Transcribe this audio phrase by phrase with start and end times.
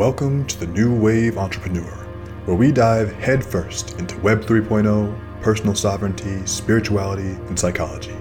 [0.00, 1.92] Welcome to the New Wave Entrepreneur,
[2.46, 8.16] where we dive headfirst into Web 3.0, personal sovereignty, spirituality, and psychology.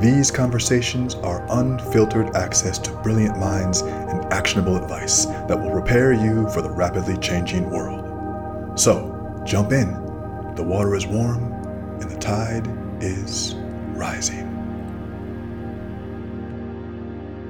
[0.00, 6.48] These conversations are unfiltered access to brilliant minds and actionable advice that will prepare you
[6.48, 8.76] for the rapidly changing world.
[8.76, 9.92] So, jump in.
[10.56, 11.52] The water is warm
[12.00, 12.66] and the tide
[13.00, 13.54] is
[13.94, 14.57] rising.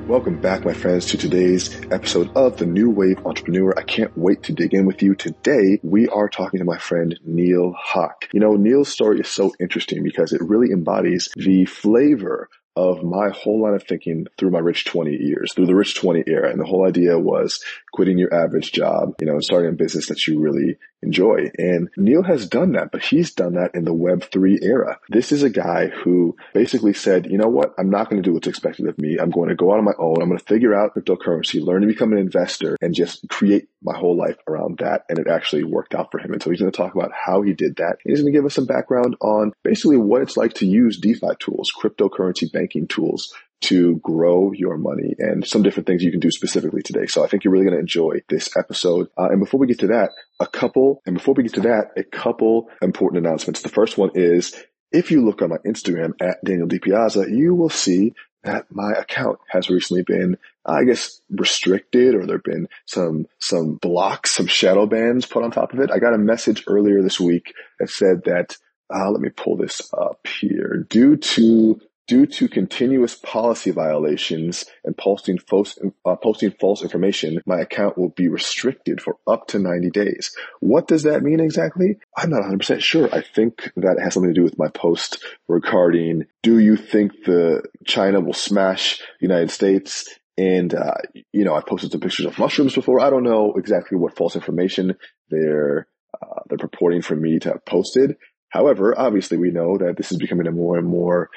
[0.08, 3.78] Welcome back, my friends, to today's episode of the New Wave Entrepreneur.
[3.78, 5.14] I can't wait to dig in with you.
[5.14, 8.26] Today, we are talking to my friend Neil Haque.
[8.32, 13.28] You know, Neil's story is so interesting because it really embodies the flavor of my
[13.28, 16.50] whole line of thinking through my rich 20 years, through the rich 20 era.
[16.50, 17.62] And the whole idea was
[17.92, 21.50] quitting your average job, you know, and starting a business that you really enjoy.
[21.58, 24.98] And Neil has done that, but he's done that in the Web3 era.
[25.08, 27.74] This is a guy who basically said, you know what?
[27.78, 29.18] I'm not going to do what's expected of me.
[29.18, 30.20] I'm going to go out on my own.
[30.20, 33.96] I'm going to figure out cryptocurrency, learn to become an investor and just create my
[33.96, 35.04] whole life around that.
[35.08, 36.32] And it actually worked out for him.
[36.32, 37.98] And so he's going to talk about how he did that.
[38.04, 41.36] He's going to give us some background on basically what it's like to use DeFi
[41.38, 46.30] tools, cryptocurrency banking tools to grow your money and some different things you can do
[46.30, 47.06] specifically today.
[47.06, 49.08] So I think you're really going to enjoy this episode.
[49.18, 51.90] Uh, and before we get to that, a couple, and before we get to that,
[51.96, 53.62] a couple important announcements.
[53.62, 54.54] The first one is
[54.92, 59.38] if you look on my Instagram at Daniel DiPiazza, you will see that my account
[59.48, 64.86] has recently been, I guess, restricted or there have been some, some blocks, some shadow
[64.86, 65.90] bans put on top of it.
[65.90, 68.56] I got a message earlier this week that said that,
[68.94, 70.86] uh, let me pull this up here.
[70.88, 77.60] Due to due to continuous policy violations and posting false, uh, posting false information, my
[77.60, 80.34] account will be restricted for up to 90 days.
[80.60, 81.98] What does that mean exactly?
[82.16, 83.14] I'm not 100% sure.
[83.14, 87.62] I think that has something to do with my post regarding, do you think the
[87.86, 90.08] China will smash the United States?
[90.38, 90.94] And, uh,
[91.32, 93.00] you know, I posted some pictures of mushrooms before.
[93.00, 94.96] I don't know exactly what false information
[95.28, 95.86] they're,
[96.22, 98.16] uh, they're purporting for me to have posted.
[98.50, 101.28] However, obviously we know that this is becoming a more and more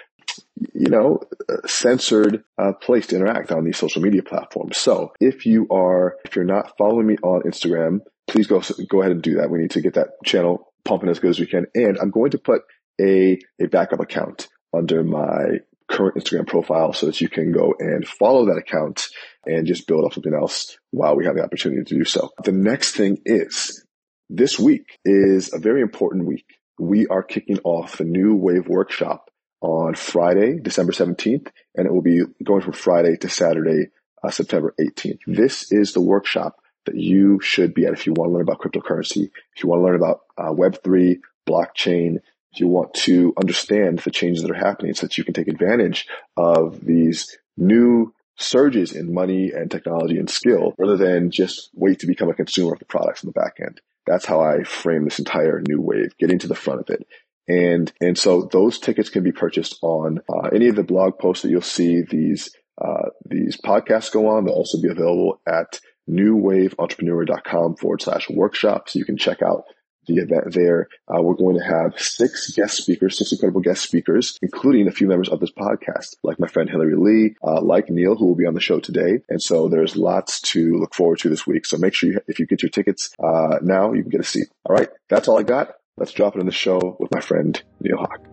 [0.73, 1.19] you know,
[1.65, 4.77] censored uh, place to interact on these social media platforms.
[4.77, 9.11] So if you are, if you're not following me on Instagram, please go, go ahead
[9.11, 9.49] and do that.
[9.49, 11.65] We need to get that channel pumping as good as we can.
[11.75, 12.61] And I'm going to put
[12.99, 15.59] a, a backup account under my
[15.89, 19.07] current Instagram profile so that you can go and follow that account
[19.45, 22.29] and just build up something else while we have the opportunity to do so.
[22.43, 23.85] The next thing is
[24.29, 26.45] this week is a very important week.
[26.79, 29.30] We are kicking off the new wave workshop
[29.61, 33.89] on Friday, December 17th, and it will be going from Friday to Saturday,
[34.23, 35.19] uh, September 18th.
[35.27, 38.59] This is the workshop that you should be at if you want to learn about
[38.59, 42.17] cryptocurrency, if you want to learn about uh, Web3, blockchain,
[42.53, 45.47] if you want to understand the changes that are happening so that you can take
[45.47, 51.99] advantage of these new surges in money and technology and skill rather than just wait
[51.99, 53.79] to become a consumer of the products in the back end.
[54.07, 57.05] That's how I frame this entire new wave, getting to the front of it.
[57.51, 61.43] And, and so those tickets can be purchased on uh, any of the blog posts
[61.43, 64.45] that you'll see these, uh, these podcasts go on.
[64.45, 65.79] They'll also be available at
[66.09, 68.89] newwaveentrepreneur.com forward slash workshop.
[68.89, 69.65] So you can check out
[70.07, 70.87] the event there.
[71.07, 75.07] Uh, we're going to have six guest speakers, six incredible guest speakers, including a few
[75.07, 78.45] members of this podcast, like my friend Hillary Lee, uh, like Neil, who will be
[78.45, 79.19] on the show today.
[79.29, 81.65] And so there's lots to look forward to this week.
[81.65, 84.25] So make sure you, if you get your tickets uh, now, you can get a
[84.25, 84.47] seat.
[84.65, 85.73] All right, that's all I got.
[85.97, 88.27] Let's drop it in the show with my friend Neil Haque.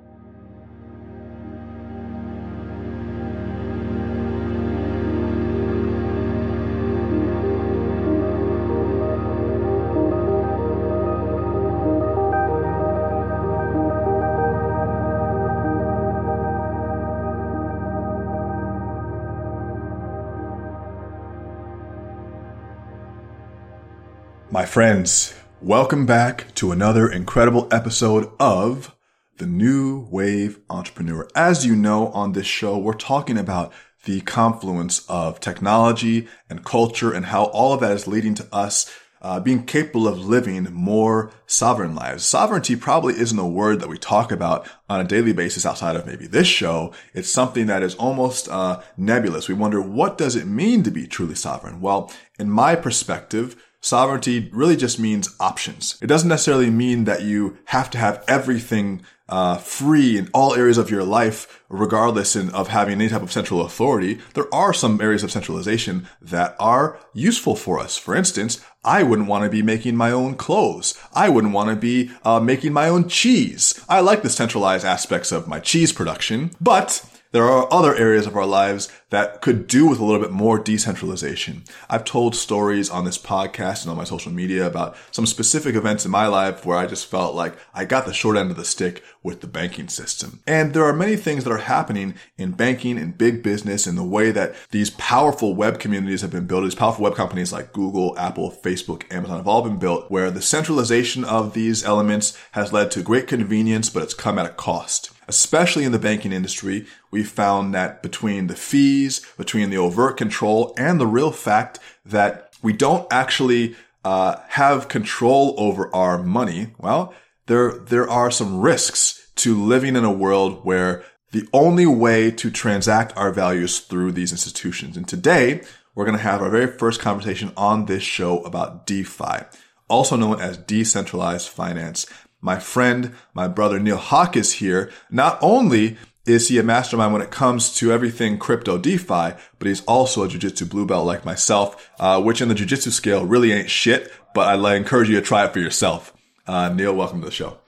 [24.51, 28.95] My friends, Welcome back to another incredible episode of
[29.39, 31.29] the New Wave Entrepreneur.
[31.35, 33.73] As you know, on this show, we're talking about
[34.05, 38.89] the confluence of technology and culture and how all of that is leading to us
[39.21, 42.25] uh, being capable of living more sovereign lives.
[42.25, 46.07] Sovereignty probably isn't a word that we talk about on a daily basis outside of
[46.07, 46.93] maybe this show.
[47.15, 49.49] It's something that is almost uh, nebulous.
[49.49, 51.81] We wonder what does it mean to be truly sovereign?
[51.81, 55.99] Well, in my perspective, sovereignty really just means options.
[56.03, 60.79] It doesn't necessarily mean that you have to have everything uh, free in all areas
[60.79, 64.19] of your life, regardless in, of having any type of central authority.
[64.35, 67.99] There are some areas of centralization that are useful for us.
[67.99, 70.99] For instance, I wouldn't want to be making my own clothes.
[71.13, 73.85] I wouldn't want to be uh, making my own cheese.
[73.89, 78.37] I like the centralized aspects of my cheese production, but there are other areas of
[78.37, 81.63] our lives that could do with a little bit more decentralization.
[81.89, 86.05] I've told stories on this podcast and on my social media about some specific events
[86.05, 88.65] in my life where I just felt like I got the short end of the
[88.65, 90.41] stick with the banking system.
[90.47, 94.05] And there are many things that are happening in banking and big business in the
[94.05, 96.65] way that these powerful web communities have been built.
[96.65, 100.43] These powerful web companies like Google, Apple, Facebook, Amazon have all been built where the
[100.43, 105.13] centralization of these elements has led to great convenience, but it's come at a cost
[105.29, 110.75] especially in the banking industry, we found that between the fees, between the overt control,
[110.77, 117.15] and the real fact that we don't actually uh, have control over our money, well,
[117.47, 122.51] there there are some risks to living in a world where the only way to
[122.51, 124.97] transact our values through these institutions.
[124.97, 125.63] And today,
[125.95, 129.45] we're going to have our very first conversation on this show about DeFi,
[129.89, 132.07] also known as decentralized finance
[132.41, 134.91] my friend, my brother Neil Haque is here.
[135.11, 135.97] Not only
[136.27, 140.29] is he a mastermind when it comes to everything crypto DeFi, but he's also a
[140.29, 144.47] jiu-jitsu blue belt like myself, uh, which in the jiu-jitsu scale really ain't shit, but
[144.49, 146.13] I'd encourage you to try it for yourself.
[146.47, 147.59] Uh, Neil, welcome to the show.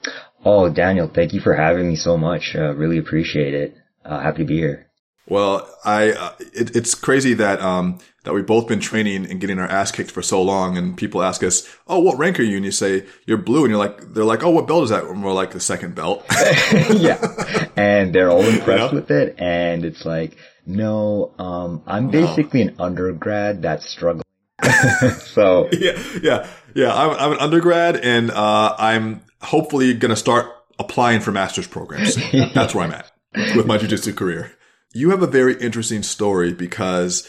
[0.45, 2.55] Oh, Daniel, thank you for having me so much.
[2.55, 3.75] Uh, really appreciate it.
[4.05, 4.90] Uh, happy to be here.
[5.27, 9.57] Well, I uh, it, it's crazy that um that we've both been training and getting
[9.57, 12.57] our ass kicked for so long, and people ask us, "Oh, what rank are you?"
[12.57, 15.05] And you say you're blue, and you're like, they're like, "Oh, what belt is that?"
[15.05, 16.25] And we're like, the second belt.
[16.89, 22.71] yeah, and they're all impressed with it, and it's like, no, um, I'm basically no.
[22.71, 24.25] an undergrad that's struggling.
[25.33, 26.93] so yeah, yeah, yeah.
[26.93, 30.47] I'm I'm an undergrad, and uh, I'm hopefully gonna start
[30.77, 32.15] applying for master's programs.
[32.53, 33.11] That's where I'm at
[33.55, 34.51] with my jujitsu career.
[34.93, 37.27] You have a very interesting story because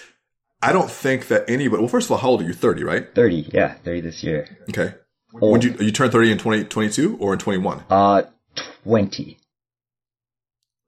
[0.60, 2.52] I don't think that anybody, well, first of all, how old are you?
[2.52, 3.14] 30, right?
[3.14, 3.50] 30.
[3.52, 3.74] Yeah.
[3.84, 4.48] 30 this year.
[4.70, 4.94] Okay.
[5.32, 7.84] When you, you turn 30 in 2022 or in 21?
[7.88, 8.22] Uh,
[8.84, 9.38] 20.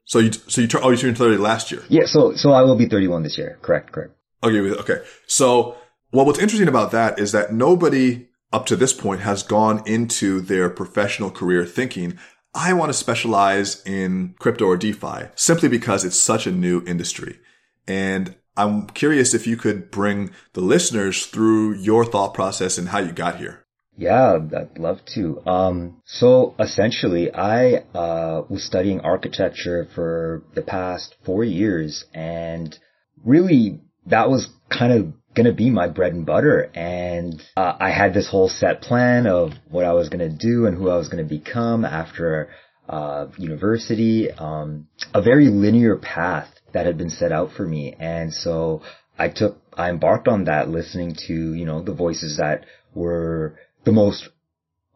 [0.04, 1.82] So you, so you turn, oh, you turned 30 last year.
[1.88, 2.04] Yeah.
[2.06, 3.58] So, so I will be 31 this year.
[3.62, 3.90] Correct.
[3.90, 4.12] Correct.
[4.42, 4.58] Okay.
[4.58, 5.02] Okay.
[5.26, 5.76] So,
[6.12, 10.40] well, what's interesting about that is that nobody up to this point has gone into
[10.40, 12.18] their professional career thinking,
[12.54, 17.38] I want to specialize in crypto or DeFi simply because it's such a new industry.
[17.86, 23.00] And I'm curious if you could bring the listeners through your thought process and how
[23.00, 23.64] you got here.
[23.96, 25.40] Yeah, I'd love to.
[25.46, 32.76] Um, so essentially, I uh, was studying architecture for the past four years, and
[33.24, 36.70] really that was kind of going to be my bread and butter.
[36.74, 40.66] And uh, I had this whole set plan of what I was going to do
[40.66, 42.50] and who I was going to become after
[42.88, 44.30] uh, university.
[44.30, 47.94] Um, a very linear path that had been set out for me.
[47.98, 48.82] And so
[49.18, 53.92] I took, I embarked on that listening to, you know, the voices that were the
[53.92, 54.28] most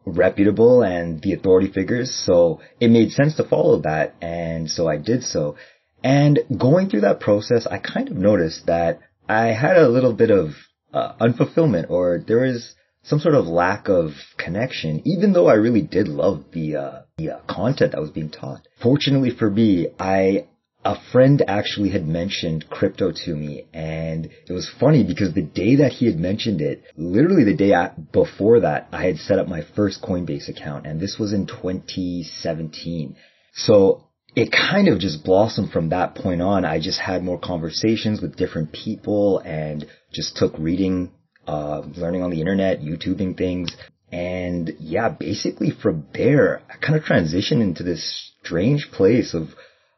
[0.05, 2.13] reputable and the authority figures.
[2.25, 4.15] So it made sense to follow that.
[4.21, 5.55] And so I did so.
[6.03, 10.31] And going through that process, I kind of noticed that I had a little bit
[10.31, 10.49] of
[10.91, 12.73] uh, unfulfillment or there was
[13.03, 17.31] some sort of lack of connection, even though I really did love the, uh, the
[17.31, 18.67] uh, content that was being taught.
[18.81, 20.47] Fortunately for me, I,
[20.83, 25.75] a friend actually had mentioned crypto to me and it was funny because the day
[25.75, 27.73] that he had mentioned it, literally the day
[28.11, 33.15] before that, I had set up my first Coinbase account and this was in 2017.
[33.53, 36.65] So it kind of just blossomed from that point on.
[36.65, 41.11] I just had more conversations with different people and just took reading,
[41.47, 43.75] uh, learning on the internet, YouTubing things.
[44.11, 49.49] And yeah, basically from there, I kind of transitioned into this strange place of,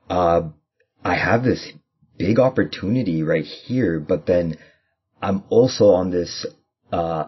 [0.10, 0.50] uh,
[1.04, 1.72] I have this
[2.18, 4.58] big opportunity right here, but then
[5.22, 6.46] I'm also on this,
[6.92, 7.26] uh,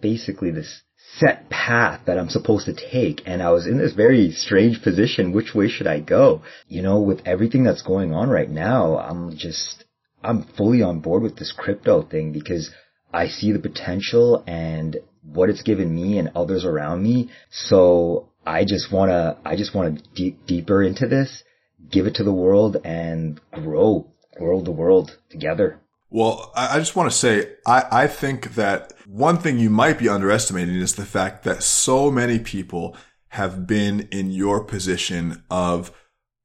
[0.00, 0.82] basically this
[1.18, 3.22] set path that I'm supposed to take.
[3.26, 5.32] And I was in this very strange position.
[5.32, 6.42] Which way should I go?
[6.68, 9.84] You know, with everything that's going on right now, I'm just,
[10.22, 12.70] I'm fully on board with this crypto thing because
[13.12, 17.30] I see the potential and what it's given me and others around me.
[17.50, 21.42] So I just want to, I just want to deep, deeper into this,
[21.90, 25.80] give it to the world and grow, grow the world together.
[26.10, 30.08] Well, I just want to say, I, I think that one thing you might be
[30.08, 32.96] underestimating is the fact that so many people
[33.28, 35.92] have been in your position of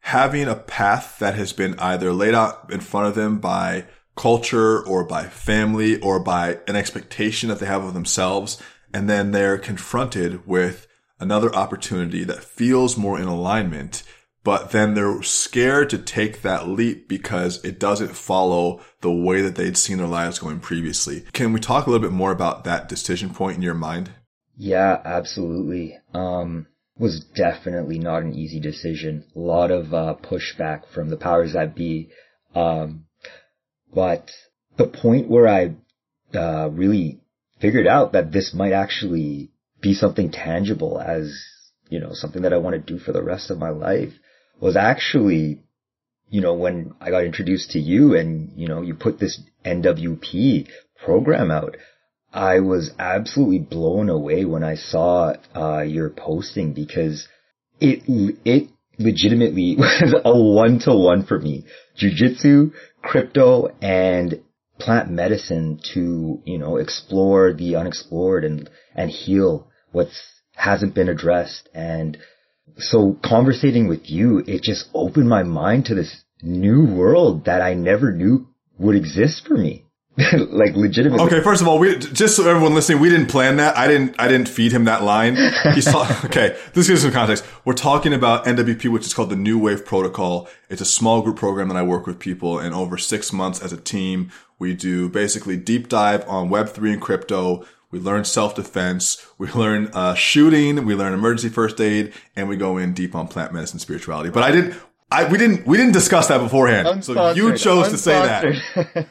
[0.02, 4.86] having a path that has been either laid out in front of them by culture
[4.86, 8.62] or by family or by an expectation that they have of themselves.
[8.94, 10.88] And then they're confronted with
[11.20, 14.04] another opportunity that feels more in alignment
[14.44, 19.56] but then they're scared to take that leap because it doesn't follow the way that
[19.56, 21.22] they'd seen their lives going previously.
[21.34, 24.12] Can we talk a little bit more about that decision point in your mind?
[24.58, 25.98] Yeah, absolutely.
[26.14, 26.68] Um,
[26.98, 29.26] was definitely not an easy decision.
[29.36, 32.10] A lot of uh, pushback from the powers that be.
[32.54, 33.06] Um,
[33.94, 34.30] But
[34.78, 35.76] the point where I
[36.34, 37.22] uh, really
[37.60, 41.34] figured out that this might actually be something tangible as,
[41.90, 44.14] you know, something that I want to do for the rest of my life
[44.60, 45.64] was actually,
[46.32, 50.68] you know, when I got introduced to you and, you know, you put this NWP
[51.04, 51.76] program out.
[52.34, 57.28] I was absolutely blown away when I saw uh, your posting because
[57.82, 58.04] it
[58.46, 61.66] it legitimately was a one to one for me.
[61.98, 62.72] Jiu-jitsu,
[63.02, 64.42] crypto, and
[64.80, 71.68] plant medicine to, you know, explore the unexplored and, and heal what's hasn't been addressed.
[71.74, 72.18] And
[72.78, 77.74] so conversating with you, it just opened my mind to this new world that I
[77.74, 78.48] never knew
[78.78, 79.86] would exist for me.
[80.34, 81.26] like legitimately.
[81.26, 83.78] Okay, first of all, we just so everyone listening, we didn't plan that.
[83.78, 84.16] I didn't.
[84.20, 85.38] I didn't feed him that line.
[85.74, 86.18] He's talking.
[86.26, 87.46] okay, this gives some context.
[87.64, 90.50] We're talking about NWP, which is called the New Wave Protocol.
[90.70, 93.72] It's a small group program that I work with people, and over six months as
[93.72, 97.66] a team, we do basically deep dive on Web three and crypto.
[97.92, 99.26] We learn self defense.
[99.38, 100.86] We learn uh, shooting.
[100.86, 104.30] We learn emergency first aid, and we go in deep on plant medicine, spirituality.
[104.30, 104.76] But I didn't.
[105.12, 107.04] I we didn't we didn't discuss that beforehand.
[107.04, 109.08] So you chose to say that.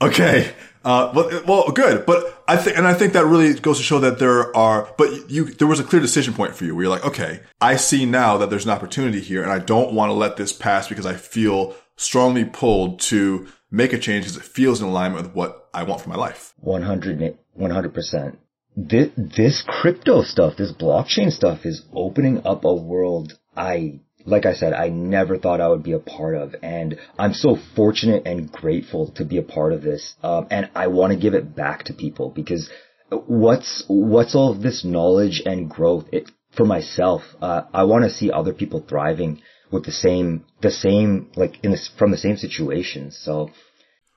[0.00, 0.52] Okay.
[0.84, 2.04] Uh, well, well, good.
[2.04, 5.30] But I think, and I think that really goes to show that there are, but
[5.30, 8.04] you, there was a clear decision point for you where you're like, okay, I see
[8.04, 11.06] now that there's an opportunity here and I don't want to let this pass because
[11.06, 15.68] I feel strongly pulled to make a change because it feels in alignment with what
[15.74, 16.54] I want for my life.
[16.60, 18.36] 100, 100%.
[18.76, 24.54] This, this crypto stuff, this blockchain stuff is opening up a world I like I
[24.54, 26.54] said, I never thought I would be a part of.
[26.62, 30.14] And I'm so fortunate and grateful to be a part of this.
[30.22, 32.70] Um, and I want to give it back to people because
[33.10, 37.22] what's, what's all this knowledge and growth it, for myself?
[37.40, 41.72] Uh, I want to see other people thriving with the same, the same, like in
[41.72, 43.10] this, from the same situation.
[43.10, 43.50] So,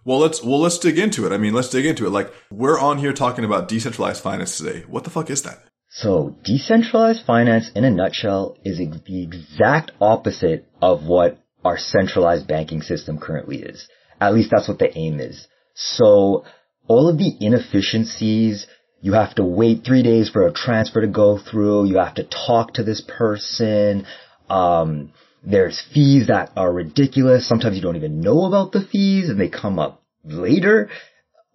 [0.07, 1.33] well, let's well let's dig into it.
[1.33, 2.11] I mean, let's dig into it.
[2.11, 4.85] Like we're on here talking about decentralized finance today.
[4.87, 5.59] What the fuck is that?
[5.89, 12.81] So decentralized finance in a nutshell is the exact opposite of what our centralized banking
[12.81, 13.89] system currently is.
[14.21, 15.45] At least that's what the aim is.
[15.75, 16.45] So
[16.87, 18.65] all of the inefficiencies,
[19.01, 22.23] you have to wait three days for a transfer to go through, you have to
[22.23, 24.05] talk to this person,
[24.49, 25.11] um,
[25.49, 27.47] there's fees that are ridiculous.
[27.47, 30.89] Sometimes you don't even know about the fees and they come up later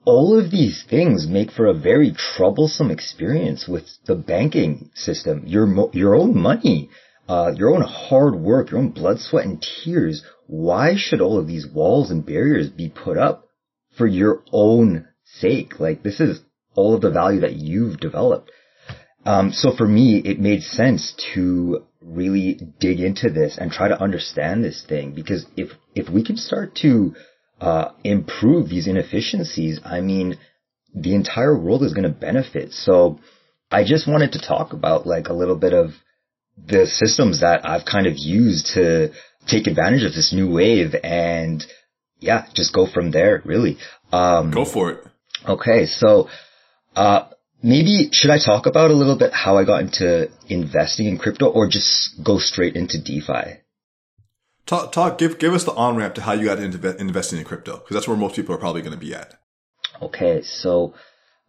[0.05, 5.45] all of these things make for a very troublesome experience with the banking system.
[5.47, 6.91] Your your own money,
[7.29, 10.25] uh, your own hard work, your own blood, sweat, and tears.
[10.47, 13.47] Why should all of these walls and barriers be put up
[13.97, 15.79] for your own sake?
[15.79, 16.41] Like this is
[16.75, 18.51] all of the value that you've developed.
[19.25, 24.01] Um, so for me, it made sense to really dig into this and try to
[24.01, 27.15] understand this thing because if if we can start to
[27.61, 30.39] uh, improve these inefficiencies, I mean,
[30.95, 32.73] the entire world is going to benefit.
[32.73, 33.21] So
[33.71, 35.91] I just wanted to talk about like a little bit of
[36.57, 39.13] the systems that I've kind of used to
[39.47, 41.65] take advantage of this new wave and
[42.19, 43.79] yeah, just go from there really.
[44.13, 45.05] Um, go for it.
[45.49, 45.87] Okay.
[45.87, 46.29] So,
[46.95, 47.29] uh,
[47.63, 51.47] maybe should I talk about a little bit how I got into investing in crypto
[51.47, 53.61] or just go straight into DeFi?
[54.67, 57.45] Talk, talk, give, give us the on ramp to how you got into investing in
[57.45, 59.35] crypto, because that's where most people are probably going to be at.
[60.01, 60.95] Okay, so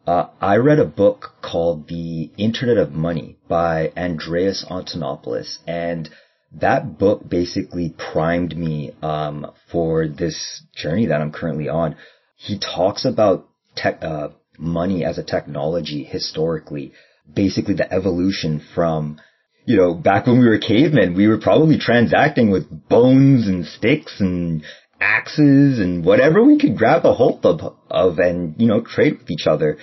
[0.07, 6.09] uh, I read a book called The Internet of Money by Andreas Antonopoulos, and
[6.51, 11.95] that book basically primed me um, for this journey that I'm currently on.
[12.35, 16.93] He talks about tech, uh, money as a technology historically,
[17.33, 19.19] basically the evolution from
[19.65, 24.19] you know, back when we were cavemen, we were probably transacting with bones and sticks
[24.19, 24.63] and
[24.99, 29.31] axes and whatever we could grab a hold of, of and, you know, trade with
[29.31, 29.77] each other.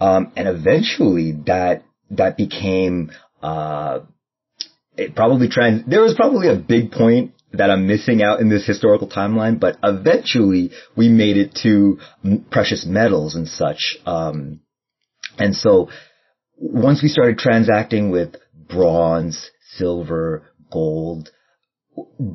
[0.00, 3.10] Um, and eventually that, that became,
[3.42, 4.00] uh,
[4.96, 8.66] it probably trans, there was probably a big point that I'm missing out in this
[8.66, 11.98] historical timeline, but eventually we made it to
[12.50, 13.96] precious metals and such.
[14.04, 14.60] Um,
[15.38, 15.88] and so
[16.56, 18.36] once we started transacting with
[18.68, 21.30] bronze, silver, gold.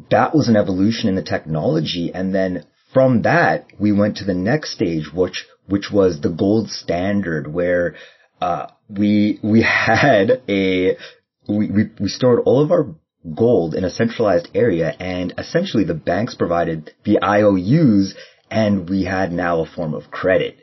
[0.10, 2.12] That was an evolution in the technology.
[2.14, 6.70] And then from that, we went to the next stage, which, which was the gold
[6.70, 7.96] standard where,
[8.42, 10.98] uh, we, we had a,
[11.48, 12.96] we, we, we stored all of our
[13.36, 18.16] gold in a centralized area and essentially the banks provided the IOUs
[18.52, 20.58] and we had now a form of credit.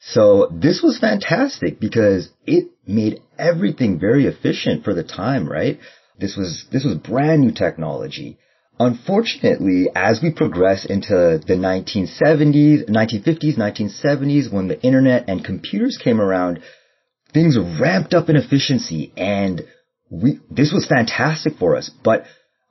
[0.00, 5.78] So this was fantastic because it made everything very efficient for the time, right?
[6.18, 8.38] This was, this was brand new technology.
[8.78, 16.20] unfortunately, as we progress into the 1970s, 1950s, 1970s, when the internet and computers came
[16.20, 16.60] around,
[17.32, 19.62] things ramped up in efficiency and
[20.22, 22.24] we, this was fantastic for us, but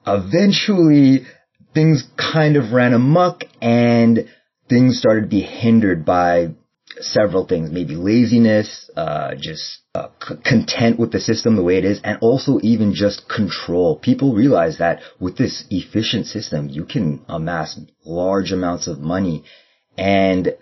[0.06, 1.26] eventually
[1.74, 4.30] things kind of ran amok and
[4.70, 6.54] things started to be hindered by
[7.00, 11.86] several things, maybe laziness, uh, just uh, c- content with the system the way it
[11.86, 13.98] is, and also even just control.
[13.98, 19.44] People realize that with this efficient system, you can amass large amounts of money.
[19.98, 20.56] And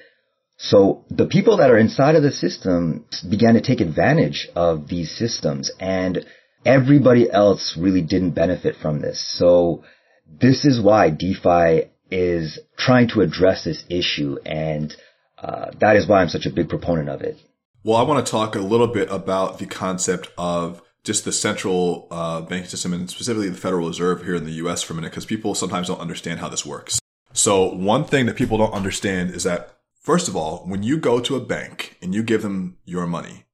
[0.58, 5.12] so the people that are inside of the system began to take advantage of these
[5.12, 6.26] systems and
[6.66, 9.24] everybody else really didn't benefit from this.
[9.38, 9.84] So
[10.28, 14.96] this is why DeFi is trying to address this issue and
[15.38, 17.38] uh, that is why I'm such a big proponent of it.
[17.84, 22.08] Well, I want to talk a little bit about the concept of just the central
[22.12, 24.84] uh, banking system and specifically the Federal Reserve here in the U.S.
[24.84, 27.00] for a minute, because people sometimes don't understand how this works.
[27.34, 31.20] So one thing that people don't understand is that, first of all, when you go
[31.22, 33.46] to a bank and you give them your money,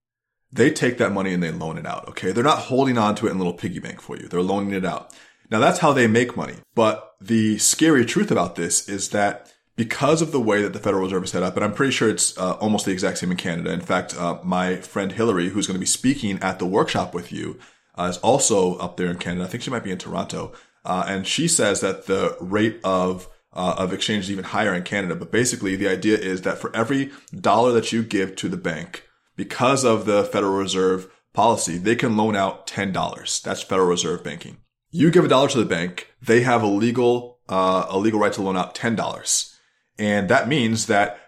[0.51, 2.07] they take that money and they loan it out.
[2.09, 2.31] Okay.
[2.31, 4.27] They're not holding on to it in a little piggy bank for you.
[4.27, 5.13] They're loaning it out.
[5.49, 6.55] Now that's how they make money.
[6.75, 11.03] But the scary truth about this is that because of the way that the Federal
[11.03, 13.37] Reserve is set up, and I'm pretty sure it's uh, almost the exact same in
[13.37, 13.71] Canada.
[13.71, 17.31] In fact, uh, my friend Hillary, who's going to be speaking at the workshop with
[17.31, 17.59] you,
[17.95, 19.45] uh, is also up there in Canada.
[19.45, 20.51] I think she might be in Toronto,
[20.83, 24.83] uh, and she says that the rate of uh, of exchange is even higher in
[24.83, 25.15] Canada.
[25.15, 29.06] But basically, the idea is that for every dollar that you give to the bank,
[29.37, 33.39] because of the Federal Reserve policy, they can loan out ten dollars.
[33.39, 34.57] That's Federal Reserve banking.
[34.91, 38.33] You give a dollar to the bank, they have a legal uh, a legal right
[38.33, 39.53] to loan out ten dollars.
[39.97, 41.19] And that means that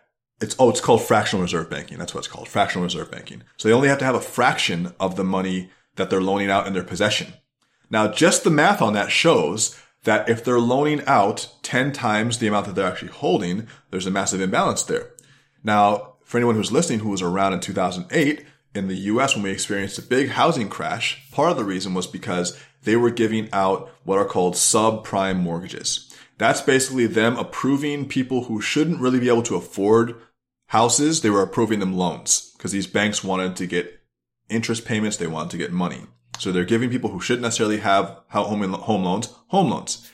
[0.41, 1.97] it's, oh, it's called fractional reserve banking.
[1.97, 2.47] That's what it's called.
[2.47, 3.43] Fractional reserve banking.
[3.57, 6.67] So they only have to have a fraction of the money that they're loaning out
[6.67, 7.33] in their possession.
[7.89, 12.47] Now, just the math on that shows that if they're loaning out 10 times the
[12.47, 15.11] amount that they're actually holding, there's a massive imbalance there.
[15.63, 19.49] Now, for anyone who's listening who was around in 2008, in the US when we
[19.49, 23.89] experienced a big housing crash, part of the reason was because they were giving out
[24.03, 26.15] what are called subprime mortgages.
[26.37, 30.17] That's basically them approving people who shouldn't really be able to afford
[30.67, 31.21] houses.
[31.21, 33.99] They were approving them loans because these banks wanted to get
[34.49, 35.17] interest payments.
[35.17, 36.01] They wanted to get money.
[36.37, 40.07] So they're giving people who shouldn't necessarily have home, home loans, home loans.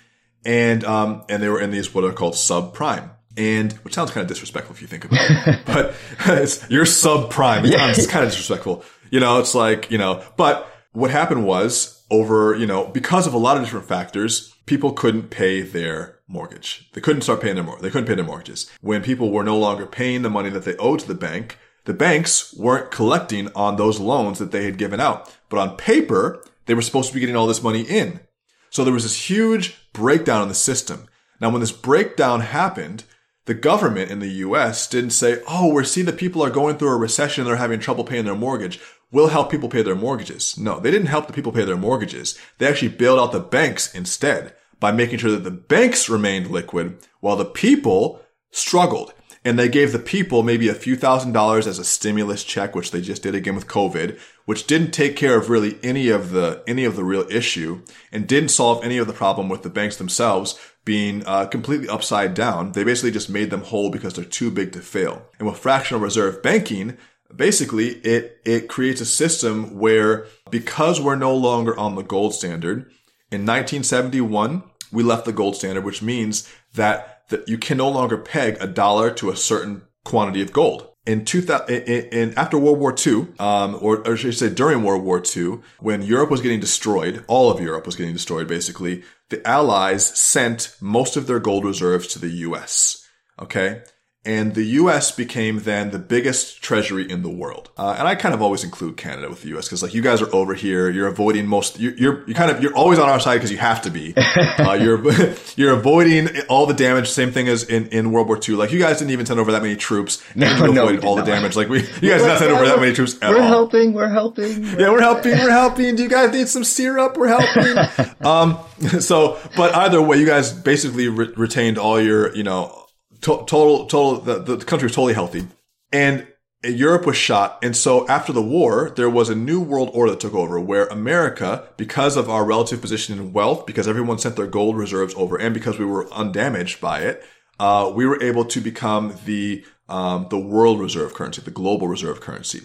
[0.46, 3.15] And, um, and they were in these what are called subprime.
[3.38, 5.96] And which sounds kind of disrespectful if you think about it, but
[6.26, 7.66] it's, you're subprime.
[7.66, 8.84] It sounds kind of disrespectful.
[9.12, 13.34] You know, it's like, you know, but what happened was over, you know, because of
[13.34, 16.90] a lot of different factors, people couldn't pay their mortgage.
[16.94, 18.72] They couldn't start paying their mor- they couldn't pay their mortgages.
[18.82, 21.94] When people were no longer paying the money that they owed to the bank, the
[21.94, 25.36] banks weren't collecting on those loans that they had given out.
[25.50, 28.22] But on paper, they were supposed to be getting all this money in.
[28.70, 31.08] So there was this huge breakdown in the system.
[31.40, 33.04] Now, when this breakdown happened,
[33.46, 36.90] the government in the US didn't say, Oh, we're seeing that people are going through
[36.90, 38.80] a recession they're having trouble paying their mortgage.
[39.12, 40.58] We'll help people pay their mortgages.
[40.58, 42.38] No, they didn't help the people pay their mortgages.
[42.58, 46.98] They actually bailed out the banks instead by making sure that the banks remained liquid
[47.22, 49.14] while the people struggled.
[49.44, 52.90] And they gave the people maybe a few thousand dollars as a stimulus check, which
[52.90, 56.64] they just did again with COVID, which didn't take care of really any of the,
[56.68, 57.82] any of the real issue
[58.12, 62.34] and didn't solve any of the problem with the banks themselves being uh, completely upside
[62.34, 62.72] down.
[62.72, 65.24] They basically just made them whole because they're too big to fail.
[65.40, 66.98] And with fractional reserve banking,
[67.36, 72.92] basically it, it creates a system where because we're no longer on the gold standard,
[73.32, 78.18] in 1971, we left the gold standard, which means that, that you can no longer
[78.18, 80.95] peg a dollar to a certain quantity of gold.
[81.06, 84.84] In 2000, in, in, after World War II, um, or, or should I say during
[84.84, 89.04] World War II, when Europe was getting destroyed, all of Europe was getting destroyed basically,
[89.30, 93.08] the Allies sent most of their gold reserves to the US.
[93.40, 93.84] Okay.
[94.26, 97.70] And the US became then the biggest treasury in the world.
[97.78, 100.22] Uh, and I kind of always include Canada with the US because like you guys
[100.22, 100.90] are over here.
[100.90, 103.58] You're avoiding most, you're, you're, you're kind of, you're always on our side because you
[103.58, 104.14] have to be.
[104.58, 105.02] Uh, you're,
[105.58, 107.10] you're avoiding all the damage.
[107.10, 108.56] Same thing as in, in World War II.
[108.56, 110.24] Like you guys didn't even send over that many troops.
[110.36, 111.56] No, you no, avoided all the damage.
[111.56, 113.48] Like we, you guys did not send over that many troops at we're all.
[113.48, 113.94] helping.
[113.94, 114.64] We're helping.
[114.64, 115.32] Yeah, we're helping.
[115.34, 115.96] We're helping.
[115.96, 117.18] Do you guys need some syrup?
[117.18, 118.26] We're helping.
[118.26, 118.58] um,
[119.00, 122.85] so, but either way, you guys basically re- retained all your, you know,
[123.26, 125.48] total, total, the, the country was totally healthy.
[125.92, 126.28] And
[126.64, 127.60] Europe was shot.
[127.64, 130.88] And so after the war, there was a new world order that took over where
[130.88, 135.38] America, because of our relative position in wealth, because everyone sent their gold reserves over
[135.38, 137.24] and because we were undamaged by it,
[137.60, 142.20] uh, we were able to become the, um, the world reserve currency, the global reserve
[142.20, 142.62] currency.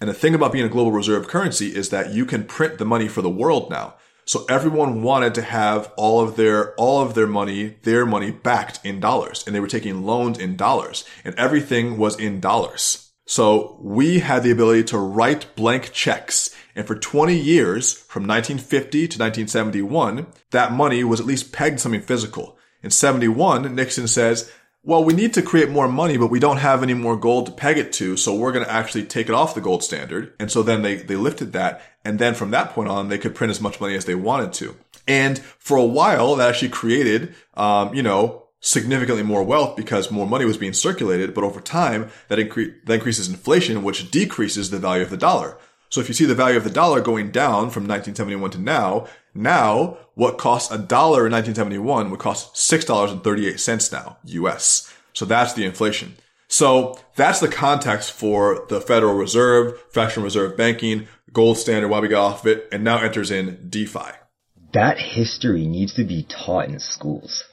[0.00, 2.84] And the thing about being a global reserve currency is that you can print the
[2.84, 3.94] money for the world now.
[4.24, 8.80] So everyone wanted to have all of their, all of their money, their money backed
[8.84, 13.10] in dollars and they were taking loans in dollars and everything was in dollars.
[13.26, 16.54] So we had the ability to write blank checks.
[16.74, 22.02] And for 20 years, from 1950 to 1971, that money was at least pegged something
[22.02, 22.58] physical.
[22.82, 24.50] In 71, Nixon says,
[24.84, 27.52] well, we need to create more money, but we don't have any more gold to
[27.52, 28.16] peg it to.
[28.16, 30.32] So we're going to actually take it off the gold standard.
[30.40, 31.80] And so then they, they lifted that.
[32.04, 34.52] And then from that point on, they could print as much money as they wanted
[34.54, 34.76] to.
[35.06, 40.26] And for a while, that actually created, um, you know, significantly more wealth because more
[40.26, 41.32] money was being circulated.
[41.32, 45.58] But over time, that, incre- that increases inflation, which decreases the value of the dollar.
[45.90, 49.06] So if you see the value of the dollar going down from 1971 to now,
[49.34, 54.92] now what costs a dollar in 1971 would cost $6.38 now, US.
[55.12, 56.16] So that's the inflation.
[56.48, 62.08] So that's the context for the Federal Reserve, fractional reserve banking, gold standard, why we
[62.08, 64.10] got off of it, and now enters in DeFi.
[64.74, 67.44] That history needs to be taught in schools.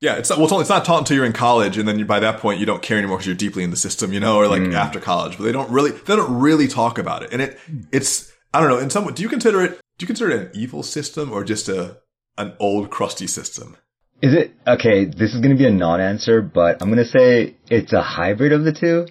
[0.00, 1.98] Yeah, it's not, well, it's, only, it's not taught until you're in college, and then
[1.98, 4.20] you, by that point you don't care anymore because you're deeply in the system, you
[4.20, 4.74] know, or like mm.
[4.74, 5.38] after college.
[5.38, 7.58] But they don't really, they don't really talk about it, and it,
[7.92, 8.78] it's, I don't know.
[8.78, 9.80] In some, do you consider it?
[9.98, 11.98] Do you consider it an evil system or just a
[12.38, 13.76] an old crusty system?
[14.22, 15.04] Is it okay?
[15.04, 18.52] This is going to be a non-answer, but I'm going to say it's a hybrid
[18.52, 19.06] of the two.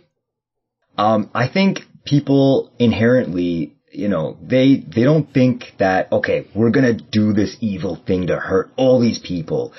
[0.97, 6.97] Um, I think people inherently, you know, they they don't think that okay, we're going
[6.97, 9.73] to do this evil thing to hurt all these people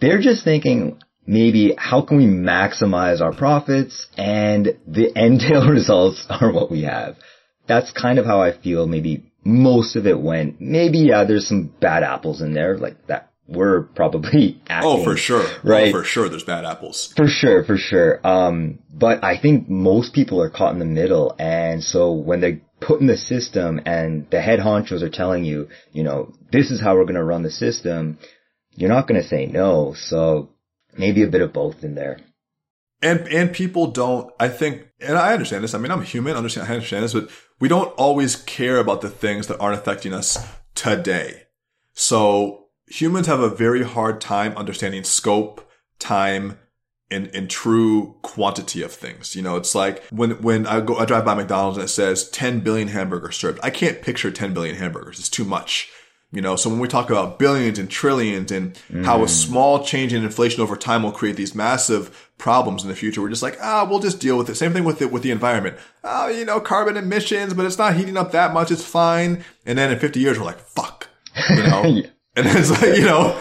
[0.00, 6.26] they're just thinking maybe how can we maximize our profits and the end tail results
[6.28, 7.16] are what we have.
[7.66, 10.60] That's kind of how I feel maybe most of it went.
[10.60, 15.16] Maybe, yeah, there's some bad apples in there like that we're probably acting, Oh, for
[15.16, 15.42] sure.
[15.42, 15.88] Oh, right.
[15.88, 16.28] Oh, for sure.
[16.28, 17.12] There's bad apples.
[17.16, 17.64] For sure.
[17.64, 18.20] For sure.
[18.24, 21.34] Um, but I think most people are caught in the middle.
[21.38, 25.68] And so when they put in the system and the head honchos are telling you,
[25.92, 28.18] you know, this is how we're going to run the system,
[28.74, 29.94] you're not going to say no.
[29.96, 30.50] So
[30.96, 32.18] maybe a bit of both in there.
[33.00, 35.74] And, and people don't, I think, and I understand this.
[35.74, 36.34] I mean, I'm human.
[36.34, 37.30] I understand, I understand this, but
[37.60, 41.44] we don't always care about the things that aren't affecting us today.
[41.92, 46.58] So humans have a very hard time understanding scope, time,
[47.10, 49.34] and, and true quantity of things.
[49.34, 52.28] You know, it's like when, when I go, I drive by McDonald's and it says
[52.30, 53.60] 10 billion hamburgers served.
[53.62, 55.18] I can't picture 10 billion hamburgers.
[55.18, 55.90] It's too much.
[56.30, 59.02] You know, so when we talk about billions and trillions and mm.
[59.02, 59.30] how a mm.
[59.30, 63.30] small change in inflation over time will create these massive problems in the future, we're
[63.30, 64.54] just like, ah, we'll just deal with it.
[64.56, 65.78] Same thing with it with the environment.
[66.04, 68.70] Oh, you know, carbon emissions, but it's not heating up that much.
[68.70, 69.42] It's fine.
[69.64, 71.08] And then in 50 years, we're like, fuck.
[71.48, 71.82] You know?
[71.86, 72.06] yeah.
[72.36, 73.40] And it's like, you know.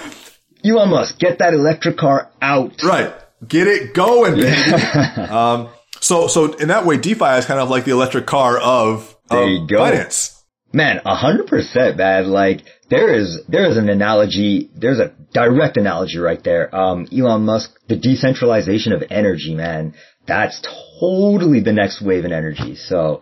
[0.63, 2.81] Elon Musk, get that electric car out.
[2.83, 3.13] Right.
[3.45, 4.71] Get it going, baby.
[5.29, 5.69] um,
[5.99, 9.69] so, so in that way, DeFi is kind of like the electric car of, of
[9.69, 10.43] finance.
[10.73, 12.27] Man, a hundred percent, man.
[12.27, 14.69] Like, there is there is an analogy.
[14.75, 16.73] There's a direct analogy right there.
[16.73, 19.93] Um, Elon Musk, the decentralization of energy, man.
[20.25, 20.61] That's
[20.99, 22.75] totally the next wave in energy.
[22.75, 23.21] So,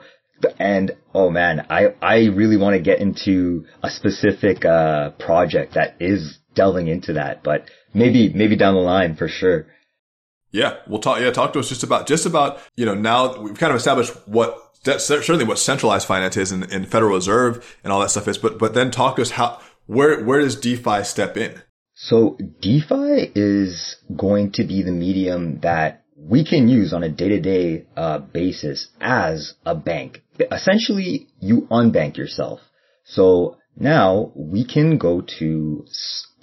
[0.60, 5.96] and oh man, I I really want to get into a specific uh, project that
[6.00, 9.68] is delving into that, but maybe maybe down the line for sure.
[10.52, 11.20] Yeah, we'll talk.
[11.20, 14.14] Yeah, talk to us just about just about you know now we've kind of established
[14.26, 18.28] what that's certainly what centralized finance is and, and Federal Reserve and all that stuff
[18.28, 18.38] is.
[18.38, 21.62] But but then talk to us how where where does DeFi step in?
[21.94, 27.86] So DeFi is going to be the medium that we can use on a day-to-day
[27.96, 30.22] uh, basis as a bank.
[30.52, 32.60] Essentially, you unbank yourself.
[33.06, 35.86] So now we can go to,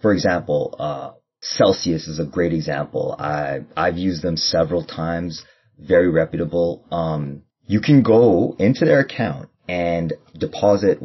[0.00, 3.16] for example, uh, Celsius is a great example.
[3.18, 5.44] I I've used them several times.
[5.78, 6.86] Very reputable.
[6.90, 10.98] Um, you can go into their account and deposit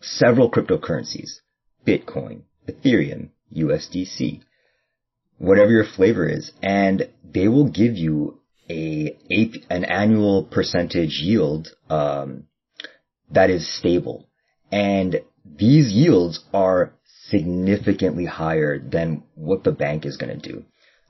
[0.00, 1.40] several cryptocurrencies,
[1.84, 4.40] Bitcoin, Ethereum, USDC,
[5.38, 8.38] whatever your flavor is, and they will give you
[8.70, 9.18] a,
[9.70, 12.44] an annual percentage yield um,
[13.32, 14.28] that is stable,
[14.70, 16.92] and these yields are
[17.28, 20.64] significantly higher than what the bank is going to do.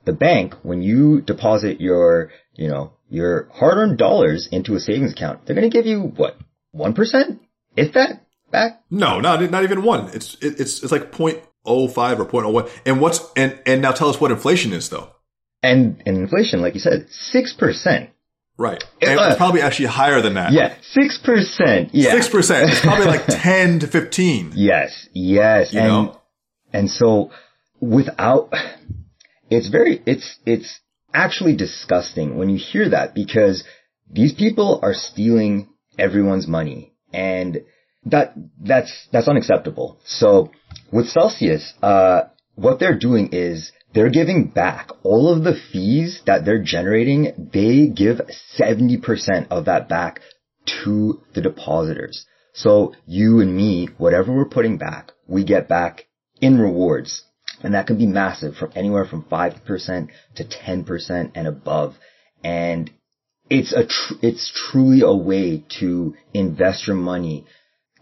[0.05, 5.45] The bank, when you deposit your, you know, your hard-earned dollars into a savings account,
[5.45, 6.37] they're going to give you what
[6.71, 7.41] one percent,
[7.77, 8.83] if that, back.
[8.91, 10.09] No, not not even one.
[10.13, 12.69] It's it, it's it's like 0.05 or 0.01.
[12.85, 15.09] And what's and and now tell us what inflation is though.
[15.63, 18.09] And and inflation, like you said, six percent.
[18.57, 18.83] Right.
[19.01, 20.51] And uh, it's probably actually higher than that.
[20.51, 20.75] Yeah.
[20.93, 21.91] 6%.
[21.93, 22.13] Yeah.
[22.13, 22.67] 6%.
[22.67, 24.51] It's probably like 10 to 15.
[24.53, 25.07] Yes.
[25.13, 25.71] Yes.
[25.71, 26.21] You and, know?
[26.73, 27.31] and so
[27.79, 28.51] without,
[29.49, 30.81] it's very, it's, it's
[31.13, 33.63] actually disgusting when you hear that because
[34.09, 37.59] these people are stealing everyone's money and
[38.05, 39.99] that that's that's unacceptable.
[40.05, 40.51] So
[40.91, 42.23] with Celsius, uh,
[42.55, 47.49] what they're doing is they're giving back all of the fees that they're generating.
[47.53, 48.21] They give
[48.59, 50.21] 70% of that back
[50.83, 52.25] to the depositors.
[52.53, 56.05] So you and me, whatever we're putting back, we get back
[56.41, 57.23] in rewards.
[57.61, 61.95] And that can be massive from anywhere from 5% to 10% and above.
[62.43, 62.89] And
[63.49, 67.45] it's a, tr- it's truly a way to invest your money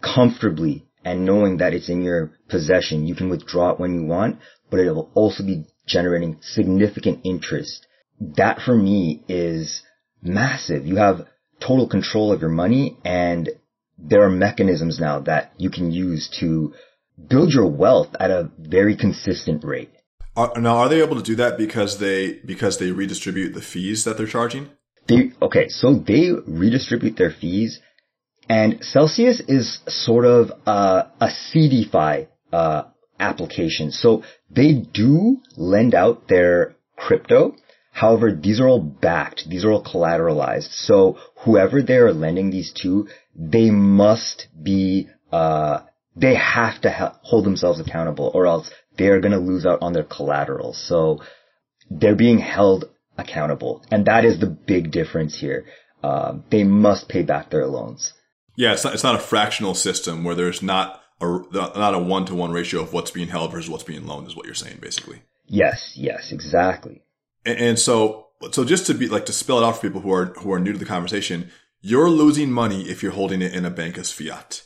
[0.02, 3.06] comfortably and knowing that it's in your possession.
[3.06, 4.38] You can withdraw it when you want,
[4.70, 7.86] but it will also be generating significant interest.
[8.20, 9.82] That for me is
[10.22, 10.86] massive.
[10.86, 11.26] You have
[11.60, 13.48] total control of your money and
[13.98, 16.72] there are mechanisms now that you can use to
[17.26, 19.90] build your wealth at a very consistent rate.
[20.36, 24.04] Are, now, are they able to do that because they because they redistribute the fees
[24.04, 24.70] that they're charging?
[25.08, 27.80] They okay, so they redistribute their fees,
[28.48, 32.82] and Celsius is sort of a, a CDFI uh,
[33.18, 33.90] application.
[33.90, 37.56] So they do lend out their crypto.
[37.92, 39.48] However, these are all backed.
[39.48, 40.68] These are all collateralized.
[40.86, 45.80] So whoever they are lending these to, they must be, uh,
[46.18, 49.92] they have to ha- hold themselves accountable or else they're going to lose out on
[49.92, 50.72] their collateral.
[50.74, 51.20] So
[51.90, 53.84] they're being held accountable.
[53.90, 55.66] And that is the big difference here.
[56.02, 58.12] Uh, they must pay back their loans.
[58.56, 62.26] Yeah, it's not, it's not a fractional system where there's not a, not a one
[62.26, 64.78] to one ratio of what's being held versus what's being loaned is what you're saying
[64.80, 65.22] basically.
[65.46, 67.02] Yes, yes, exactly.
[67.46, 70.12] And, and so, so just to be like to spell it out for people who
[70.12, 71.50] are who are new to the conversation,
[71.80, 74.62] you're losing money if you're holding it in a bank as fiat.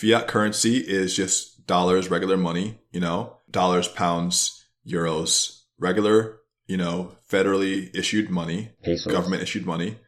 [0.00, 7.12] Fiat currency is just dollars, regular money, you know, dollars, pounds, euros, regular, you know,
[7.30, 9.12] federally issued money, Pesos.
[9.12, 9.98] government issued money.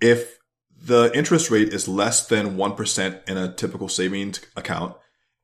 [0.00, 0.38] If
[0.76, 4.96] the interest rate is less than 1% in a typical savings account,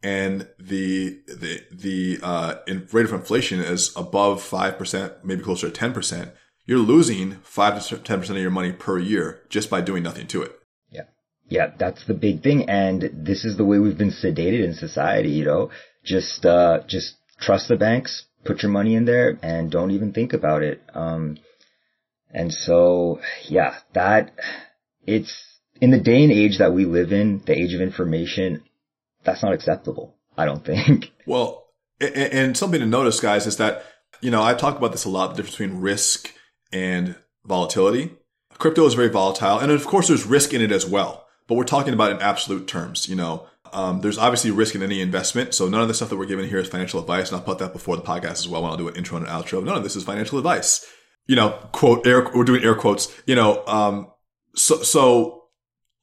[0.02, 2.54] and the the the uh,
[2.92, 6.32] rate of inflation is above five percent, maybe closer to ten percent,
[6.66, 10.26] you're losing five to ten percent of your money per year just by doing nothing
[10.28, 10.57] to it.
[11.48, 15.30] Yeah, that's the big thing, and this is the way we've been sedated in society.
[15.30, 15.70] You know,
[16.04, 20.32] just uh, just trust the banks, put your money in there, and don't even think
[20.32, 20.82] about it.
[20.94, 21.38] Um,
[22.30, 24.32] and so, yeah, that
[25.06, 25.42] it's
[25.80, 28.62] in the day and age that we live in, the age of information
[29.24, 30.14] that's not acceptable.
[30.36, 31.06] I don't think.
[31.26, 31.66] Well,
[32.00, 33.82] and something to notice, guys, is that,
[34.22, 36.32] you know, I talk about this a lot, the difference between risk
[36.72, 38.12] and volatility.
[38.56, 39.58] Crypto is very volatile.
[39.58, 42.68] And of course, there's risk in it as well, but we're talking about in absolute
[42.68, 45.54] terms, you know, um, there's obviously risk in any investment.
[45.54, 47.30] So none of the stuff that we're giving here is financial advice.
[47.30, 49.26] And I'll put that before the podcast as well when I'll do an intro and
[49.26, 49.62] an outro.
[49.62, 50.86] None of this is financial advice.
[51.26, 54.10] You know, quote, air, we're doing air quotes, you know, um,
[54.54, 55.44] so, so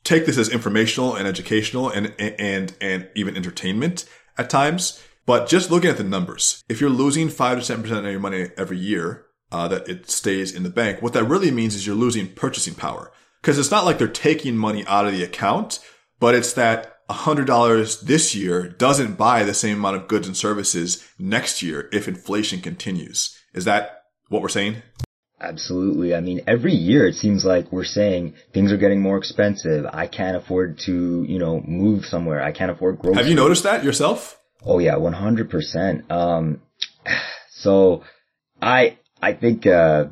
[0.03, 4.05] take this as informational and educational and, and, and even entertainment
[4.37, 5.01] at times.
[5.25, 8.49] But just looking at the numbers, if you're losing five to 7% of your money
[8.57, 11.95] every year, uh, that it stays in the bank, what that really means is you're
[11.95, 13.11] losing purchasing power.
[13.45, 15.79] Cause it's not like they're taking money out of the account,
[16.19, 21.07] but it's that $100 this year doesn't buy the same amount of goods and services
[21.19, 23.37] next year if inflation continues.
[23.53, 24.77] Is that what we're saying?
[25.39, 26.15] Absolutely.
[26.15, 29.85] I mean, every year it seems like we're saying things are getting more expensive.
[29.93, 32.41] I can't afford to, you know, move somewhere.
[32.41, 33.19] I can't afford groceries.
[33.19, 34.39] Have you noticed that yourself?
[34.65, 36.09] Oh yeah, 100%.
[36.11, 36.61] Um,
[37.51, 38.03] so
[38.59, 40.05] I, I think, uh,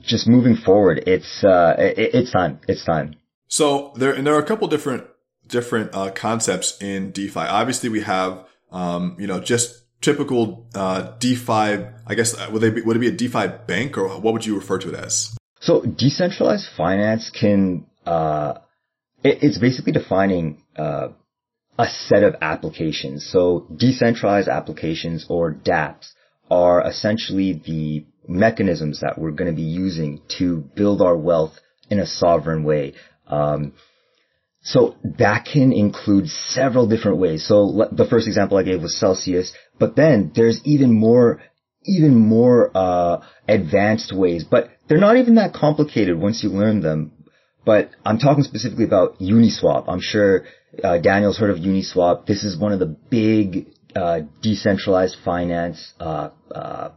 [0.00, 2.60] just moving forward, it's, uh, it, it's time.
[2.68, 3.16] It's time.
[3.48, 5.04] So there, and there are a couple different,
[5.46, 7.40] different, uh, concepts in DeFi.
[7.40, 12.70] Obviously we have, um, you know, just typical uh, DeFi, I guess, uh, would they
[12.70, 15.36] be, would it be a DeFi bank or what would you refer to it as?
[15.60, 18.54] So decentralized finance can, uh,
[19.22, 21.08] it, it's basically defining, uh,
[21.78, 23.28] a set of applications.
[23.30, 26.12] So decentralized applications or dApps
[26.50, 31.54] are essentially the mechanisms that we're going to be using to build our wealth
[31.90, 32.94] in a sovereign way.
[33.26, 33.72] Um,
[34.62, 37.46] so that can include several different ways.
[37.46, 41.40] So the first example I gave was Celsius, but then there's even more,
[41.84, 47.12] even more, uh, advanced ways, but they're not even that complicated once you learn them.
[47.64, 49.84] But I'm talking specifically about Uniswap.
[49.88, 50.44] I'm sure,
[50.82, 52.26] uh, Daniel's heard of Uniswap.
[52.26, 56.90] This is one of the big, uh, decentralized finance, uh, uh,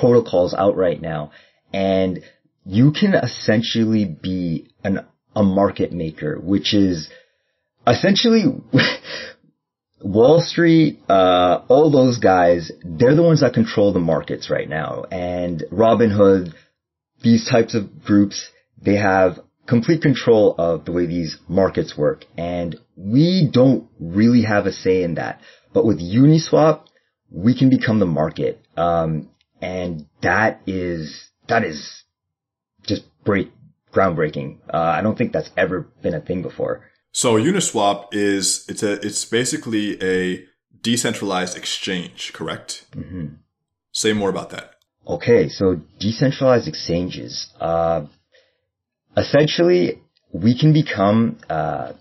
[0.00, 1.32] protocols out right now.
[1.72, 2.22] And
[2.64, 5.00] you can essentially be an
[5.36, 7.08] a market maker, which is
[7.86, 8.44] essentially
[10.00, 15.04] Wall Street, uh, all those guys, they're the ones that control the markets right now.
[15.10, 16.52] And Robinhood,
[17.22, 22.24] these types of groups, they have complete control of the way these markets work.
[22.36, 25.40] And we don't really have a say in that.
[25.72, 26.84] But with Uniswap,
[27.30, 28.60] we can become the market.
[28.76, 29.30] Um,
[29.60, 32.04] and that is, that is
[32.86, 33.50] just break,
[33.92, 34.58] groundbreaking.
[34.72, 36.84] Uh, I don't think that's ever been a thing before.
[37.12, 40.44] So Uniswap is, it's a, it's basically a
[40.82, 42.84] decentralized exchange, correct?
[42.92, 43.34] Mm-hmm.
[43.92, 44.74] Say more about that.
[45.06, 45.48] Okay.
[45.48, 48.06] So decentralized exchanges, uh,
[49.16, 51.92] essentially we can become, uh,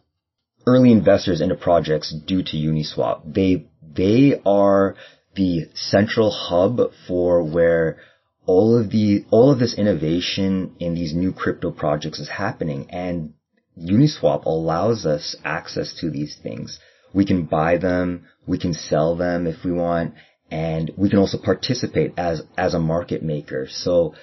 [0.66, 3.22] early investors into projects due to Uniswap.
[3.34, 4.96] They, they are
[5.36, 7.98] the central hub for where
[8.46, 12.90] all of the, all of this innovation in these new crypto projects is happening.
[12.90, 13.34] And
[13.78, 16.80] Uniswap allows us access to these things.
[17.14, 20.16] We can buy them, we can sell them if we want,
[20.52, 23.68] and we can also participate as, as a market maker.
[23.70, 24.16] So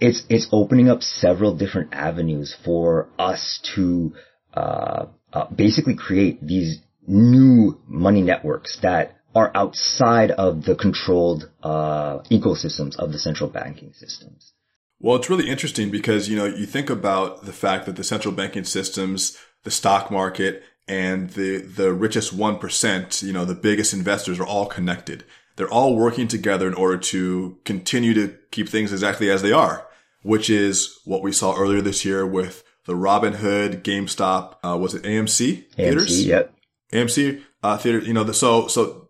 [0.00, 4.14] it's, it's opening up several different avenues for us to,
[4.54, 12.18] uh, uh, basically create these new money networks that are outside of the controlled uh,
[12.30, 14.52] ecosystems of the central banking systems.
[15.00, 18.32] Well, it's really interesting because, you know, you think about the fact that the central
[18.32, 24.38] banking systems, the stock market, and the, the richest 1%, you know, the biggest investors
[24.38, 25.24] are all connected.
[25.56, 29.86] They're all working together in order to continue to keep things exactly as they are,
[30.22, 35.02] which is what we saw earlier this year with the Robinhood, GameStop, uh, was it
[35.02, 36.24] AMC theaters?
[36.24, 36.54] AMC, yep.
[36.92, 39.03] AMC, uh, theater, you know, the, so, so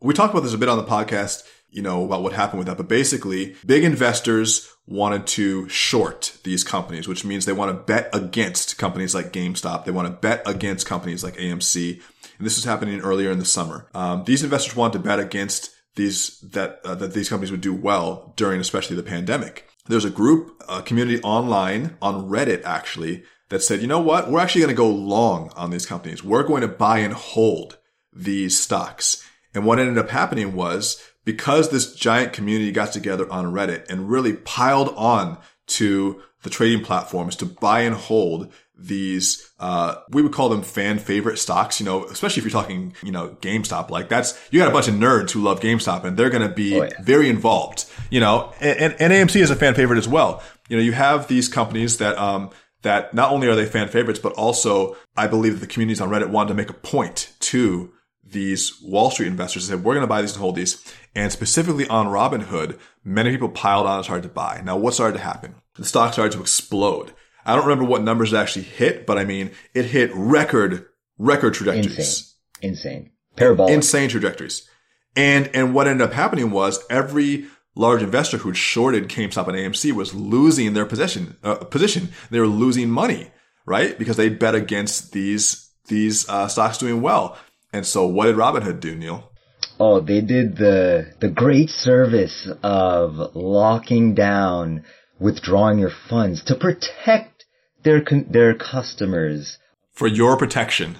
[0.00, 2.66] we talked about this a bit on the podcast, you know, about what happened with
[2.68, 2.76] that.
[2.76, 8.08] But basically, big investors wanted to short these companies, which means they want to bet
[8.12, 9.84] against companies like GameStop.
[9.84, 12.00] They want to bet against companies like AMC.
[12.38, 13.88] And this was happening earlier in the summer.
[13.94, 17.74] Um, these investors wanted to bet against these, that, uh, that these companies would do
[17.74, 19.68] well during especially the pandemic.
[19.86, 24.30] There's a group, a community online on Reddit actually that said, you know what?
[24.30, 26.22] We're actually going to go long on these companies.
[26.22, 27.78] We're going to buy and hold
[28.12, 29.25] these stocks.
[29.56, 34.08] And what ended up happening was because this giant community got together on Reddit and
[34.08, 35.38] really piled on
[35.68, 40.98] to the trading platforms to buy and hold these uh we would call them fan
[40.98, 44.68] favorite stocks you know especially if you're talking you know GameStop like that's you got
[44.68, 46.90] a bunch of nerds who love GameStop and they're going to be oh, yeah.
[47.00, 50.76] very involved you know and, and, and AMC is a fan favorite as well you
[50.76, 52.50] know you have these companies that um
[52.82, 56.10] that not only are they fan favorites but also I believe that the communities on
[56.10, 57.94] Reddit wanted to make a point to
[58.30, 60.82] these Wall Street investors and said, we're going to buy these and hold these.
[61.14, 64.60] And specifically on Robinhood, many people piled on and started to buy.
[64.64, 65.54] Now, what started to happen?
[65.76, 67.12] The stock started to explode.
[67.44, 70.86] I don't remember what numbers it actually hit, but I mean, it hit record,
[71.18, 72.34] record trajectories.
[72.60, 72.70] Insane.
[72.70, 73.10] Insane.
[73.36, 73.72] Parabolic.
[73.72, 74.68] Insane trajectories.
[75.14, 79.92] And, and what ended up happening was every large investor who'd shorted GameStop and AMC
[79.92, 82.08] was losing their position, uh, position.
[82.30, 83.30] They were losing money,
[83.64, 83.96] right?
[83.98, 87.38] Because they bet against these, these, uh, stocks doing well.
[87.72, 89.30] And so what did Robinhood do, Neil?
[89.78, 94.84] Oh, they did the, the great service of locking down
[95.18, 97.44] withdrawing your funds to protect
[97.84, 99.58] their, their customers.
[99.92, 100.98] For your protection.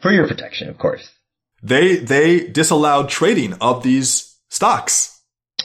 [0.00, 1.08] For your protection, of course.
[1.62, 5.20] They, they disallowed trading of these stocks.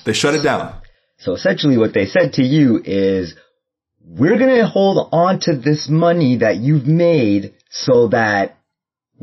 [0.05, 0.81] They shut it down.
[1.19, 3.35] So essentially what they said to you is,
[4.05, 8.57] we're gonna hold on to this money that you've made so that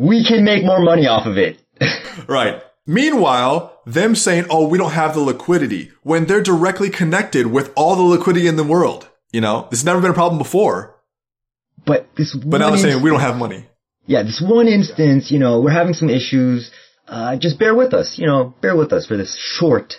[0.01, 1.61] we can make more money off of it.
[2.27, 2.63] right.
[2.87, 7.97] Meanwhile, them saying, oh, we don't have the liquidity when they're directly connected with all
[7.97, 9.07] the liquidity in the world.
[9.31, 10.97] You know, this has never been a problem before.
[11.85, 13.67] But this But now they're saying we don't have money.
[14.07, 16.71] Yeah, this one instance, you know, we're having some issues.
[17.07, 19.95] Uh, just bear with us, you know, bear with us for this short,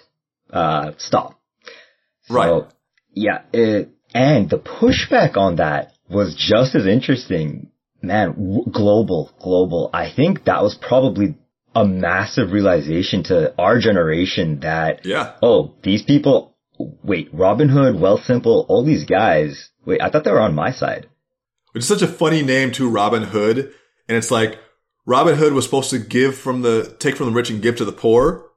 [0.51, 1.39] uh, stop.
[2.23, 2.63] So, right.
[3.13, 9.89] Yeah, it, and the pushback on that was just as interesting man, w- global, global.
[9.93, 11.35] I think that was probably
[11.75, 15.35] a massive realization to our generation that, yeah.
[15.41, 20.55] oh, these people, wait, Robinhood, Wealthsimple, all these guys, wait, I thought they were on
[20.55, 21.07] my side.
[21.71, 23.73] Which is such a funny name too, Robin Hood.
[24.07, 24.59] And it's like,
[25.05, 27.85] Robin Hood was supposed to give from the, take from the rich and give to
[27.85, 28.51] the poor,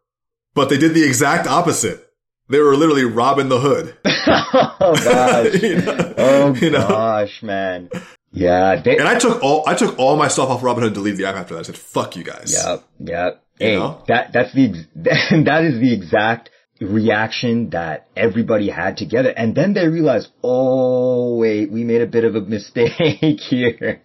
[0.54, 2.00] but they did the exact opposite.
[2.48, 3.96] They were literally robbing the hood.
[4.04, 5.54] oh gosh.
[5.62, 6.14] you know?
[6.18, 6.88] Oh you know?
[6.88, 7.88] gosh, man.
[8.34, 11.28] Yeah, they, and I took all I took all my stuff off Robinhood deleted the
[11.28, 11.60] app after that.
[11.60, 13.44] I said, "Fuck you guys." Yep, yep.
[13.58, 14.02] Hey, you know?
[14.08, 19.86] that that's the that is the exact reaction that everybody had together, and then they
[19.86, 24.02] realized, "Oh wait, we made a bit of a mistake here."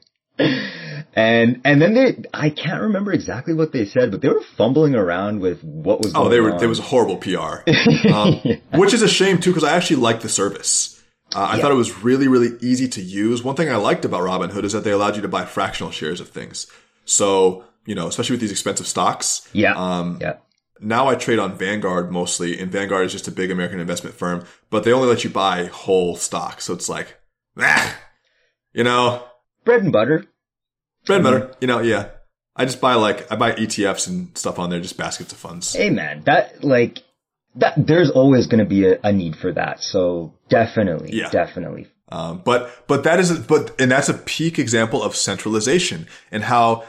[1.15, 4.93] and and then they I can't remember exactly what they said, but they were fumbling
[4.93, 6.13] around with what was.
[6.13, 6.51] Oh, they were.
[6.51, 6.59] On.
[6.59, 7.67] There was a horrible PR,
[8.13, 8.57] um, yeah.
[8.75, 10.98] which is a shame too, because I actually like the service.
[11.35, 11.61] Uh, I yeah.
[11.61, 13.43] thought it was really, really easy to use.
[13.43, 16.19] One thing I liked about Robinhood is that they allowed you to buy fractional shares
[16.19, 16.67] of things.
[17.05, 19.47] So, you know, especially with these expensive stocks.
[19.53, 19.73] Yeah.
[19.75, 20.37] Um, yeah.
[20.79, 24.45] now I trade on Vanguard mostly, and Vanguard is just a big American investment firm,
[24.69, 26.61] but they only let you buy whole stock.
[26.61, 27.15] So it's like,
[27.59, 27.97] ah,
[28.73, 29.23] you know,
[29.65, 30.25] Bread and butter.
[31.05, 32.09] bread and butter, you know, yeah.
[32.55, 35.73] I just buy like, I buy ETFs and stuff on there, just baskets of funds.
[35.73, 37.03] Hey man, that like
[37.55, 39.81] that there's always going to be a, a need for that.
[39.81, 41.29] So definitely, Yeah.
[41.29, 41.87] definitely.
[42.11, 46.83] Um, but, but that is, but, and that's a peak example of centralization and how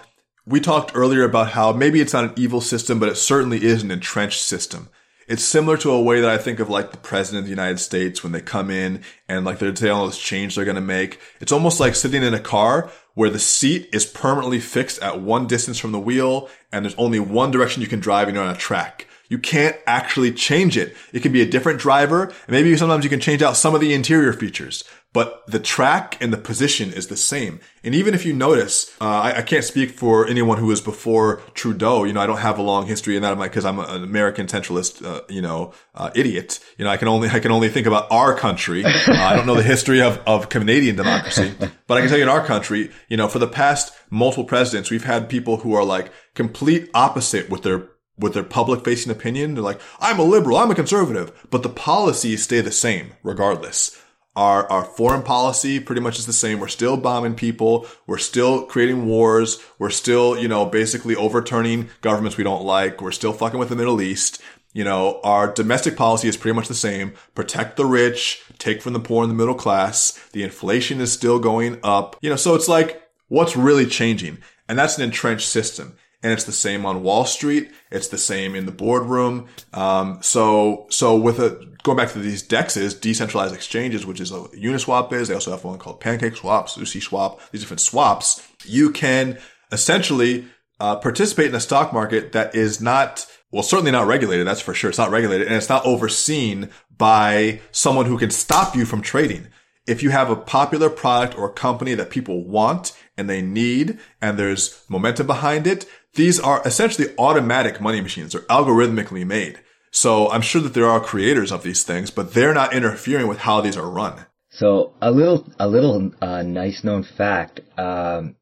[0.46, 3.82] we talked earlier about how maybe it's not an evil system, but it certainly is
[3.82, 4.88] an entrenched system.
[5.28, 7.78] It's similar to a way that I think of like the president of the United
[7.78, 10.80] States when they come in and like they're telling all this change they're going to
[10.80, 11.20] make.
[11.40, 15.46] It's almost like sitting in a car where the seat is permanently fixed at one
[15.46, 18.52] distance from the wheel and there's only one direction you can drive and you're on
[18.54, 19.06] a track.
[19.30, 20.94] You can't actually change it.
[21.12, 23.80] It can be a different driver and maybe sometimes you can change out some of
[23.80, 27.60] the interior features, but the track and the position is the same.
[27.84, 31.42] And even if you notice, uh, I, I can't speak for anyone who was before
[31.54, 32.02] Trudeau.
[32.02, 33.32] You know, I don't have a long history in that.
[33.32, 36.58] I'm like, I'm an American centralist, uh, you know, uh, idiot.
[36.76, 38.84] You know, I can only, I can only think about our country.
[39.10, 41.52] Uh, I don't know the history of, of Canadian democracy,
[41.86, 44.90] but I can tell you in our country, you know, for the past multiple presidents,
[44.90, 47.88] we've had people who are like complete opposite with their
[48.20, 49.54] with their public facing opinion.
[49.54, 54.00] They're like, I'm a liberal, I'm a conservative, but the policies stay the same regardless.
[54.36, 56.60] Our, our foreign policy pretty much is the same.
[56.60, 57.86] We're still bombing people.
[58.06, 59.58] We're still creating wars.
[59.78, 63.02] We're still, you know, basically overturning governments we don't like.
[63.02, 64.40] We're still fucking with the Middle East.
[64.72, 67.14] You know, our domestic policy is pretty much the same.
[67.34, 70.12] Protect the rich, take from the poor and the middle class.
[70.32, 72.16] The inflation is still going up.
[72.20, 74.38] You know, so it's like, what's really changing?
[74.68, 77.70] And that's an entrenched system and it's the same on Wall Street.
[77.90, 79.48] It's the same in the boardroom.
[79.72, 84.52] Um, so, so with a, going back to these DEXs, decentralized exchanges, which is what
[84.52, 85.28] Uniswap is.
[85.28, 88.46] They also have one called PancakeSwap, Sushi Swap, these different swaps.
[88.64, 89.38] You can
[89.72, 90.46] essentially,
[90.78, 94.46] uh, participate in a stock market that is not, well, certainly not regulated.
[94.46, 94.90] That's for sure.
[94.90, 99.48] It's not regulated and it's not overseen by someone who can stop you from trading.
[99.86, 103.98] If you have a popular product or a company that people want and they need
[104.20, 108.32] and there's momentum behind it, these are essentially automatic money machines.
[108.32, 109.60] They're algorithmically made.
[109.92, 113.38] So I'm sure that there are creators of these things, but they're not interfering with
[113.38, 114.26] how these are run.
[114.50, 117.60] So a little, a little uh, nice known fact.
[117.78, 118.36] Um,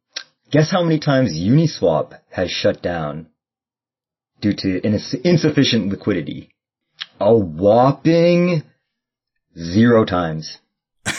[0.51, 3.29] guess how many times Uniswap has shut down
[4.41, 6.55] due to ins- insufficient liquidity?
[7.21, 8.63] A whopping
[9.57, 10.59] zero times.
[11.05, 11.17] how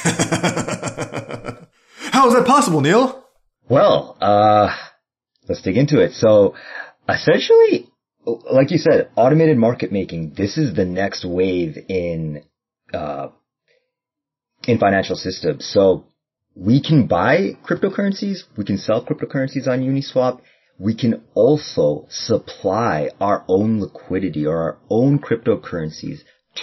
[2.28, 3.24] is that possible, Neil?
[3.68, 4.76] Well, uh,
[5.50, 6.14] let's dig into it.
[6.14, 6.56] So
[7.10, 7.90] essentially,
[8.26, 12.44] like you said, automated market making, this is the next wave in,
[12.94, 13.30] uh,
[14.68, 15.66] in financial systems.
[15.66, 16.06] So
[16.56, 18.44] we can buy cryptocurrencies.
[18.56, 20.42] We can sell cryptocurrencies on Uniswap.
[20.78, 26.20] We can also supply our own liquidity or our own cryptocurrencies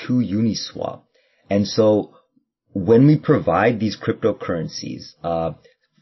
[0.06, 1.02] to Uniswap.
[1.50, 2.14] And so
[2.72, 5.52] when we provide these cryptocurrencies, uh,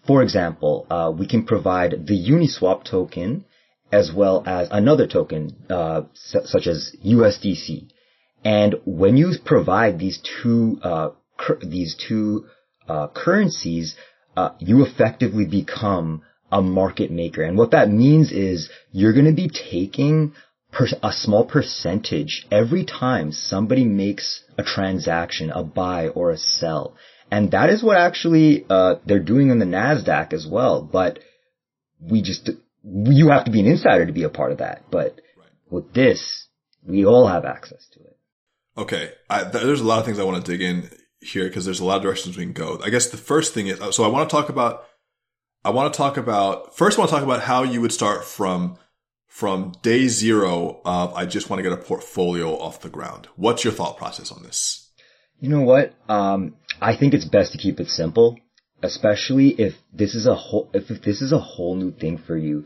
[0.07, 3.45] for example, uh, we can provide the Uniswap token
[3.93, 7.89] as well as another token, uh, su- such as USDC.
[8.45, 12.47] And when you provide these two, uh, cur- these two,
[12.89, 13.97] uh, currencies,
[14.37, 17.43] uh, you effectively become a market maker.
[17.43, 20.33] And what that means is you're going to be taking
[20.73, 26.95] per- a small percentage every time somebody makes a transaction, a buy or a sell.
[27.31, 30.83] And that is what actually, uh, they're doing on the NASDAQ as well.
[30.83, 31.19] But
[32.01, 32.51] we just,
[32.83, 34.85] you have to be an insider to be a part of that.
[34.91, 35.21] But
[35.71, 36.47] with this,
[36.87, 38.17] we all have access to it.
[38.77, 39.13] Okay.
[39.31, 41.81] I, th- there's a lot of things I want to dig in here because there's
[41.81, 42.79] a lot of directions we can go.
[42.85, 44.85] I guess the first thing is, so I want to talk about,
[45.65, 48.25] I want to talk about, first I want to talk about how you would start
[48.25, 48.77] from,
[49.27, 53.29] from day zero of, I just want to get a portfolio off the ground.
[53.37, 54.91] What's your thought process on this?
[55.41, 55.95] You know what?
[56.09, 58.39] Um, I think it's best to keep it simple,
[58.83, 62.37] especially if this is a whole, if, if this is a whole new thing for
[62.37, 62.65] you.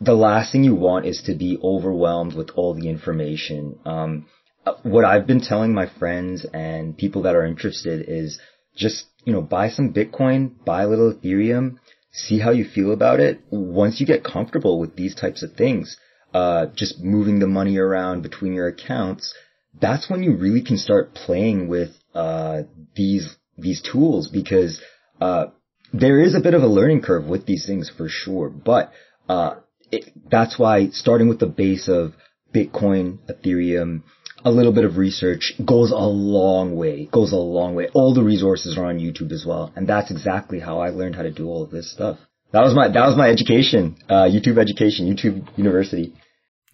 [0.00, 3.78] The last thing you want is to be overwhelmed with all the information.
[3.84, 4.26] Um,
[4.64, 8.38] uh, what I've been telling my friends and people that are interested is
[8.76, 11.78] just, you know, buy some Bitcoin, buy a little Ethereum,
[12.12, 13.40] see how you feel about it.
[13.50, 15.96] Once you get comfortable with these types of things,
[16.32, 19.34] uh, just moving the money around between your accounts,
[19.80, 22.62] that's when you really can start playing with, uh,
[22.94, 24.80] these, these tools because,
[25.20, 25.46] uh,
[25.92, 28.92] there is a bit of a learning curve with these things for sure, but,
[29.28, 29.56] uh,
[29.90, 32.12] it, that's why starting with the base of
[32.54, 34.02] Bitcoin, Ethereum,
[34.44, 37.88] a little bit of research goes a long way, goes a long way.
[37.92, 39.72] All the resources are on YouTube as well.
[39.74, 42.18] And that's exactly how I learned how to do all of this stuff.
[42.52, 46.14] That was my that was my education, uh, YouTube education, YouTube University.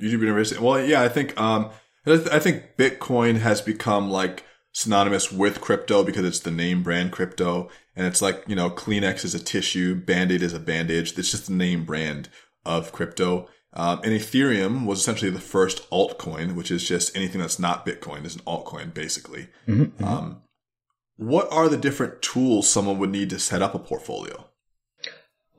[0.01, 0.61] YouTube University.
[0.62, 1.70] Well, yeah, I think um,
[2.07, 4.45] I think Bitcoin has become like
[4.75, 9.25] synonymous with crypto because it's the name brand crypto, and it's like you know Kleenex
[9.25, 11.18] is a tissue, Band-Aid is a bandage.
[11.18, 12.29] It's just the name brand
[12.66, 13.49] of crypto.
[13.77, 18.25] Um, and Ethereum was essentially the first altcoin, which is just anything that's not Bitcoin
[18.25, 19.49] is an altcoin, basically.
[19.66, 20.05] Mm-hmm, mm-hmm.
[20.05, 20.43] Um,
[21.16, 24.45] what are the different tools someone would need to set up a portfolio?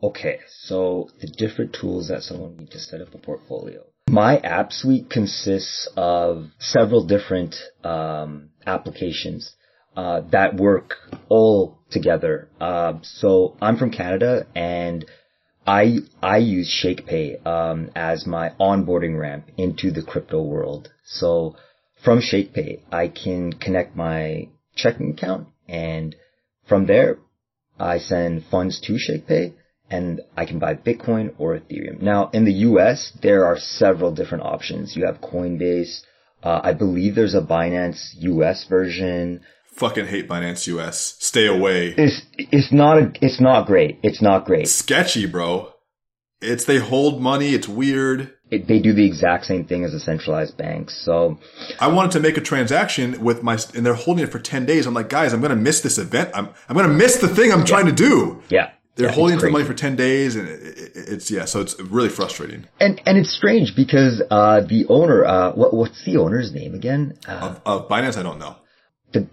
[0.01, 3.83] Okay, so the different tools that someone need to set up a portfolio.
[4.09, 9.55] My app suite consists of several different um, applications
[9.95, 10.95] uh, that work
[11.29, 12.49] all together.
[12.59, 15.05] Uh, so I'm from Canada, and
[15.65, 20.89] I I use ShakePay um, as my onboarding ramp into the crypto world.
[21.05, 21.55] So
[22.03, 26.15] from ShakePay, I can connect my checking account, and
[26.67, 27.19] from there,
[27.79, 29.53] I send funds to ShakePay
[29.89, 32.01] and I can buy Bitcoin or Ethereum.
[32.01, 34.95] Now, in the US, there are several different options.
[34.95, 36.01] You have Coinbase.
[36.45, 39.41] Uh, I believe there's a Binance US version.
[39.73, 41.17] Fucking hate Binance US.
[41.19, 41.95] Stay away.
[41.97, 43.99] It's, it's not, a, it's not great.
[44.03, 44.67] It's not great.
[44.67, 45.71] Sketchy, bro.
[46.41, 47.55] It's, they hold money.
[47.55, 48.31] It's weird.
[48.51, 50.95] It, they do the exact same thing as the centralized banks.
[51.03, 51.39] So
[51.79, 54.85] I wanted to make a transaction with my, and they're holding it for 10 days.
[54.85, 56.29] I'm like, guys, I'm going to miss this event.
[56.35, 57.65] I'm, I'm going to miss the thing I'm yeah.
[57.65, 58.43] trying to do.
[58.49, 62.09] Yeah they're yeah, holding the money for 10 days and it's, yeah, so it's really
[62.09, 62.65] frustrating.
[62.79, 67.17] And, and it's strange because, uh, the owner, uh, what, what's the owner's name again?
[67.27, 68.55] Uh, of, of Binance, I don't know.
[69.11, 69.27] The,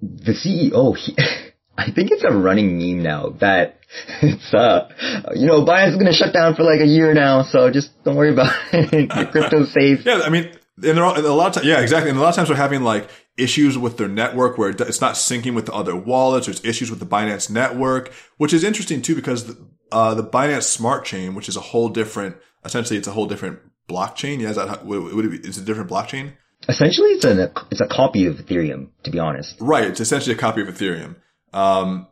[0.00, 1.14] the CEO, he,
[1.78, 3.80] I think it's a running meme now that
[4.22, 4.88] it's, uh,
[5.34, 7.90] you know, Binance is going to shut down for like a year now, so just
[8.04, 9.14] don't worry about it.
[9.14, 10.06] Your crypto's safe.
[10.06, 10.50] Yeah, I mean,
[10.82, 12.10] and are a lot of times, yeah, exactly.
[12.10, 15.14] And a lot of times we're having like issues with their network where it's not
[15.14, 16.46] syncing with the other wallets.
[16.46, 19.56] There's issues with the Binance network, which is interesting too because the,
[19.90, 23.60] uh, the Binance Smart Chain, which is a whole different, essentially, it's a whole different
[23.88, 24.40] blockchain.
[24.40, 26.32] Yeah, is that would, would it be, it's a different blockchain?
[26.68, 28.90] Essentially, it's a it's a copy of Ethereum.
[29.04, 29.84] To be honest, right?
[29.84, 31.16] It's essentially a copy of Ethereum,
[31.52, 32.06] um,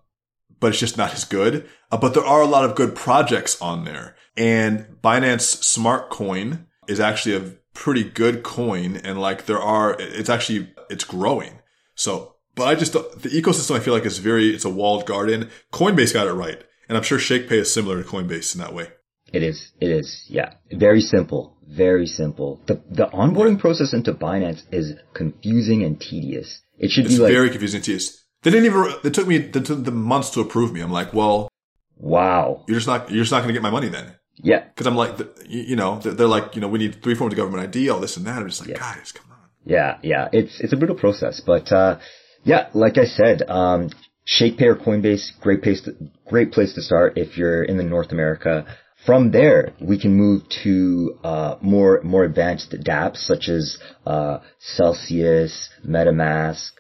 [0.59, 1.69] but it's just not as good.
[1.93, 6.67] Uh, but there are a lot of good projects on there, and Binance Smart Coin
[6.89, 11.61] is actually a pretty good coin and like there are, it's actually, it's growing.
[11.95, 15.51] So, but I just, the ecosystem I feel like is very, it's a walled garden.
[15.73, 16.63] Coinbase got it right.
[16.89, 18.89] And I'm sure ShakePay is similar to Coinbase in that way.
[19.33, 19.73] It is.
[19.81, 20.25] It is.
[20.29, 20.55] Yeah.
[20.73, 21.57] Very simple.
[21.69, 22.61] Very simple.
[22.67, 26.61] The, the onboarding process into Binance is confusing and tedious.
[26.79, 27.33] It should it's be like.
[27.33, 28.25] very confusing and tedious.
[28.43, 30.81] They didn't even, it took me the, took the months to approve me.
[30.81, 31.49] I'm like, well.
[31.97, 32.65] Wow.
[32.67, 34.17] You're just not, you're just not going to get my money then.
[34.43, 34.65] Yeah.
[34.75, 37.63] Cause I'm like, you know, they're like, you know, we need three forms of government
[37.63, 38.39] ID, all this and that.
[38.39, 39.30] I'm just like, guys, come on.
[39.65, 39.99] Yeah.
[40.03, 40.29] Yeah.
[40.33, 41.99] It's, it's a brutal process, but, uh,
[42.45, 43.91] yeah, like I said, um,
[44.27, 45.95] ShakePay or Coinbase, great place to,
[46.27, 48.67] great place to start if you're in the North America.
[49.05, 55.71] From there, we can move to uh, more more advanced dApps such as uh, Celsius,
[55.87, 56.71] MetaMask,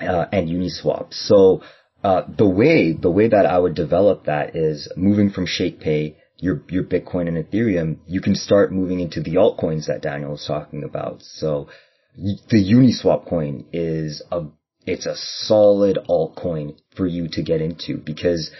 [0.00, 1.14] uh, and Uniswap.
[1.14, 1.62] So
[2.02, 6.62] uh, the way the way that I would develop that is moving from ShakePay your
[6.68, 10.84] your Bitcoin and Ethereum, you can start moving into the altcoins that Daniel was talking
[10.84, 11.22] about.
[11.22, 11.68] So
[12.16, 14.44] the Uniswap coin is a
[14.86, 18.50] it's a solid altcoin for you to get into because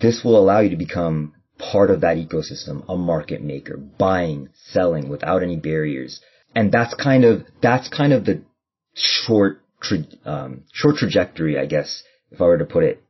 [0.00, 5.08] this will allow you to become part of that ecosystem, a market maker, buying, selling
[5.08, 6.20] without any barriers.
[6.54, 8.42] And that's kind of that's kind of the
[8.94, 13.02] short tra- um, short trajectory, I guess, if I were to put it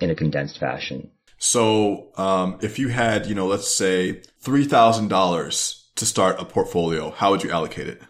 [0.00, 1.10] in a condensed fashion.
[1.38, 7.30] So, um, if you had, you know, let's say $3,000 to start a portfolio, how
[7.30, 8.02] would you allocate it?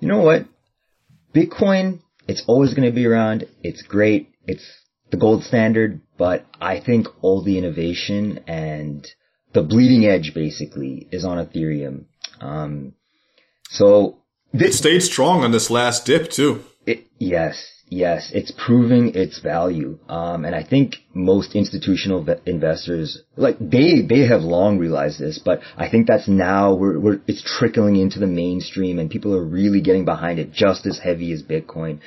[0.00, 0.46] You know what?
[1.34, 3.46] Bitcoin, it's always going to be around.
[3.62, 4.30] It's great.
[4.46, 4.64] It's
[5.10, 9.06] the gold standard, but I think all the innovation and
[9.52, 12.06] the bleeding edge basically is on Ethereum.
[12.40, 12.94] Um,
[13.70, 14.18] so
[14.52, 16.64] this, it stayed strong on this last dip too.
[16.86, 19.98] It, yes, Yes, it's proving its value.
[20.08, 25.60] Um, and I think most institutional investors, like they, they have long realized this, but
[25.76, 29.80] I think that's now we're, we're, it's trickling into the mainstream and people are really
[29.82, 32.00] getting behind it just as heavy as Bitcoin.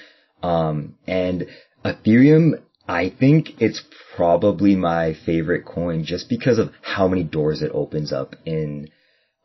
[0.43, 1.47] Um, and
[1.85, 3.81] Ethereum, I think it's
[4.17, 8.89] probably my favorite coin just because of how many doors it opens up in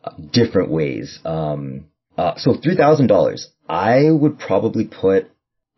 [0.03, 1.20] uh, different ways.
[1.24, 1.87] Um,
[2.18, 5.30] uh, so $3,000, I would probably put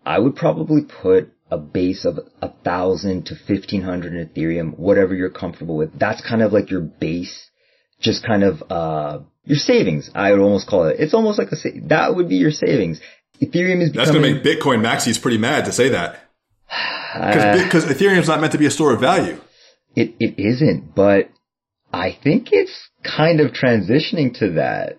[0.06, 5.14] I would probably put a base of a thousand to fifteen hundred in Ethereum, whatever
[5.14, 5.98] you're comfortable with.
[5.98, 7.50] That's kind of like your base,
[8.00, 10.10] just kind of uh your savings.
[10.14, 10.96] I would almost call it.
[11.00, 13.00] It's almost like a sa- that would be your savings.
[13.40, 16.20] Ethereum is becoming, that's going to make Bitcoin maxis pretty mad to say that
[17.14, 19.38] because uh, Ethereum's not meant to be a store of value.
[19.94, 21.30] It it isn't, but
[21.92, 24.98] I think it's kind of transitioning to that.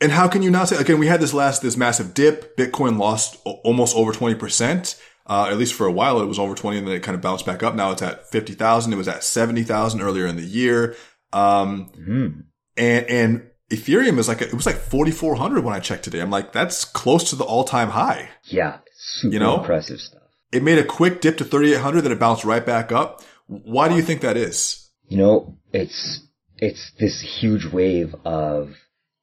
[0.00, 2.56] And how can you not say, again, we had this last, this massive dip.
[2.56, 5.00] Bitcoin lost almost over 20%.
[5.26, 7.20] Uh, at least for a while, it was over 20 and then it kind of
[7.20, 7.74] bounced back up.
[7.74, 8.92] Now it's at 50,000.
[8.92, 10.96] It was at 70,000 earlier in the year.
[11.32, 12.40] Um, mm-hmm.
[12.76, 16.20] and, and Ethereum is like, it was like 4,400 when I checked today.
[16.20, 18.30] I'm like, that's close to the all time high.
[18.44, 18.78] Yeah.
[18.96, 19.60] Super you know?
[19.60, 20.22] impressive stuff.
[20.50, 23.22] It made a quick dip to 3,800, then it bounced right back up.
[23.46, 24.90] Why do you think that is?
[25.06, 26.22] You know, it's,
[26.56, 28.74] it's this huge wave of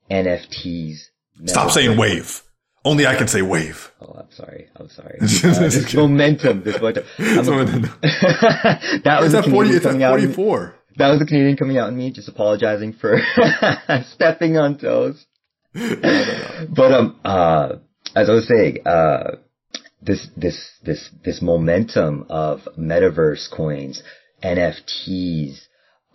[0.09, 0.97] NFTs.
[1.45, 2.41] Stop saying wave.
[2.83, 3.91] Only I can say wave.
[3.99, 4.67] Oh, I'm sorry.
[4.75, 5.19] I'm sorry.
[5.21, 6.63] Uh, this momentum.
[6.63, 7.81] This momentum.
[9.03, 10.75] that was it's at 40, it's at 44.
[10.97, 13.19] That was a Canadian coming out in me, just apologizing for
[14.13, 15.25] stepping on toes.
[15.73, 17.75] but um, uh,
[18.15, 19.35] as I was saying, uh,
[20.01, 24.01] this this this this momentum of metaverse coins,
[24.43, 25.59] NFTs,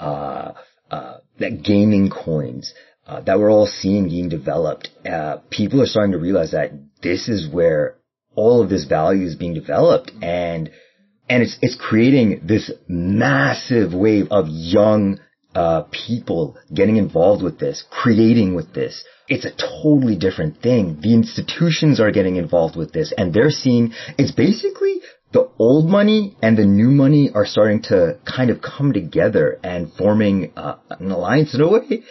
[0.00, 0.52] uh,
[0.90, 2.74] uh, that gaming coins,
[3.06, 6.72] uh, that we're all seeing being developed, uh, people are starting to realize that
[7.02, 7.96] this is where
[8.34, 10.70] all of this value is being developed and,
[11.28, 15.18] and it's, it's creating this massive wave of young,
[15.54, 19.04] uh, people getting involved with this, creating with this.
[19.28, 21.00] It's a totally different thing.
[21.02, 25.00] The institutions are getting involved with this and they're seeing, it's basically
[25.32, 29.92] the old money and the new money are starting to kind of come together and
[29.92, 32.02] forming uh, an alliance in a way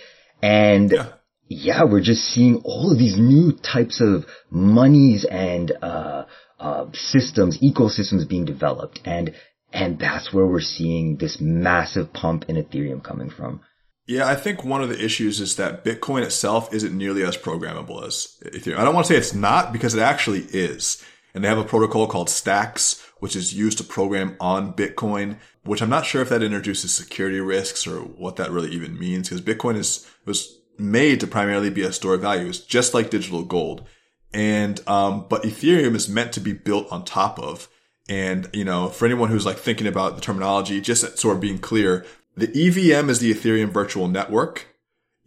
[0.42, 1.10] and yeah.
[1.48, 1.84] yeah.
[1.84, 6.26] we're just seeing all of these new types of monies and, uh,
[6.60, 9.00] uh, systems, ecosystems being developed.
[9.06, 9.34] And,
[9.74, 13.62] and that's where we're seeing this massive pump in Ethereum coming from.
[14.08, 18.06] Yeah, I think one of the issues is that Bitcoin itself isn't nearly as programmable
[18.06, 18.78] as Ethereum.
[18.78, 21.04] I don't want to say it's not because it actually is.
[21.34, 25.82] And they have a protocol called Stacks, which is used to program on Bitcoin, which
[25.82, 29.42] I'm not sure if that introduces security risks or what that really even means because
[29.42, 32.48] Bitcoin is, was made to primarily be a store of value.
[32.48, 33.88] It's just like digital gold.
[34.34, 37.68] And, um, but Ethereum is meant to be built on top of.
[38.10, 41.60] And, you know, for anyone who's like thinking about the terminology, just sort of being
[41.60, 42.06] clear,
[42.36, 44.68] the EVM is the Ethereum virtual network.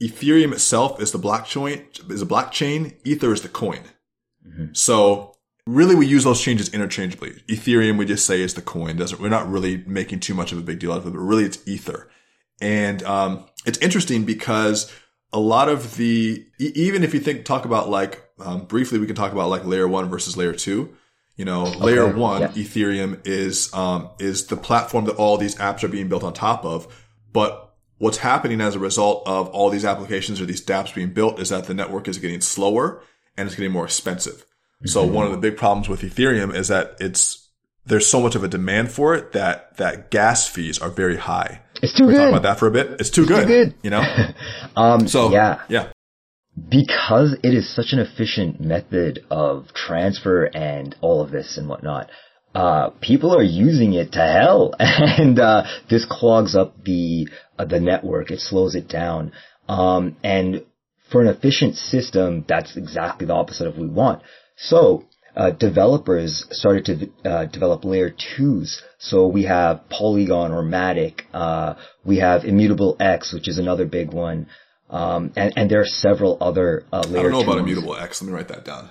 [0.03, 2.97] Ethereum itself is the blockchain, is a blockchain.
[3.05, 3.81] Ether is the coin.
[4.47, 4.67] Mm-hmm.
[4.73, 5.35] So
[5.67, 7.43] Really, we use those changes interchangeably.
[7.49, 8.97] Ethereum, we just say is the coin.
[8.97, 11.21] Doesn't we're not really making too much of a big deal out of it, but
[11.21, 12.11] really it's Ether.
[12.65, 14.91] And um, it's interesting because
[15.35, 19.15] a lot of the even if you think talk about like um, briefly, we can
[19.15, 20.97] talk about like layer one versus layer two.
[21.37, 21.79] You know, okay.
[21.79, 22.49] layer one, yeah.
[22.49, 26.65] Ethereum is um, is the platform that all these apps are being built on top
[26.65, 27.05] of.
[27.35, 31.39] But what's happening as a result of all these applications or these dApps being built
[31.41, 33.03] is that the network is getting slower
[33.37, 34.47] and it's getting more expensive.
[34.87, 37.44] So one of the big problems with Ethereum is that it's
[37.87, 41.61] there's so much of a demand for it that that gas fees are very high.
[41.83, 42.19] It's too we good.
[42.19, 43.01] Talk about that for a bit.
[43.01, 43.43] It's too it's good.
[43.43, 43.75] Too good.
[43.83, 44.03] You know.
[44.77, 45.93] um, so yeah, yeah.
[46.57, 52.11] Because it is such an efficient method of transfer and all of this and whatnot,
[52.55, 57.29] uh, people are using it to hell, and uh, this clogs up the
[57.59, 58.31] uh, the network.
[58.31, 59.33] It slows it down,
[59.69, 60.65] um, and
[61.11, 64.23] for an efficient system, that's exactly the opposite of what we want.
[64.57, 65.05] So
[65.37, 66.85] uh, developers started
[67.25, 68.83] to uh, develop layer twos.
[68.99, 71.23] So we have Polygon or Matic.
[71.33, 71.75] Uh,
[72.05, 74.47] we have Immutable X, which is another big one.
[74.91, 77.21] Um, and, and there are several other uh, layer.
[77.21, 77.49] I don't know twos.
[77.49, 78.23] about Immutable X.
[78.23, 78.91] Let me write that down.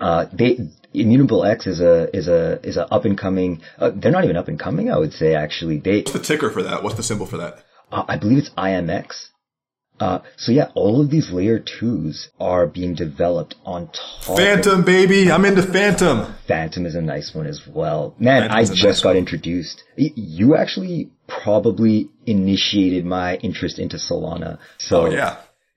[0.00, 0.58] Uh, they,
[0.92, 3.62] Immutable X is a is a is a up and coming.
[3.78, 4.90] Uh, they're not even up and coming.
[4.90, 5.78] I would say actually.
[5.78, 5.98] They.
[5.98, 6.82] What's the ticker for that?
[6.82, 7.64] What's the symbol for that?
[7.90, 9.28] I believe it's IMX.
[10.00, 14.36] Uh, so yeah, all of these layer twos are being developed on top.
[14.36, 16.34] Phantom, of- baby, I'm into Phantom.
[16.48, 18.14] Phantom is a nice one as well.
[18.18, 19.18] Man, Phantom's I just nice got one.
[19.18, 19.84] introduced.
[19.96, 24.58] You actually probably initiated my interest into Solana.
[24.78, 25.36] So oh, yeah.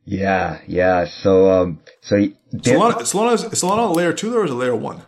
[0.09, 1.05] Yeah, yeah.
[1.05, 4.75] So, um, so Solana, Solana is, Solana a layer two or is it a layer
[4.75, 5.01] one?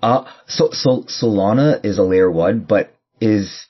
[0.00, 3.66] Uh, so, so Solana is a layer one, but is,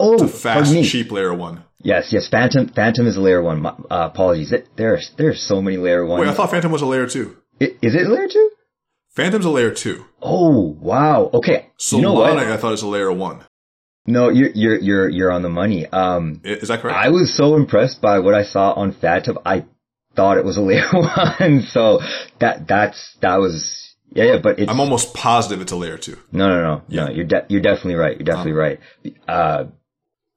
[0.00, 1.62] oh, it's a fast, cheap layer one.
[1.86, 2.26] Yes, yes.
[2.28, 3.64] Phantom, Phantom is a layer one.
[3.64, 4.52] Uh, apologies.
[4.76, 6.18] There's, there's so many layer one.
[6.18, 7.36] Wait, I thought Phantom was a layer two.
[7.60, 8.50] Is it layer two?
[9.14, 10.04] Phantom's a layer two.
[10.20, 11.30] Oh, wow.
[11.32, 11.70] Okay.
[11.78, 12.36] Solana, you know what?
[12.38, 13.44] I thought it was a layer one.
[14.04, 15.86] No, you're, you're, you're, you're on the money.
[15.86, 16.98] Um, is that correct?
[16.98, 19.38] I was so impressed by what I saw on Phantom.
[19.46, 19.64] I
[20.16, 21.68] thought it was a layer one.
[21.70, 22.00] So
[22.40, 26.16] that, that's, that was, yeah, yeah, but I'm almost positive it's a layer two.
[26.32, 26.82] No, no, no.
[26.88, 27.04] Yeah.
[27.04, 28.16] No, you're, de- you're definitely right.
[28.16, 28.80] You're definitely um, right.
[29.28, 29.64] Uh,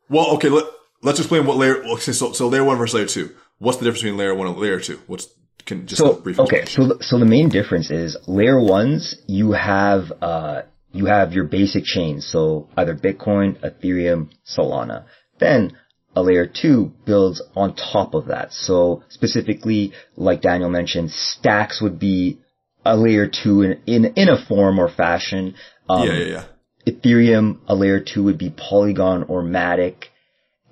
[0.09, 0.49] well, okay.
[0.49, 0.65] Let,
[1.01, 1.83] let's explain what layer.
[1.83, 3.35] Okay, so so layer one versus layer two.
[3.59, 4.99] What's the difference between layer one and layer two?
[5.07, 5.27] What's
[5.65, 6.65] can just so okay.
[6.65, 9.15] So so the main difference is layer ones.
[9.27, 12.27] You have uh you have your basic chains.
[12.29, 15.05] So either Bitcoin, Ethereum, Solana.
[15.39, 15.77] Then
[16.15, 18.51] a layer two builds on top of that.
[18.51, 22.39] So specifically, like Daniel mentioned, stacks would be
[22.85, 25.55] a layer two in, in, in a form or fashion.
[25.87, 26.45] Um, yeah, yeah, yeah.
[26.87, 30.05] Ethereum, a layer two would be Polygon or Matic.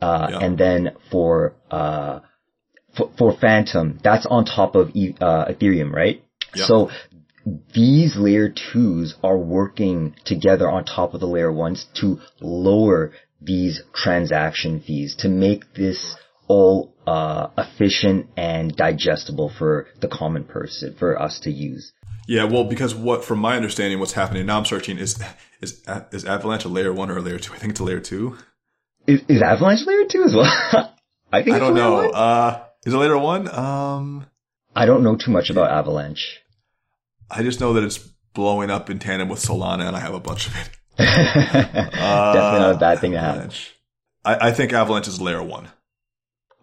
[0.02, 0.40] Uh, yeah.
[0.40, 2.20] and then for, uh,
[2.96, 6.24] for, for Fantom, that's on top of, uh, Ethereum, right?
[6.56, 6.68] Yep.
[6.68, 6.90] So
[7.74, 13.82] these layer twos are working together on top of the layer ones to lower these
[13.94, 16.16] transaction fees to make this
[16.48, 21.94] all uh, efficient and digestible for the common person for us to use.
[22.28, 25.22] Yeah, well, because what, from my understanding, what's happening now, I'm searching is
[25.62, 25.82] is
[26.12, 27.54] is Avalanche a layer one or a layer two?
[27.54, 28.38] I think it's a layer two.
[29.08, 30.46] Is, is Avalanche layer two as well?
[31.32, 32.12] I think I don't know.
[32.12, 33.54] Uh, is it layer one?
[33.54, 34.26] Um,
[34.76, 36.40] I don't know too much about Avalanche.
[37.30, 37.98] I just know that it's
[38.34, 40.70] blowing up in tandem with Solana, and I have a bunch of it.
[40.98, 43.56] Definitely not a bad thing to have.
[44.24, 45.70] I, I think Avalanche is layer one.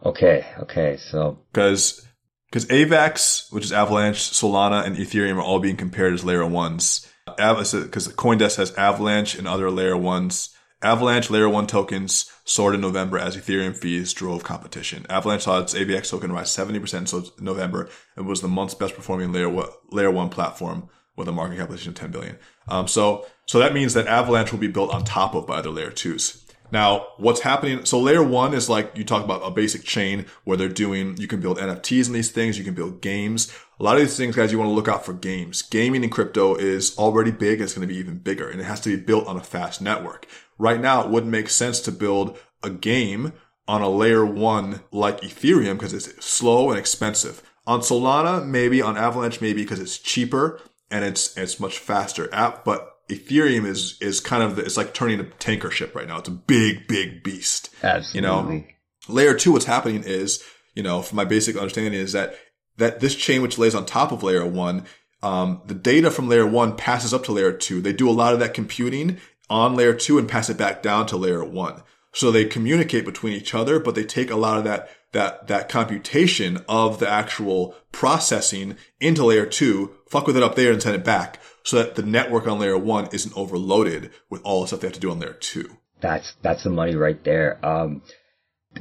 [0.05, 2.07] Okay, okay, so because
[2.51, 7.11] because AVAX, which is Avalanche, Solana, and Ethereum are all being compared as layer ones.
[7.26, 10.51] Because CoinDesk has Avalanche and other layer ones.
[10.85, 15.07] Avalanche layer one tokens soared in November as Ethereum fees drove competition.
[15.09, 19.32] Avalanche saw its AVX token rise 70% in November and was the month's best performing
[19.32, 22.39] layer one, layer one platform with a market capitalization of 10 billion.
[22.68, 25.70] Um, so, so that means that Avalanche will be built on top of by other
[25.70, 26.45] layer twos.
[26.74, 27.85] Now, what's happening?
[27.85, 31.28] So layer one is like you talk about a basic chain where they're doing, you
[31.28, 32.59] can build NFTs in these things.
[32.59, 33.55] You can build games.
[33.78, 35.62] A lot of these things, guys, you want to look out for games.
[35.62, 37.61] Gaming in crypto is already big.
[37.61, 39.80] It's going to be even bigger and it has to be built on a fast
[39.80, 40.26] network.
[40.59, 43.33] Right now, it wouldn't make sense to build a game
[43.67, 47.43] on a layer one like Ethereum because it's slow and expensive.
[47.67, 52.65] On Solana, maybe on Avalanche, maybe because it's cheaper and it's, it's much faster app,
[52.65, 56.19] but Ethereum is is kind of the, it's like turning a tanker ship right now.
[56.19, 57.69] It's a big, big beast.
[57.83, 58.17] Absolutely.
[58.17, 58.65] You know,
[59.09, 60.43] layer two, what's happening is,
[60.75, 62.35] you know, from my basic understanding is that
[62.79, 64.87] that this chain which lays on top of layer one,
[65.23, 67.83] um, the data from layer one passes up to layer two.
[67.83, 71.07] They do a lot of that computing on layer two and pass it back down
[71.07, 71.82] to layer one.
[72.12, 75.68] So they communicate between each other, but they take a lot of that that that
[75.68, 80.97] computation of the actual processing into layer two, fuck with it up there and send
[80.97, 84.80] it back so that the network on layer one isn't overloaded with all the stuff
[84.80, 85.78] they have to do on layer two.
[86.01, 87.64] That's, that's the money right there.
[87.64, 88.03] Um,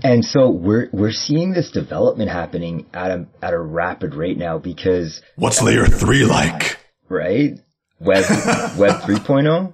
[0.04, 4.58] and so we're, we're seeing this development happening at a, at a rapid rate now
[4.58, 5.22] because.
[5.38, 6.78] What's layer three like?
[7.08, 7.60] Right?
[8.00, 8.26] Web,
[8.78, 9.74] web 3.0?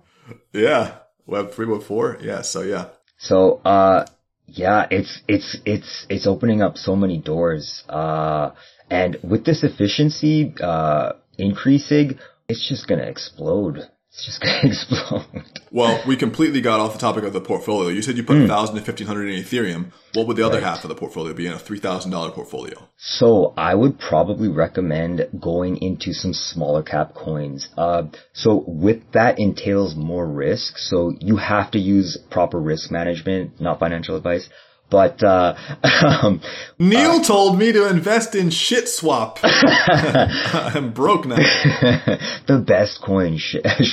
[0.54, 0.96] Yeah.
[1.26, 2.24] Web 3.4.
[2.24, 2.42] Yeah.
[2.42, 2.86] So yeah.
[3.18, 4.06] So, uh,
[4.48, 7.84] yeah, it's, it's, it's, it's opening up so many doors.
[7.88, 8.52] Uh,
[8.90, 12.18] and with this efficiency, uh, increasing,
[12.48, 13.90] it's just going to explode.
[14.12, 15.44] It's just going to explode.
[15.72, 17.90] Well, we completely got off the topic of the portfolio.
[17.90, 18.50] You said you put mm.
[18.50, 19.92] 1000 to 1500 in Ethereum.
[20.16, 20.64] What would the other right.
[20.64, 22.90] half of the portfolio be in a $3,000 portfolio?
[22.98, 27.70] So I would probably recommend going into some smaller cap coins.
[27.78, 28.04] Uh,
[28.34, 30.78] so with that entails more risk.
[30.78, 34.50] So you have to use proper risk management, not financial advice.
[34.90, 35.56] But uh,
[36.24, 36.42] um,
[36.78, 39.40] Neil uh, told me to invest in shit swap.
[39.44, 41.36] I'm broke now.
[42.48, 43.40] the best coin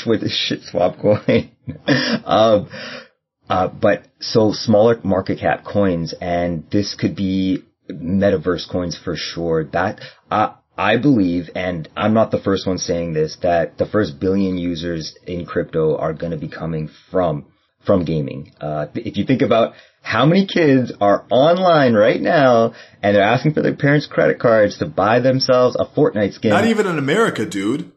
[0.07, 1.51] with the shit swap coin.
[2.25, 2.69] um,
[3.49, 9.65] uh, but so smaller market cap coins, and this could be metaverse coins for sure.
[9.65, 14.19] That uh, I believe, and I'm not the first one saying this, that the first
[14.21, 17.47] billion users in crypto are going to be coming from
[17.85, 18.53] from gaming.
[18.61, 19.75] Uh, if you think about
[20.07, 24.79] how many kids are online right now and they're asking for their parents' credit cards
[24.79, 26.51] to buy themselves a Fortnite skin?
[26.51, 27.91] Not even in America, dude.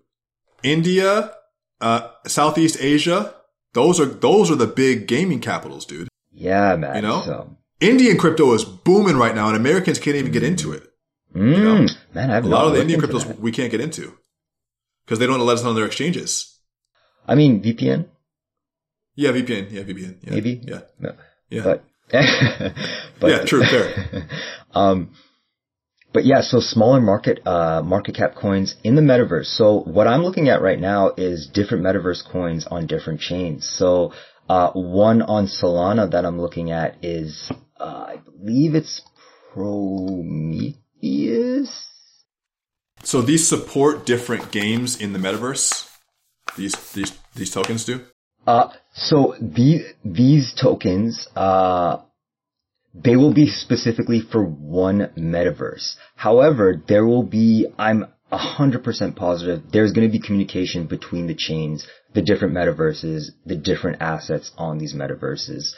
[0.63, 1.31] India,
[1.79, 3.35] uh, Southeast Asia,
[3.73, 6.07] those are those are the big gaming capitals, dude.
[6.31, 6.95] Yeah, man.
[6.95, 7.57] You know, so.
[7.79, 10.83] Indian crypto is booming right now, and Americans can't even get into it.
[11.35, 11.87] Mm, you know?
[12.15, 13.39] Man, I've a lot of the Indian cryptos that.
[13.39, 14.17] we can't get into
[15.05, 16.59] because they don't let us on their exchanges.
[17.27, 18.07] I mean, VPN.
[19.13, 19.71] Yeah, VPN.
[19.71, 20.15] Yeah, VPN.
[20.23, 20.31] Yeah.
[20.31, 20.59] Maybe.
[20.63, 20.81] Yeah.
[20.99, 21.15] No.
[21.51, 21.63] Yeah.
[21.63, 21.83] But
[23.19, 24.27] but, yeah, true, fair.
[24.73, 25.11] um,
[26.11, 29.45] but yeah, so smaller market, uh, market cap coins in the metaverse.
[29.45, 33.69] So what I'm looking at right now is different metaverse coins on different chains.
[33.69, 34.13] So,
[34.47, 39.03] uh, one on Solana that I'm looking at is, uh, I believe it's
[39.53, 40.79] Prometheus.
[43.03, 45.87] So these support different games in the metaverse?
[46.57, 48.03] These, these, these tokens do?
[48.49, 51.97] Uh, so these, these tokens, uh,
[52.95, 55.93] they will be specifically for one metaverse.
[56.15, 61.85] However, there will be, I'm 100% positive, there's going to be communication between the chains,
[62.15, 65.73] the different metaverses, the different assets on these metaverses.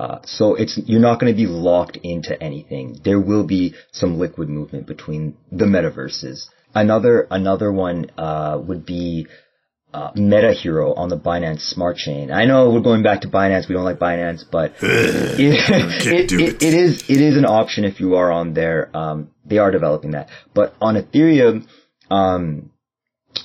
[0.00, 2.98] Uh, so it's, you're not going to be locked into anything.
[3.04, 6.46] There will be some liquid movement between the metaverses.
[6.74, 9.28] Another, another one, uh, would be,
[9.96, 12.30] uh, Meta Hero on the Binance Smart Chain.
[12.30, 13.66] I know we're going back to Binance.
[13.66, 17.98] We don't like Binance, but it, it, it, it is it is an option if
[17.98, 18.94] you are on there.
[18.94, 21.66] Um, they are developing that, but on Ethereum,
[22.10, 22.72] um,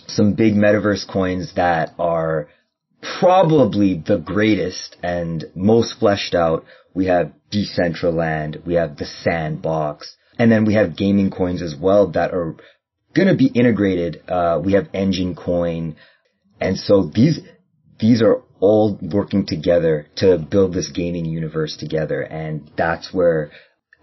[0.08, 2.49] some big metaverse coins that are
[3.20, 6.66] probably the greatest and most fleshed out.
[6.93, 12.12] We have Decentraland, we have the Sandbox, and then we have gaming coins as well
[12.12, 12.58] that are
[13.16, 14.22] going to be integrated.
[14.28, 15.95] Uh, we have Enjin Coin,
[16.62, 17.39] and so these
[17.99, 23.51] these are all working together to build this gaming universe together, and that's where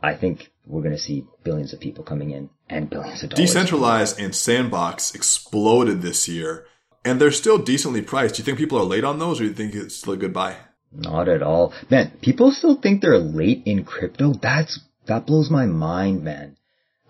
[0.02, 3.54] I think we're going to see billions of people coming in and billions of dollars.
[3.54, 6.66] Decentraland and Sandbox exploded this year
[7.04, 8.34] and they're still decently priced.
[8.34, 10.16] Do you think people are late on those, or do you think it's still a
[10.16, 10.56] good buy?
[10.92, 12.12] Not at all, man.
[12.22, 14.32] People still think they're late in crypto.
[14.40, 16.56] That's that blows my mind, man.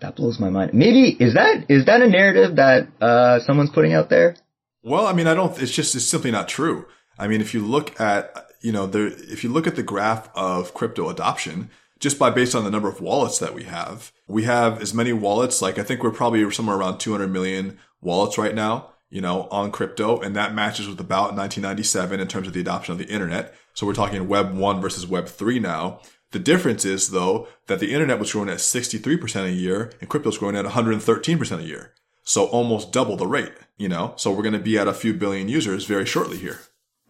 [0.01, 0.73] That blows my mind.
[0.73, 4.35] Maybe is that is that a narrative that uh, someone's putting out there?
[4.83, 5.59] Well, I mean, I don't.
[5.61, 6.85] It's just it's simply not true.
[7.17, 10.29] I mean, if you look at you know the if you look at the graph
[10.35, 11.69] of crypto adoption,
[11.99, 15.13] just by based on the number of wallets that we have, we have as many
[15.13, 15.61] wallets.
[15.61, 19.71] Like I think we're probably somewhere around 200 million wallets right now you know, on
[19.71, 20.19] crypto.
[20.19, 23.53] And that matches with about 1997 in terms of the adoption of the internet.
[23.73, 26.01] So we're talking web one versus web three now.
[26.31, 30.29] The difference is though that the internet was growing at 63% a year and crypto
[30.29, 31.93] is growing at 113% a year.
[32.29, 34.13] So almost double the rate, you know?
[34.15, 36.59] So we're going to be at a few billion users very shortly here.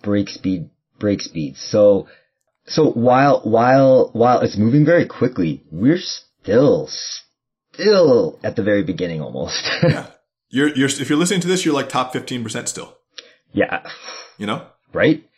[0.02, 1.58] Break speed, break speed.
[1.58, 2.08] So,
[2.66, 6.88] so while, while, while it's moving very quickly, we're still,
[7.74, 9.70] still at the very beginning almost.
[9.84, 10.08] yeah.
[10.48, 12.98] You're, you're, if you're listening to this, you're like top 15% still.
[13.52, 13.86] Yeah.
[14.38, 14.68] You know?
[14.94, 15.30] Right?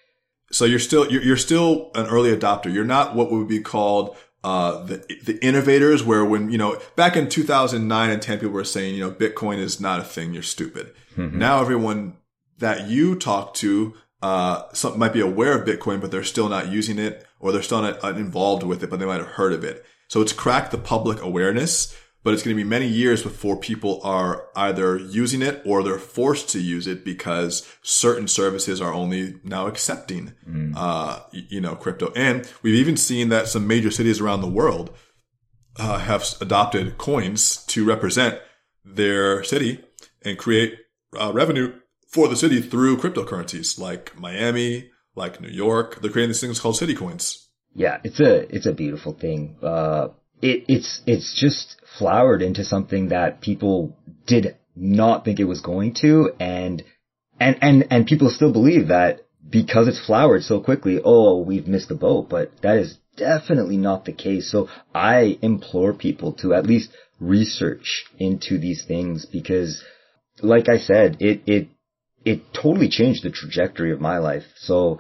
[0.52, 2.72] So you're still, you're, you're still an early adopter.
[2.72, 7.16] You're not what would be called, uh, the, the innovators where when, you know, back
[7.16, 10.34] in 2009 and 10, people were saying, you know, Bitcoin is not a thing.
[10.34, 10.94] You're stupid.
[11.16, 11.38] Mm-hmm.
[11.38, 12.18] Now everyone
[12.58, 16.72] that you talk to, uh, some might be aware of Bitcoin, but they're still not
[16.72, 19.64] using it or they're still not involved with it, but they might have heard of
[19.64, 19.86] it.
[20.08, 24.00] So it's cracked the public awareness but it's going to be many years before people
[24.04, 29.36] are either using it or they're forced to use it because certain services are only
[29.44, 30.74] now accepting, mm.
[30.76, 32.12] uh, you know, crypto.
[32.16, 34.96] And we've even seen that some major cities around the world
[35.78, 38.40] uh, have adopted coins to represent
[38.86, 39.84] their city
[40.24, 40.78] and create
[41.20, 41.74] uh, revenue
[42.08, 46.02] for the city through cryptocurrencies like Miami, like New York.
[46.02, 47.48] They're creating these things called city coins.
[47.74, 49.58] Yeah, it's a it's a beautiful thing.
[49.64, 50.10] Uh,
[50.42, 55.94] it, it's it's just flowered into something that people did not think it was going
[56.02, 56.84] to, and
[57.40, 61.90] and and and people still believe that because it's flowered so quickly, oh, we've missed
[61.90, 62.30] the boat.
[62.30, 64.52] But that is definitely not the case.
[64.52, 66.90] So I implore people to at least
[67.20, 69.84] research into these things because,
[70.42, 71.68] like I said, it it
[72.24, 74.44] it totally changed the trajectory of my life.
[74.58, 75.00] So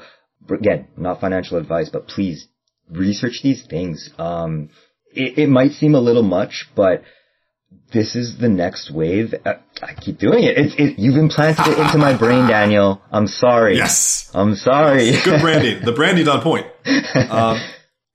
[0.50, 2.48] again, not financial advice, but please
[2.90, 4.10] research these things.
[4.18, 4.70] Um,
[5.14, 7.04] it, it might seem a little much, but
[7.94, 9.34] this is the next wave.
[9.46, 10.58] Uh, I keep doing it.
[10.58, 13.02] It's, it, you've implanted it into my brain, Daniel.
[13.12, 13.78] I'm sorry.
[13.78, 14.30] Yes.
[14.34, 15.12] I'm sorry.
[15.24, 15.82] Good branding.
[15.86, 16.68] The branding's on point.
[17.30, 17.60] Um,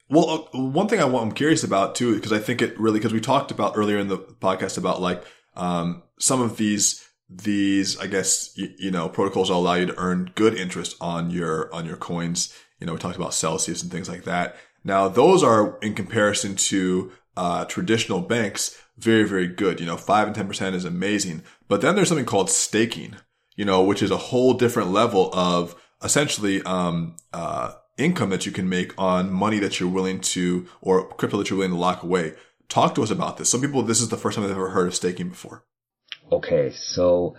[0.09, 2.99] well, uh, one thing I want, I'm curious about too, because I think it really,
[2.99, 5.25] because we talked about earlier in the podcast about like,
[5.57, 10.31] um, some of these, these, I guess, you, you know, protocols allow you to earn
[10.37, 12.55] good interest on your, on your coins.
[12.79, 14.57] You know, we talked about Celsius and things like that.
[14.87, 19.81] Now, those are in comparison to uh, traditional banks, very, very good.
[19.81, 21.43] You know, five and 10% is amazing.
[21.67, 23.17] But then there's something called staking,
[23.57, 25.75] you know, which is a whole different level of
[26.05, 31.09] essentially, um, uh, income that you can make on money that you're willing to, or
[31.15, 32.35] crypto that you're willing to lock away.
[32.69, 33.49] Talk to us about this.
[33.49, 35.65] Some people, this is the first time they've ever heard of staking before.
[36.31, 36.71] Okay.
[36.71, 37.35] So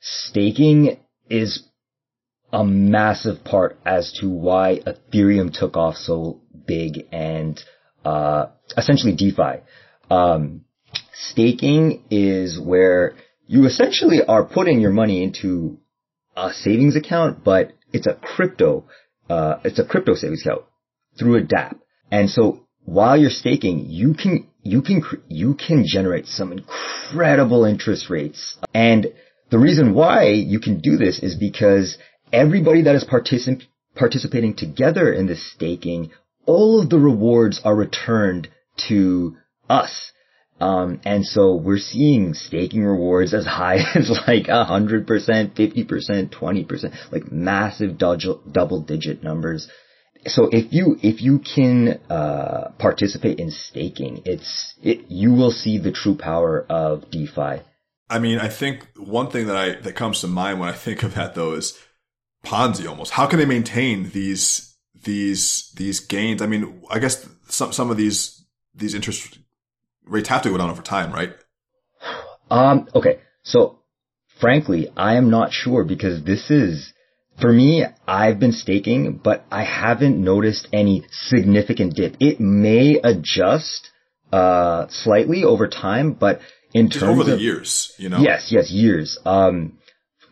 [0.00, 1.66] staking is
[2.52, 7.62] a massive part as to why Ethereum took off so big and
[8.04, 8.46] uh,
[8.76, 9.62] essentially DeFi.
[10.10, 10.64] Um,
[11.12, 13.14] staking is where
[13.46, 15.78] you essentially are putting your money into
[16.36, 18.84] a savings account, but it's a crypto,
[19.28, 20.62] uh, it's a crypto savings account
[21.18, 21.78] through a DApp.
[22.10, 28.10] And so while you're staking, you can, you can, you can generate some incredible interest
[28.10, 28.58] rates.
[28.74, 29.06] And
[29.50, 31.98] the reason why you can do this is because
[32.32, 33.62] everybody that is particip-
[33.94, 36.10] participating together in this staking
[36.46, 38.48] all of the rewards are returned
[38.88, 39.36] to
[39.68, 40.12] us.
[40.60, 47.32] Um, and so we're seeing staking rewards as high as like 100%, 50%, 20%, like
[47.32, 49.68] massive double digit numbers.
[50.26, 55.78] so if you if you can uh, participate in staking, it's it you will see
[55.78, 57.62] the true power of DeFi.
[58.08, 61.02] I mean, I think one thing that I that comes to mind when I think
[61.02, 61.78] of that though is
[62.46, 63.12] Ponzi almost.
[63.12, 66.42] How can they maintain these these these gains?
[66.42, 69.38] I mean, I guess some some of these these interest
[70.04, 71.34] rates have to go down over time, right?
[72.50, 72.88] Um.
[72.94, 73.20] Okay.
[73.42, 73.80] So,
[74.40, 76.92] frankly, I am not sure because this is
[77.40, 77.84] for me.
[78.06, 82.16] I've been staking, but I haven't noticed any significant dip.
[82.20, 83.90] It may adjust
[84.32, 86.40] uh slightly over time, but
[86.74, 88.18] in Just terms over the of years, you know.
[88.18, 89.18] Yes, yes, years.
[89.24, 89.78] Um,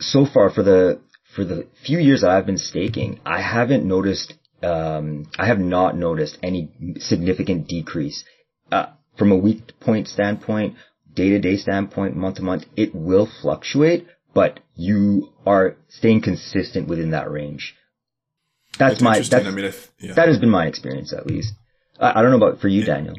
[0.01, 1.01] so far for the
[1.35, 4.35] for the few years that I've been staking, I haven't noticed.
[4.63, 8.25] Um, I have not noticed any significant decrease.
[8.71, 8.87] Uh,
[9.19, 10.77] from a week point standpoint,
[11.15, 16.89] day to day standpoint, month to month, it will fluctuate, but you are staying consistent
[16.89, 17.75] within that range.
[18.79, 20.15] That's It's my that's, I mean, if, yeah.
[20.15, 21.53] that has been my experience at least.
[22.01, 23.17] I, I don't know about for you, Daniel.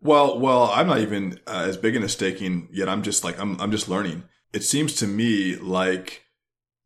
[0.00, 2.88] Well, well, I'm not even uh, as big into staking yet.
[2.88, 4.24] I'm just like I'm I'm just learning.
[4.52, 6.23] It seems to me like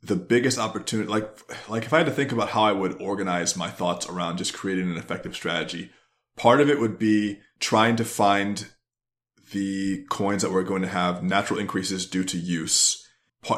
[0.03, 1.29] the biggest opportunity like
[1.69, 4.55] like if I had to think about how I would organize my thoughts around just
[4.55, 5.91] creating an effective strategy,
[6.37, 8.67] part of it would be trying to find
[9.53, 13.07] the coins that were going to have natural increases due to use.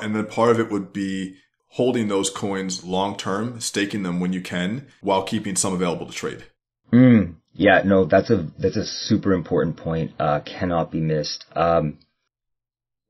[0.03, 1.37] And then part of it would be
[1.71, 6.13] holding those coins long term, staking them when you can while keeping some available to
[6.13, 6.45] trade.
[6.93, 10.13] Mm, yeah, no, that's a that's a super important point.
[10.19, 11.45] Uh, cannot be missed.
[11.55, 11.99] Um,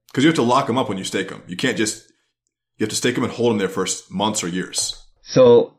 [0.08, 1.42] Because you have to lock them up when you stake them.
[1.46, 2.09] You can't just,
[2.80, 4.96] you have to stake them and hold them there for months or years.
[5.22, 5.74] So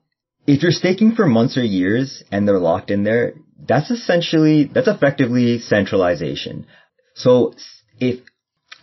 [0.45, 3.34] if you're staking for months or years and they're locked in there,
[3.68, 6.68] that's essentially, that's effectively centralization.
[7.16, 7.56] So
[7.99, 8.20] if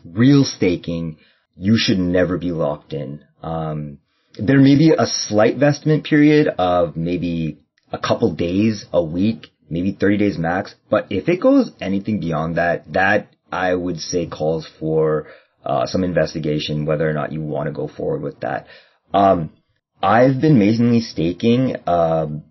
[0.04, 1.18] real staking,
[1.56, 3.24] you should never be locked in.
[3.40, 3.98] Um,
[4.36, 7.58] there may be a slight vestment period of maybe
[7.92, 10.74] a couple days, a week, maybe 30 days max.
[10.90, 15.28] But if it goes anything beyond that, that I would say calls for
[15.68, 18.66] uh, some investigation whether or not you want to go forward with that.
[19.14, 19.50] Um,
[20.02, 22.44] I've been mainly staking um,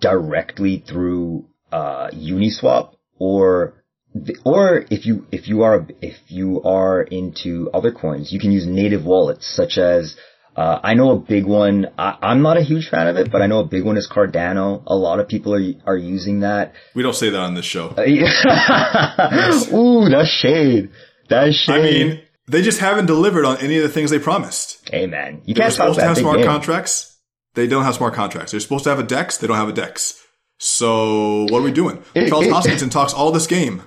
[0.00, 3.82] directly through uh, Uniswap or
[4.14, 8.50] the- or if you if you are if you are into other coins, you can
[8.52, 10.16] use native wallets such as
[10.56, 11.86] uh, I know a big one.
[11.98, 14.08] I, I'm not a huge fan of it, but I know a big one is
[14.10, 14.82] Cardano.
[14.86, 16.72] A lot of people are are using that.
[16.94, 17.92] We don't say that on this show.
[19.74, 20.90] Ooh, that's shade.
[21.28, 21.74] That's shade.
[21.74, 24.88] I mean, they just haven't delivered on any of the things they promised.
[24.94, 25.42] Amen.
[25.44, 26.46] you They're can't talk supposed to have smart game.
[26.46, 27.16] contracts.
[27.54, 28.50] They don't have smart contracts.
[28.52, 29.38] They're supposed to have a DEX.
[29.38, 30.22] They don't have a DEX.
[30.58, 32.02] So what are we doing?
[32.14, 33.82] Charles Hoskinson talks all this game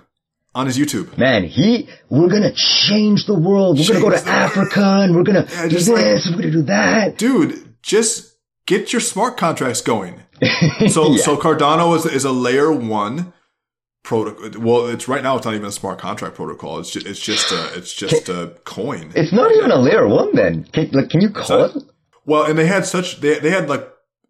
[0.56, 1.18] on his YouTube.
[1.18, 3.78] Man, he, we're gonna change the world.
[3.80, 6.52] We're gonna go to Africa and we're gonna Yeah, do just this, like- we're gonna
[6.54, 7.18] do that.
[7.18, 8.36] Dude, just
[8.66, 10.22] get your smart contracts going.
[10.90, 11.22] So, Yeah.
[11.24, 13.34] so Cardano is, is a layer one
[14.04, 14.62] protocol.
[14.62, 15.38] Well, it's right now.
[15.38, 16.80] It's not even a smart contract protocol.
[16.80, 19.12] It's just, it's just a, it's just a coin.
[19.16, 20.66] It's not even a layer one then.
[20.66, 21.84] Can, like, can you call it?
[22.26, 23.88] Well, and they had such, they, they had like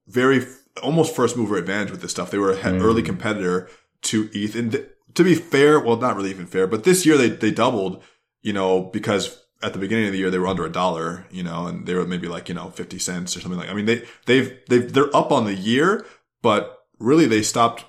[0.08, 0.46] very,
[0.82, 2.32] almost first mover advantage with this stuff.
[2.32, 2.86] They were an hmm.
[2.86, 3.70] early competitor
[4.04, 4.56] to ETH.
[4.56, 7.52] And th- to be fair, well, not really even fair, but this year they, they
[7.52, 8.02] doubled,
[8.42, 11.44] you know, because at the beginning of the year they were under a dollar, you
[11.44, 13.86] know, and they were maybe like, you know, 50 cents or something like, I mean,
[13.86, 16.06] they, they've, they've, they're up on the year,
[16.42, 17.84] but really they stopped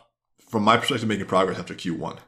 [0.50, 2.18] from my perspective making progress after Q1.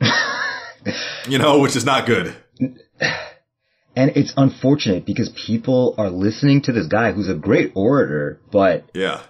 [1.28, 2.34] you know, which is not good.
[2.60, 8.88] And it's unfortunate because people are listening to this guy who's a great orator, but
[8.94, 9.22] Yeah.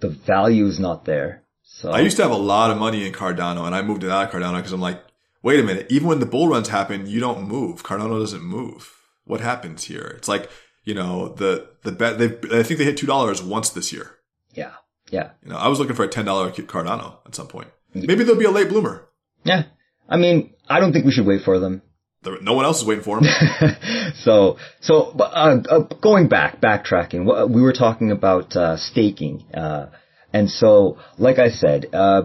[0.00, 1.42] the value is not there.
[1.62, 4.10] So I used to have a lot of money in Cardano and I moved it
[4.10, 5.00] out of Cardano because I'm like,
[5.42, 7.82] wait a minute, even when the bull runs happen, you don't move.
[7.82, 8.90] Cardano doesn't move.
[9.24, 10.14] What happens here?
[10.16, 10.48] It's like,
[10.84, 12.26] you know, the, the bet, they,
[12.58, 14.12] I think they hit $2 once this year.
[14.52, 14.72] yeah,
[15.16, 16.24] yeah, You know, I was looking for a $10
[16.72, 17.68] Cardano at some point.
[17.94, 18.96] Maybe there'll be a late bloomer.
[19.44, 19.62] yeah.
[20.08, 20.36] I mean,
[20.68, 21.74] I don't think we should wait for them.
[22.24, 23.28] There- No one else is waiting for them.
[24.26, 27.20] so, so but, uh, uh, going back, backtracking,
[27.56, 29.86] we were talking about uh, staking, uh,
[30.32, 32.22] and so, like I said, uh,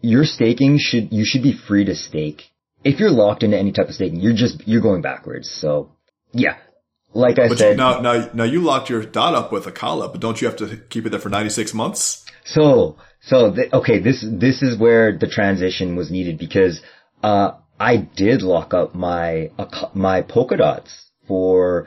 [0.00, 2.40] your staking should you should be free to stake.
[2.84, 5.48] If you're locked into any type of staking, you're just you're going backwards.
[5.62, 5.92] So,
[6.32, 6.56] yeah,
[7.14, 10.10] like I But said, you, now, now, now you locked your dot up with Acala,
[10.10, 12.24] but don't you have to keep it there for 96 months?
[12.44, 16.80] So, so th- okay, this this is where the transition was needed because
[17.22, 20.90] uh, I did lock up my ac- my Polkadots
[21.28, 21.86] for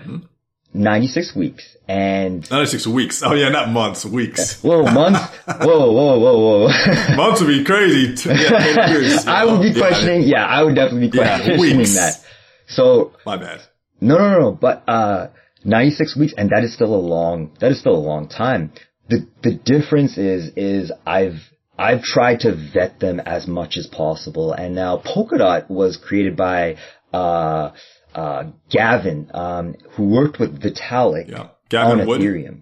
[0.74, 3.22] 96 weeks, and 96 weeks.
[3.24, 4.62] Oh yeah, not months, weeks.
[4.62, 6.68] whoa, months, whoa, whoa, whoa, whoa.
[7.16, 8.16] months would be crazy.
[8.30, 9.76] Yeah, 10 years, I would be know?
[9.76, 10.22] Yeah, questioning.
[10.24, 11.96] Yeah, I would definitely be questioning weeks.
[11.96, 12.24] that.
[12.68, 13.62] So my bad.
[14.02, 14.52] No, no, no.
[14.52, 15.28] But uh,
[15.64, 17.52] 96 weeks, and that is still a long.
[17.60, 18.72] That is still a long time.
[19.10, 21.39] the the difference is is I've
[21.78, 26.78] I've tried to vet them as much as possible, and now Polkadot was created by
[27.14, 27.72] uh,
[28.14, 31.48] uh, Gavin, um, who worked with Vitalik Yeah.
[31.70, 32.22] Gavin on Wood?
[32.22, 32.62] Ethereum,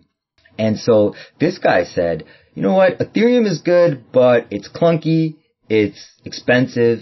[0.57, 2.25] and so this guy said,
[2.55, 5.35] you know what, Ethereum is good, but it's clunky,
[5.69, 6.99] it's expensive.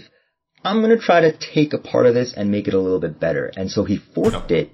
[0.64, 3.18] I'm gonna try to take a part of this and make it a little bit
[3.18, 4.70] better, and so he forked it.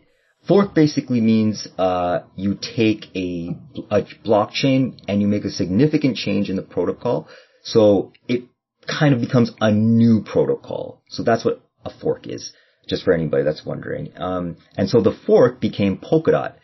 [0.47, 3.57] Fork basically means uh, you take a,
[3.91, 7.29] a blockchain and you make a significant change in the protocol,
[7.63, 8.45] so it
[8.87, 11.03] kind of becomes a new protocol.
[11.09, 12.53] So that's what a fork is,
[12.87, 14.13] just for anybody that's wondering.
[14.17, 16.55] Um, and so the fork became Polkadot,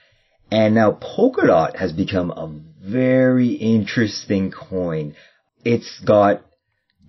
[0.51, 5.17] and now Polkadot has become a very interesting coin.
[5.65, 6.43] It's got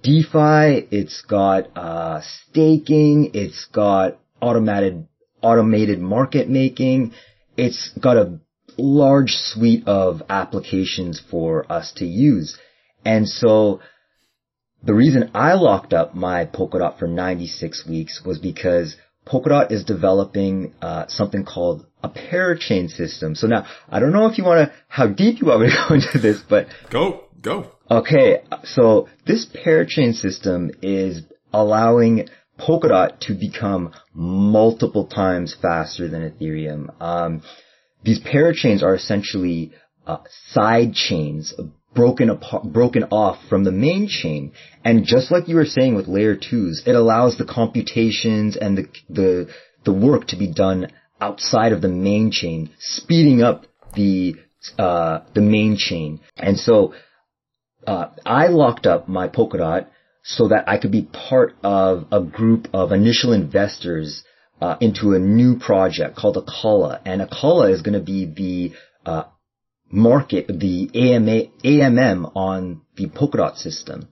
[0.06, 5.08] DeFi, it's got uh, staking, it's got automated
[5.42, 7.14] automated market making.
[7.58, 8.40] It's got a
[8.78, 12.58] large suite of applications for us to use.
[13.04, 13.80] And so
[14.84, 18.98] the reason I locked up my Polkadot for 96 weeks was because
[19.28, 23.34] Polkadot is developing uh, something called a parachain system.
[23.36, 25.86] So now I don't know if you want to how deep you want me to
[25.90, 27.75] go into this, but Go, go.
[27.90, 31.22] Okay, so this parachain system is
[31.54, 32.28] allowing
[32.60, 36.90] Polkadot to become multiple times faster than Ethereum.
[37.00, 37.44] Um,
[38.04, 39.72] these parachains are essentially
[40.08, 40.18] uh,
[40.48, 41.54] side chains
[41.94, 46.08] broken apart, broken off from the main chain, and just like you were saying with
[46.08, 49.50] layer twos, it allows the computations and the the
[49.84, 54.36] the work to be done outside of the main chain, speeding up the
[54.80, 56.94] uh, the main chain, and so
[57.88, 59.88] uh, I locked up my Polkadot
[60.24, 64.24] so that I could be part of a group of initial investors
[64.60, 67.00] uh, into a new project called Acala.
[67.06, 69.24] And Acala is going to be the uh,
[69.92, 74.08] market, the AMA, AMM on the Polkadot system.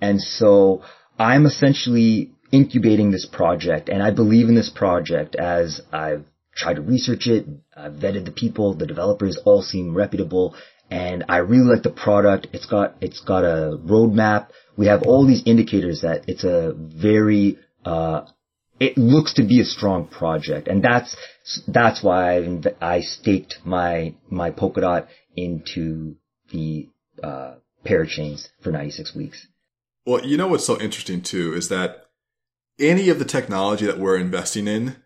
[0.00, 0.82] And so
[1.18, 6.82] I'm essentially incubating this project and I believe in this project as I've tried to
[6.82, 7.46] research it,
[7.76, 10.54] I've vetted the people, the developers all seem reputable
[10.90, 12.48] and I really like the product.
[12.52, 14.48] It's got, it's got a roadmap.
[14.76, 18.22] We have all these indicators that it's a very, uh,
[18.80, 20.68] it looks to be a strong project.
[20.68, 21.16] And that's,
[21.66, 26.16] that's why I, I staked my, my Polkadot into
[26.52, 26.88] the,
[27.22, 29.46] uh, parachains for 96 weeks.
[30.06, 32.06] Well, you know what's so interesting too is that
[32.78, 34.96] any of the technology that we're investing in,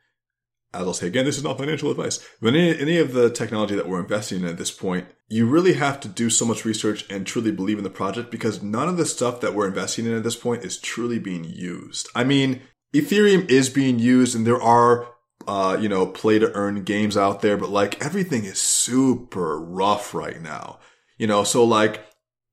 [0.75, 3.75] as I'll say again, this is not financial advice, but any, any of the technology
[3.75, 7.05] that we're investing in at this point, you really have to do so much research
[7.11, 10.17] and truly believe in the project because none of the stuff that we're investing in
[10.17, 12.09] at this point is truly being used.
[12.15, 12.63] I mean,
[12.95, 15.09] Ethereum is being used and there are,
[15.47, 20.15] uh, you know, play to earn games out there, but like everything is super rough
[20.15, 20.79] right now.
[21.19, 22.05] You know, so like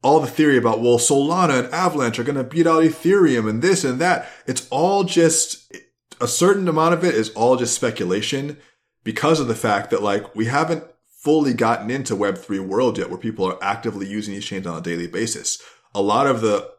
[0.04, 3.62] all the theory about, well, Solana and Avalanche are going to beat out Ethereum and
[3.62, 4.30] this and that.
[4.46, 5.74] It's all just
[6.20, 8.58] a certain amount of it is all just speculation
[9.04, 13.18] because of the fact that like we haven't fully gotten into web3 world yet where
[13.18, 15.62] people are actively using these chains on a daily basis.
[15.94, 16.70] A lot of the,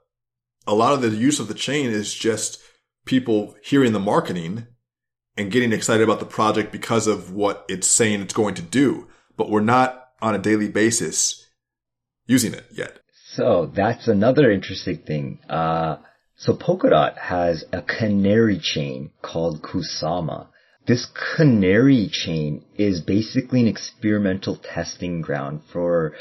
[0.66, 2.60] a lot of the use of the chain is just
[3.04, 4.66] people hearing the marketing
[5.36, 9.08] and getting excited about the project because of what it's saying it's going to do.
[9.36, 11.46] But we're not on a daily basis
[12.26, 13.00] using it yet.
[13.34, 15.40] So that's another interesting thing.
[15.48, 15.96] Uh,
[16.40, 20.46] so Polkadot has a canary chain called Kusama.
[20.86, 21.06] This
[21.36, 26.14] canary chain is basically an experimental testing ground for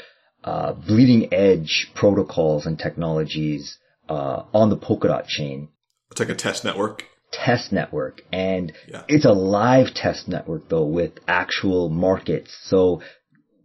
[0.44, 3.78] uh, bleeding edge protocols and technologies
[4.10, 5.68] uh, on the Polkadot chain
[6.10, 7.04] It's like a test network.
[7.32, 9.04] test network and Yeah.
[9.08, 12.54] it's a live test network though with actual markets.
[12.64, 13.00] So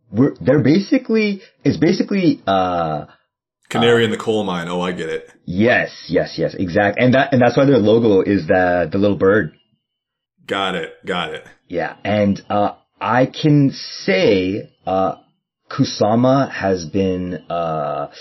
[0.10, 3.07] we're, they're basically, it's basically, uh,
[3.69, 4.67] Canary in the coal mine.
[4.67, 5.29] Oh, I get it.
[5.45, 7.03] yes, yes, yes, exactly.
[7.03, 9.53] And that, and that's why their logo is the, the little bird.
[10.45, 10.93] Got it.
[11.05, 11.43] Got it.
[11.67, 11.95] Yeah.
[12.03, 15.15] And, uh, I can say, uh,
[15.69, 18.11] Kusama has been, uh,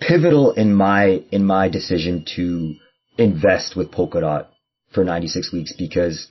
[0.00, 2.74] pivotal in my, in my decision to
[3.16, 4.46] invest with Polkadot
[4.94, 6.28] for 96 weeks because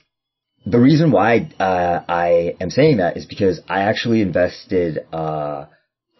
[0.64, 5.66] the reason why, uh, I am saying that is because I actually invested, uh,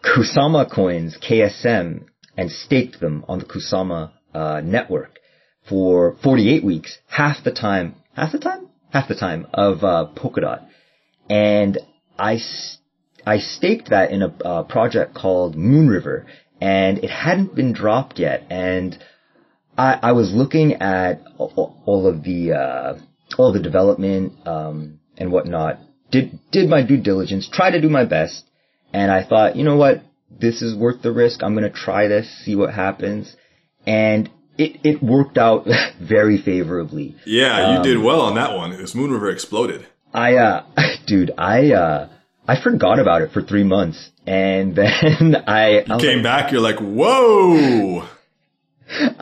[0.03, 2.05] Kusama coins, KSM,
[2.37, 5.19] and staked them on the Kusama, uh, network
[5.67, 8.67] for 48 weeks, half the time, half the time?
[8.91, 10.67] Half the time of, uh, Polkadot.
[11.29, 11.79] And
[12.19, 12.39] I
[13.25, 16.25] I staked that in a uh, project called Moonriver,
[16.59, 18.43] and it hadn't been dropped yet.
[18.49, 18.97] And
[19.77, 22.99] I, I was looking at all, all of the uh,
[23.37, 25.79] all the development um, and whatnot.
[26.11, 28.43] Did did my due diligence, tried to do my best,
[28.93, 31.43] and I thought, you know what, this is worth the risk.
[31.43, 33.35] I'm going to try this, see what happens.
[33.85, 35.65] And it, it worked out
[36.01, 37.15] very favorably.
[37.25, 38.71] Yeah, you um, did well on that one.
[38.71, 39.87] This Moonriver exploded.
[40.13, 40.65] I, uh,
[41.07, 42.09] dude, I, uh,
[42.47, 44.09] I forgot about it for three months.
[44.27, 48.07] And then I, you came like, back, you're like, whoa.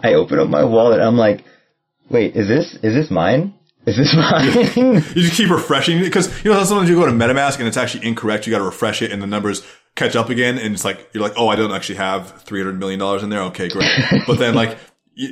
[0.03, 0.99] I open up my wallet.
[0.99, 1.45] I'm like,
[2.09, 3.53] wait, is this, is this mine?
[3.85, 5.03] Is this mine?
[5.15, 7.77] you just keep refreshing it because you know sometimes you go to MetaMask and it's
[7.77, 8.45] actually incorrect.
[8.45, 11.23] You got to refresh it and the numbers catch up again, and it's like you're
[11.23, 13.41] like, oh, I don't actually have three hundred million dollars in there.
[13.43, 13.89] Okay, great.
[14.27, 14.77] but then like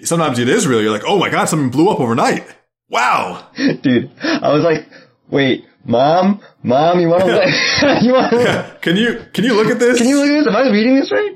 [0.03, 0.81] sometimes it is real.
[0.81, 2.43] You're like, oh my god, something blew up overnight.
[2.89, 4.11] Wow, dude.
[4.19, 4.88] I was like,
[5.30, 7.99] wait, mom, mom, you want to?
[8.01, 8.34] you want?
[8.34, 8.76] Yeah.
[8.81, 9.99] Can you can you look at this?
[9.99, 10.47] Can you look at this?
[10.47, 11.35] Am I reading this right?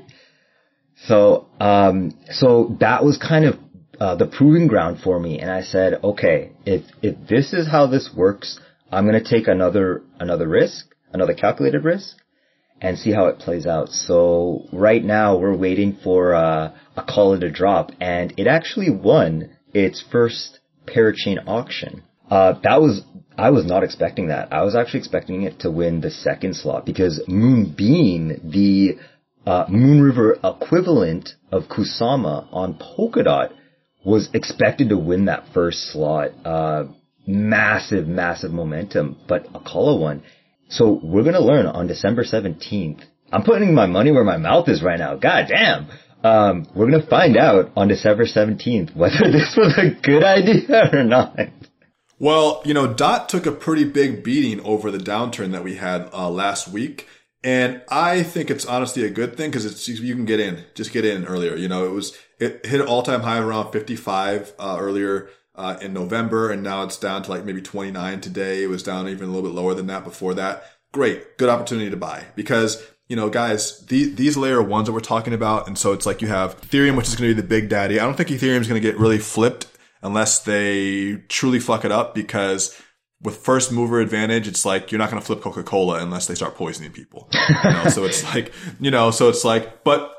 [1.06, 3.58] So, um, so that was kind of
[4.00, 7.86] uh, the proving ground for me, and I said, okay, if if this is how
[7.86, 8.58] this works,
[8.90, 12.16] I'm gonna take another another risk, another calculated risk,
[12.80, 13.88] and see how it plays out.
[13.90, 19.56] So right now we're waiting for uh, a call a drop, and it actually won
[19.72, 22.02] its first parachain auction.
[22.30, 23.02] Uh, that was
[23.36, 24.52] I was not expecting that.
[24.52, 28.98] I was actually expecting it to win the second slot because Moonbeam, the
[29.46, 33.52] uh, Moonriver equivalent of Kusama on Polkadot,
[34.04, 36.30] was expected to win that first slot.
[36.44, 36.84] Uh,
[37.26, 40.22] massive, massive momentum, but Acala won.
[40.68, 43.02] So we're going to learn on December 17th.
[43.32, 45.16] I'm putting my money where my mouth is right now.
[45.16, 45.88] God damn.
[46.22, 50.90] Um, we're going to find out on December 17th whether this was a good idea
[50.92, 51.38] or not.
[52.18, 56.08] Well, you know, Dot took a pretty big beating over the downturn that we had
[56.12, 57.06] uh, last week.
[57.42, 60.92] And I think it's honestly a good thing because it's you can get in, just
[60.92, 61.56] get in earlier.
[61.56, 65.76] You know, it was it hit an all time high around 55 uh, earlier uh,
[65.80, 68.62] in November, and now it's down to like maybe 29 today.
[68.62, 70.64] It was down even a little bit lower than that before that.
[70.92, 75.00] Great, good opportunity to buy because you know, guys, these, these layer ones that we're
[75.00, 77.46] talking about, and so it's like you have Ethereum, which is going to be the
[77.46, 78.00] big daddy.
[78.00, 79.66] I don't think Ethereum is going to get really flipped
[80.02, 82.80] unless they truly fuck it up because
[83.20, 86.34] with first mover advantage, it's like you're not going to flip Coca Cola unless they
[86.34, 87.28] start poisoning people.
[87.32, 87.88] You know?
[87.88, 90.13] so it's like, you know, so it's like, but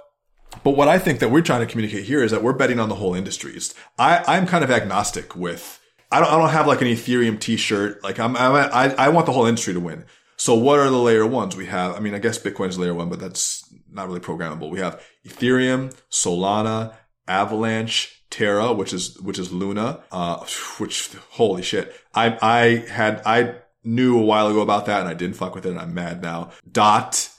[0.64, 2.90] but what I think that we're trying to communicate here is that we're betting on
[2.90, 3.74] the whole industries.
[3.98, 5.80] I, I'm kind of agnostic with,
[6.12, 8.04] I don't, I don't have like an Ethereum t-shirt.
[8.04, 10.06] Like I'm, I'm I, I want the whole industry to win.
[10.38, 11.96] So what are the layer ones we have?
[11.96, 14.70] I mean, I guess Bitcoin is layer one, but that's not really programmable.
[14.70, 16.94] We have Ethereum, Solana,
[17.28, 20.46] Avalanche, Terra, which is, which is Luna, uh,
[20.78, 21.96] which, holy shit.
[22.14, 25.66] I, I had, I knew a while ago about that and I didn't fuck with
[25.66, 26.52] it and I'm mad now.
[26.70, 27.30] Dot,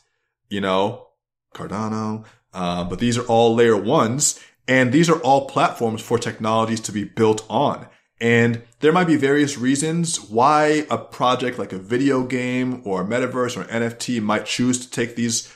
[0.49, 1.09] you know,
[1.55, 2.25] Cardano,
[2.57, 6.93] uh, but these are all layer ones and these are all platforms for technologies to
[6.93, 7.87] be built on.
[8.19, 13.05] And there might be various reasons why a project like a video game or a
[13.05, 15.55] metaverse or NFT might choose to take these,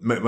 [0.00, 0.24] might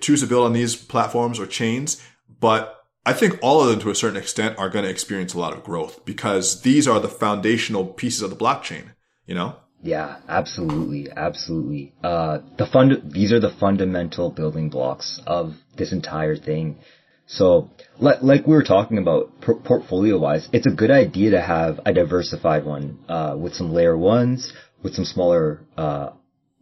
[0.00, 2.02] choose to build on these platforms or chains.
[2.40, 5.38] But I think all of them to a certain extent are going to experience a
[5.38, 8.92] lot of growth because these are the foundational pieces of the blockchain,
[9.26, 9.56] you know?
[9.82, 11.92] Yeah, absolutely, absolutely.
[12.02, 16.78] Uh, the fund, these are the fundamental building blocks of this entire thing.
[17.26, 21.80] So, like, like we were talking about portfolio wise, it's a good idea to have
[21.84, 24.52] a diversified one, uh, with some layer ones,
[24.82, 26.10] with some smaller, uh,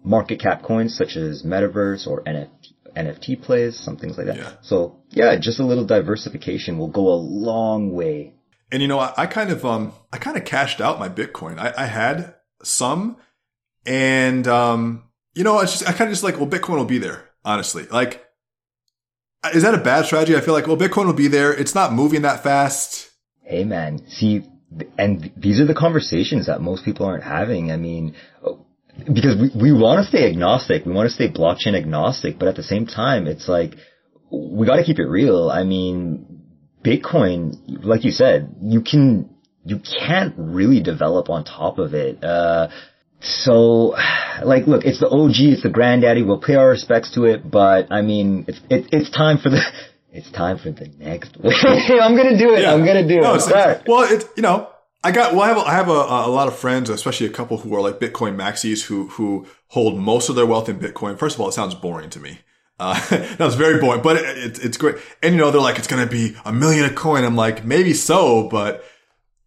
[0.05, 2.49] market cap coins such as Metaverse or NFT,
[2.97, 4.37] NFT plays, some things like that.
[4.37, 4.53] Yeah.
[4.63, 8.35] So yeah, just a little diversification will go a long way.
[8.73, 11.59] And you know, I, I kind of, um, I kind of cashed out my Bitcoin.
[11.59, 13.17] I, I had some
[13.85, 15.05] and, um,
[15.35, 17.87] you know, it's just, I kind of just like, well, Bitcoin will be there, honestly.
[17.87, 18.25] Like,
[19.55, 20.37] is that a bad strategy?
[20.37, 21.53] I feel like, well, Bitcoin will be there.
[21.53, 23.11] It's not moving that fast.
[23.43, 24.43] Hey man, see,
[24.99, 27.71] and these are the conversations that most people aren't having.
[27.71, 28.17] I mean,
[28.99, 30.85] because we, we want to stay agnostic.
[30.85, 33.75] We want to stay blockchain agnostic, but at the same time, it's like,
[34.31, 35.49] we got to keep it real.
[35.51, 36.43] I mean,
[36.85, 39.36] Bitcoin, like you said, you can,
[39.67, 42.23] you can't really develop on top of it.
[42.23, 42.69] Uh,
[43.21, 43.97] so,
[44.45, 46.23] like, look, it's the OG, it's the granddaddy.
[46.23, 49.61] We'll pay our respects to it, but I mean, it's it, it's time for the
[50.13, 51.37] it's time for the next.
[51.41, 51.53] One.
[51.53, 52.63] I'm gonna do it.
[52.63, 52.73] Yeah.
[52.73, 53.43] I'm gonna do no, it.
[53.47, 54.69] It's, well, it's you know,
[55.03, 55.43] I got well.
[55.43, 57.81] I have a, I have a, a lot of friends, especially a couple who are
[57.81, 61.19] like Bitcoin maxis who who hold most of their wealth in Bitcoin.
[61.19, 62.39] First of all, it sounds boring to me.
[62.79, 64.97] Uh, that was very boring, but it, it, it's great.
[65.23, 67.25] And you know, they're like, it's to be a million a coin.
[67.25, 68.85] I'm like, maybe so, but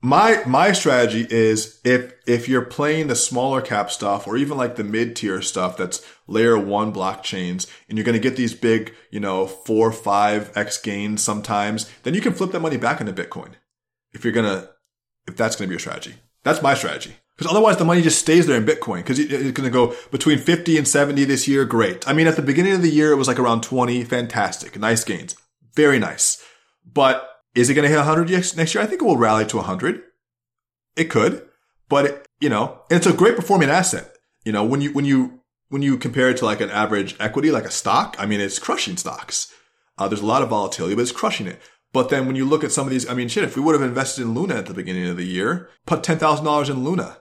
[0.01, 4.75] my, my strategy is if, if you're playing the smaller cap stuff or even like
[4.75, 8.93] the mid tier stuff that's layer one blockchains and you're going to get these big,
[9.11, 13.13] you know, four, five X gains sometimes, then you can flip that money back into
[13.13, 13.53] Bitcoin.
[14.13, 14.69] If you're to
[15.27, 16.15] if that's going to be your strategy.
[16.43, 17.15] That's my strategy.
[17.37, 18.97] Because otherwise the money just stays there in Bitcoin.
[18.97, 21.65] Because it's going to go between 50 and 70 this year.
[21.65, 22.07] Great.
[22.07, 24.03] I mean, at the beginning of the year, it was like around 20.
[24.03, 24.77] Fantastic.
[24.77, 25.35] Nice gains.
[25.75, 26.43] Very nice.
[26.85, 28.83] But is it going to hit 100 next year?
[28.83, 30.01] I think it will rally to 100.
[30.95, 31.45] It could.
[31.89, 34.15] But, it, you know, it's a great performing asset.
[34.45, 37.51] You know, when you, when you, when you compare it to like an average equity,
[37.51, 39.53] like a stock, I mean, it's crushing stocks.
[39.97, 41.59] Uh, there's a lot of volatility, but it's crushing it.
[41.91, 43.73] But then when you look at some of these, I mean, shit, if we would
[43.73, 47.17] have invested in Luna at the beginning of the year, put $10,000 in Luna,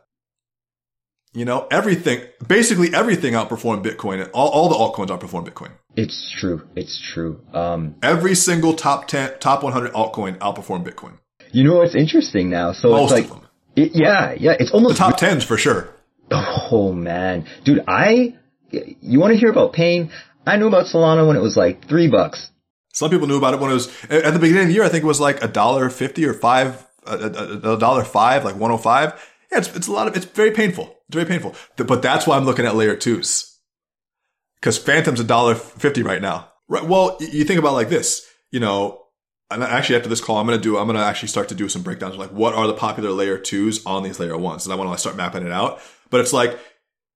[1.32, 4.28] you know, everything, basically everything outperformed Bitcoin.
[4.32, 5.72] All, all the altcoins outperformed Bitcoin.
[5.96, 6.62] It's true.
[6.74, 7.40] It's true.
[7.52, 11.18] Um, every single top 10, top 100 altcoin outperformed Bitcoin.
[11.52, 12.72] You know what's interesting now?
[12.72, 13.42] So Most it's like,
[13.76, 15.88] it, yeah, yeah, it's almost the top tens for sure.
[16.30, 18.36] Oh man, dude, I,
[18.70, 20.10] you want to hear about pain?
[20.46, 22.50] I knew about Solana when it was like three bucks.
[22.92, 24.84] Some people knew about it when it was at the beginning of the year.
[24.84, 28.70] I think it was like a dollar fifty or five, a dollar five, like one
[28.70, 29.12] hundred oh five.
[29.52, 30.97] Yeah, it's, it's a lot of, it's very painful.
[31.08, 31.54] It's very painful.
[31.76, 33.58] But that's why I'm looking at layer twos.
[34.60, 36.50] Cause Fantom's a dollar fifty right now.
[36.68, 36.84] Right.
[36.84, 39.02] Well, you think about like this, you know,
[39.50, 41.82] and actually after this call, I'm to do, I'm to actually start to do some
[41.82, 44.66] breakdowns like what are the popular layer twos on these layer ones.
[44.66, 45.80] And I want to start mapping it out.
[46.10, 46.58] But it's like,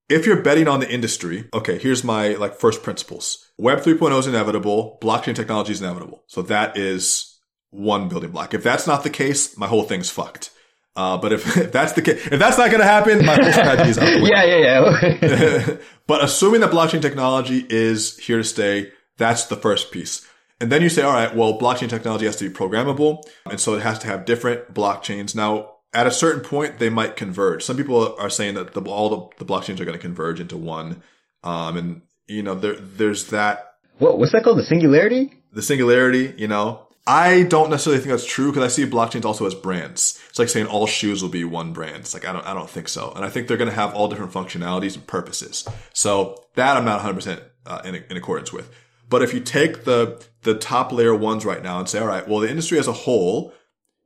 [0.09, 3.51] if you're betting on the industry, okay, here's my like first principles.
[3.59, 4.99] Web 3.0 is inevitable.
[5.03, 6.25] Blockchain technology is inevitable.
[6.27, 7.39] So that is
[7.71, 8.55] one building block.
[8.55, 10.51] If that's not the case, my whole thing's fucked.
[10.95, 13.53] Uh, but if, if, that's the case, if that's not going to happen, my whole
[13.53, 15.77] strategy is out Yeah, yeah, yeah.
[16.07, 20.27] but assuming that blockchain technology is here to stay, that's the first piece.
[20.61, 23.23] And then you say, all right, well, blockchain technology has to be programmable.
[23.51, 25.35] And so it has to have different blockchains.
[25.35, 27.65] Now, at a certain point, they might converge.
[27.65, 30.57] Some people are saying that the, all the, the blockchains are going to converge into
[30.57, 31.03] one.
[31.43, 33.75] Um, and you know, there, there's that.
[33.99, 34.59] What, what's that called?
[34.59, 35.35] The singularity?
[35.53, 39.45] The singularity, you know, I don't necessarily think that's true because I see blockchains also
[39.47, 40.21] as brands.
[40.31, 41.97] It's like saying all shoes will be one brand.
[41.97, 43.13] It's like, I don't, I don't think so.
[43.17, 45.67] And I think they're going to have all different functionalities and purposes.
[45.93, 48.73] So that I'm not 100% uh, in, in accordance with.
[49.09, 52.27] But if you take the, the top layer ones right now and say, all right,
[52.27, 53.53] well, the industry as a whole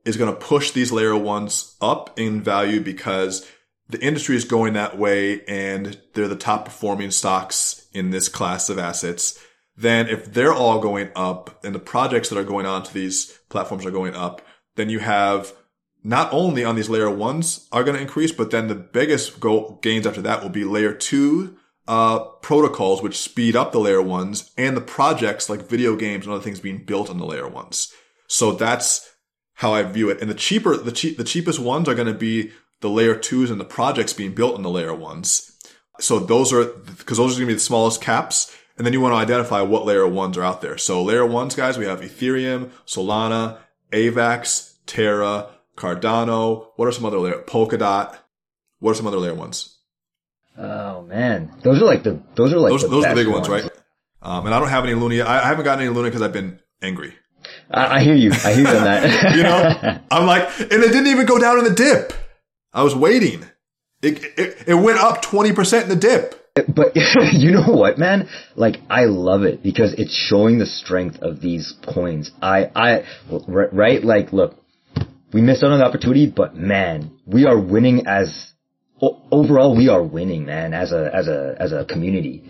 [0.03, 3.47] is going to push these layer ones up in value because
[3.89, 8.69] the industry is going that way and they're the top performing stocks in this class
[8.69, 9.39] of assets,
[9.77, 13.37] then if they're all going up and the projects that are going on to these
[13.49, 14.41] platforms are going up,
[14.75, 15.53] then you have
[16.03, 19.39] not only on these layer ones are going to increase, but then the biggest
[19.81, 24.51] gains after that will be layer two uh, protocols, which speed up the layer ones
[24.57, 27.93] and the projects like video games and other things being built on the layer ones.
[28.27, 29.09] So that's
[29.53, 30.21] how I view it.
[30.21, 32.51] And the cheaper, the cheap, the cheapest ones are going to be
[32.81, 35.51] the layer twos and the projects being built on the layer ones.
[35.99, 36.65] So those are,
[37.05, 38.55] cause those are going to be the smallest caps.
[38.77, 40.77] And then you want to identify what layer ones are out there.
[40.77, 43.57] So layer ones, guys, we have Ethereum, Solana,
[43.91, 46.67] AVAX, Terra, Cardano.
[46.75, 47.41] What are some other layer?
[47.41, 48.15] Polkadot.
[48.79, 49.77] What are some other layer ones?
[50.57, 53.27] Oh man, those are like the those are like those, the, those are the big
[53.27, 53.71] ones, ones right?
[54.23, 55.23] Um, and I don't have any Luna.
[55.23, 57.13] I, I haven't gotten any Luna because I've been angry.
[57.69, 58.31] I, I, hear you.
[58.31, 59.35] I hear you on that.
[59.35, 62.13] you know, I'm like, and it didn't even go down in the dip.
[62.73, 63.45] I was waiting.
[64.01, 66.36] It, it, it went up 20% in the dip.
[66.67, 66.95] But
[67.33, 68.29] you know what, man?
[68.55, 72.31] Like, I love it because it's showing the strength of these coins.
[72.41, 73.03] I, I,
[73.47, 74.03] right?
[74.03, 74.55] Like, look,
[75.33, 78.51] we missed out on the opportunity, but man, we are winning as,
[79.01, 82.49] overall, we are winning, man, as a, as a, as a community.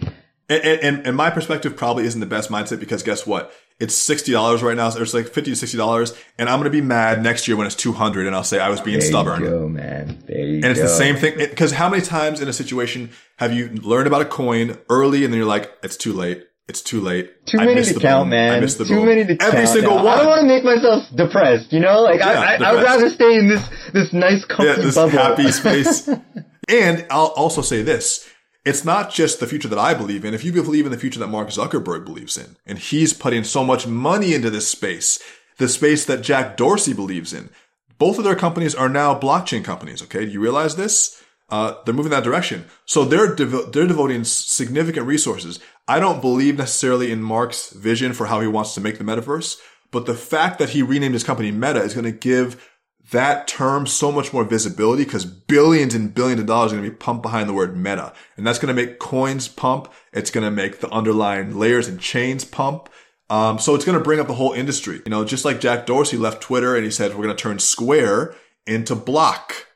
[0.50, 3.52] And, and, and my perspective probably isn't the best mindset because guess what?
[3.80, 4.90] It's sixty dollars right now.
[4.90, 7.68] So it's like fifty to sixty dollars, and I'm gonna be mad next year when
[7.68, 9.44] it's two hundred, and I'll say I was being there stubborn.
[9.44, 10.24] You go, man.
[10.28, 10.88] There you and it's go.
[10.88, 14.26] the same thing because how many times in a situation have you learned about a
[14.26, 16.44] coin early, and then you're like, it's too late.
[16.68, 17.46] It's too late.
[17.46, 18.30] Too many to count, boom.
[18.32, 18.56] man.
[18.56, 19.06] I missed the Too boom.
[19.06, 19.70] many to Every count.
[19.70, 20.04] single now.
[20.04, 20.14] one.
[20.14, 22.02] I don't want to make myself depressed, you know?
[22.02, 23.64] Like, Yeah, I, I, I would rather stay in this,
[23.94, 25.12] this nice, comfy yeah, this bubble.
[25.18, 26.10] happy space.
[26.68, 28.28] and I'll also say this.
[28.68, 30.34] It's not just the future that I believe in.
[30.34, 33.64] If you believe in the future that Mark Zuckerberg believes in, and he's putting so
[33.64, 35.24] much money into this space,
[35.58, 37.50] the space that Jack Dorsey believes in,
[37.98, 40.04] both of their companies are now blockchain companies.
[40.04, 40.26] Okay.
[40.26, 41.24] Do you realize this?
[41.50, 42.66] Uh, they're moving that direction.
[42.86, 45.62] So they're, they're devoting significant resources.
[45.88, 49.58] I don't believe necessarily in Mark's vision for how he wants to make the metaverse,
[49.92, 52.70] but the fact that he renamed his company Meta is going to give
[53.12, 56.92] that term so much more visibility because billions and billions of dollars are going to
[56.92, 58.14] be pumped behind the word meta.
[58.36, 59.92] And that's going to make coins pump.
[60.12, 62.90] It's going to make the underlying layers and chains pump.
[63.30, 65.02] Um, so it's going to bring up the whole industry.
[65.06, 67.60] You know, just like Jack Dorsey left Twitter and he said, we're going to turn
[67.60, 68.36] Square
[68.66, 69.68] into Block.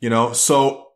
[0.00, 0.88] You know, so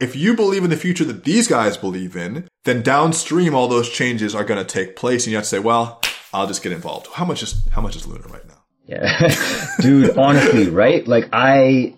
[0.00, 3.88] if you believe in the future that these guys believe in, then downstream all those
[3.88, 5.24] changes are going to take place.
[5.24, 6.00] And you have to say, well,
[6.32, 7.08] I'll just get involved.
[7.14, 8.61] How much is, how much is Luna right now?
[8.92, 9.34] Yeah.
[9.80, 11.06] Dude, honestly, right?
[11.08, 11.96] Like, I,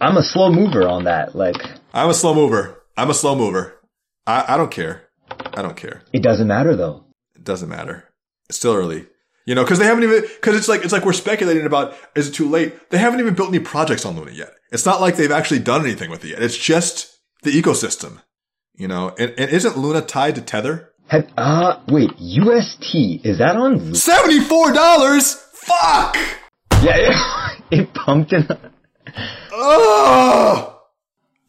[0.00, 1.34] I'm a slow mover on that.
[1.34, 1.56] Like,
[1.92, 2.82] I'm a slow mover.
[2.96, 3.80] I'm a slow mover.
[4.26, 5.08] I, I don't care.
[5.54, 6.02] I don't care.
[6.12, 7.04] It doesn't matter though.
[7.34, 8.08] It doesn't matter.
[8.48, 9.06] It's still early.
[9.46, 12.28] You know, cause they haven't even, cause it's like, it's like we're speculating about, is
[12.28, 12.90] it too late?
[12.90, 14.52] They haven't even built any projects on Luna yet.
[14.70, 16.42] It's not like they've actually done anything with it yet.
[16.42, 18.18] It's just the ecosystem,
[18.74, 20.91] you know, and, and isn't Luna tied to Tether?
[21.12, 23.92] Have, uh, wait, UST, is that on?
[23.92, 25.34] $74?
[25.52, 26.16] Fuck!
[26.82, 28.48] Yeah, it, it pumped in.
[29.52, 30.80] Oh!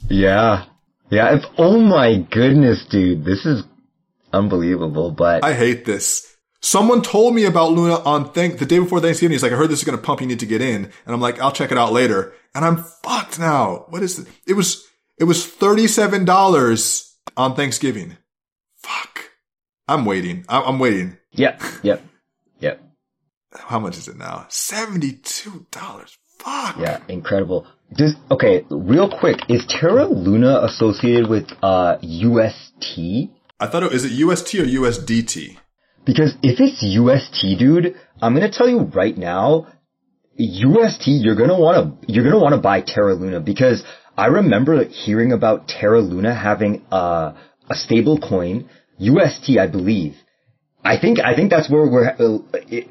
[0.10, 0.66] Yeah.
[1.10, 3.64] Yeah, if, oh my goodness, dude, this is
[4.34, 5.46] unbelievable, but.
[5.46, 6.36] I hate this.
[6.60, 9.32] Someone told me about Luna on thank the day before Thanksgiving.
[9.32, 10.20] He's like, I heard this is going to pump.
[10.20, 10.92] You need to get in.
[11.06, 12.34] And I'm like, I'll check it out later.
[12.54, 13.86] And I'm fucked now.
[13.88, 14.28] What is it?
[14.46, 14.86] It was,
[15.18, 18.18] it was $37 on Thanksgiving.
[18.76, 19.23] Fuck.
[19.88, 20.46] I'm waiting.
[20.48, 21.18] I'm, I'm waiting.
[21.32, 22.02] Yep, yep,
[22.60, 22.82] yep.
[23.54, 24.48] How much is it now?
[24.50, 25.66] $72.
[26.40, 26.78] Fuck.
[26.80, 27.68] Yeah, incredible.
[27.96, 33.30] Does, okay, real quick, is Terra Luna associated with, uh, UST?
[33.60, 35.58] I thought it, is it UST or USDT?
[36.06, 39.68] Because if it's UST, dude, I'm gonna tell you right now,
[40.38, 43.84] UST, you're gonna wanna, you're gonna wanna buy Terra Luna because
[44.18, 47.36] I remember hearing about Terra Luna having a,
[47.70, 50.16] a stable coin, UST, I believe.
[50.86, 52.40] I think, I think that's where we're, uh,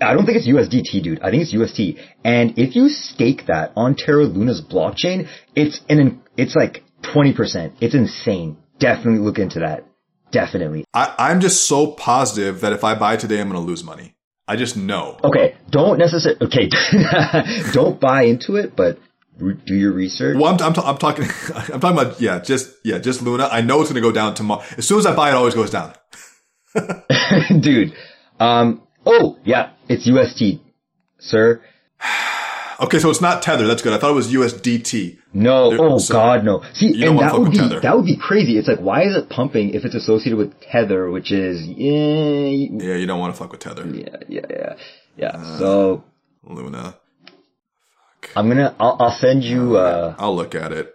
[0.00, 1.20] I don't think it's USDT, dude.
[1.20, 2.00] I think it's UST.
[2.24, 7.74] And if you stake that on Terra Luna's blockchain, it's an, it's like 20%.
[7.80, 8.56] It's insane.
[8.78, 9.84] Definitely look into that.
[10.30, 10.86] Definitely.
[10.94, 14.14] I, I'm just so positive that if I buy today, I'm going to lose money.
[14.48, 15.18] I just know.
[15.22, 16.40] Okay, don't necessarily.
[16.46, 16.68] Okay,
[17.72, 18.98] don't buy into it, but
[19.38, 20.36] do your research.
[20.38, 23.48] Well, I'm, I'm, ta- I'm talking, I'm talking about, yeah, just, yeah, just Luna.
[23.50, 24.62] I know it's going to go down tomorrow.
[24.76, 25.94] As soon as I buy it, it always goes down.
[27.60, 27.92] Dude,
[28.40, 30.60] um, oh yeah, it's UST,
[31.18, 31.62] sir.
[32.80, 33.68] Okay, so it's not Tether.
[33.68, 33.92] That's good.
[33.92, 35.16] I thought it was USDT.
[35.34, 36.64] No, There- oh so god, no.
[36.74, 37.78] See, and that would be Tether.
[37.78, 38.59] that would be crazy.
[38.59, 42.48] It's like, why is it pumping if it's associated with Tether, which is yeah,
[42.88, 43.86] Yeah, you don't want to fuck with Tether.
[43.86, 44.74] yeah, yeah, yeah.
[45.16, 45.28] yeah.
[45.28, 45.59] Uh.
[45.60, 46.04] so
[46.42, 46.96] Luna.
[48.36, 49.77] I'm gonna, I'll, I'll send you.
[49.77, 50.93] uh I'll look at it.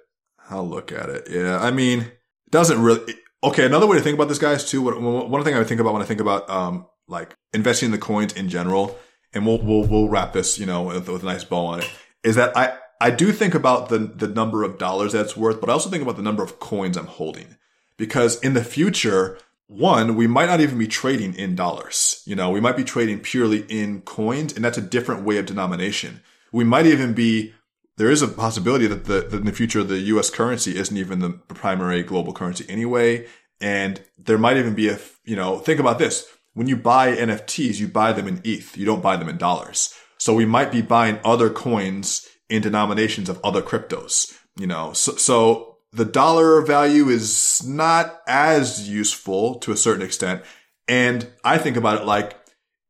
[0.49, 1.28] I'll look at it.
[1.30, 3.16] Yeah, I mean, it doesn't really.
[3.44, 4.82] Okay, another way to think about this, guys, too.
[4.82, 7.98] What, one thing I think about when I think about um like investing in the
[7.98, 8.98] coins in general,
[9.34, 11.90] and we'll we'll we'll wrap this, you know, with, with a nice bow on it,
[12.24, 15.70] is that I I do think about the the number of dollars that's worth, but
[15.70, 17.58] I also think about the number of coins I'm holding,
[17.98, 19.38] because in the future.
[19.70, 22.24] One, we might not even be trading in dollars.
[22.26, 25.45] You know, we might be trading purely in coins, and that's a different way of
[25.45, 26.22] denomination.
[26.57, 27.53] We might even be
[27.97, 30.31] there is a possibility that, the, that in the future the U.S.
[30.31, 33.27] currency isn't even the primary global currency anyway,
[33.61, 36.25] and there might even be a you know think about this:
[36.55, 39.93] when you buy NFTs, you buy them in ETH, you don't buy them in dollars.
[40.17, 44.35] So we might be buying other coins in denominations of other cryptos.
[44.59, 50.41] You know, so, so the dollar value is not as useful to a certain extent,
[50.88, 52.35] and I think about it like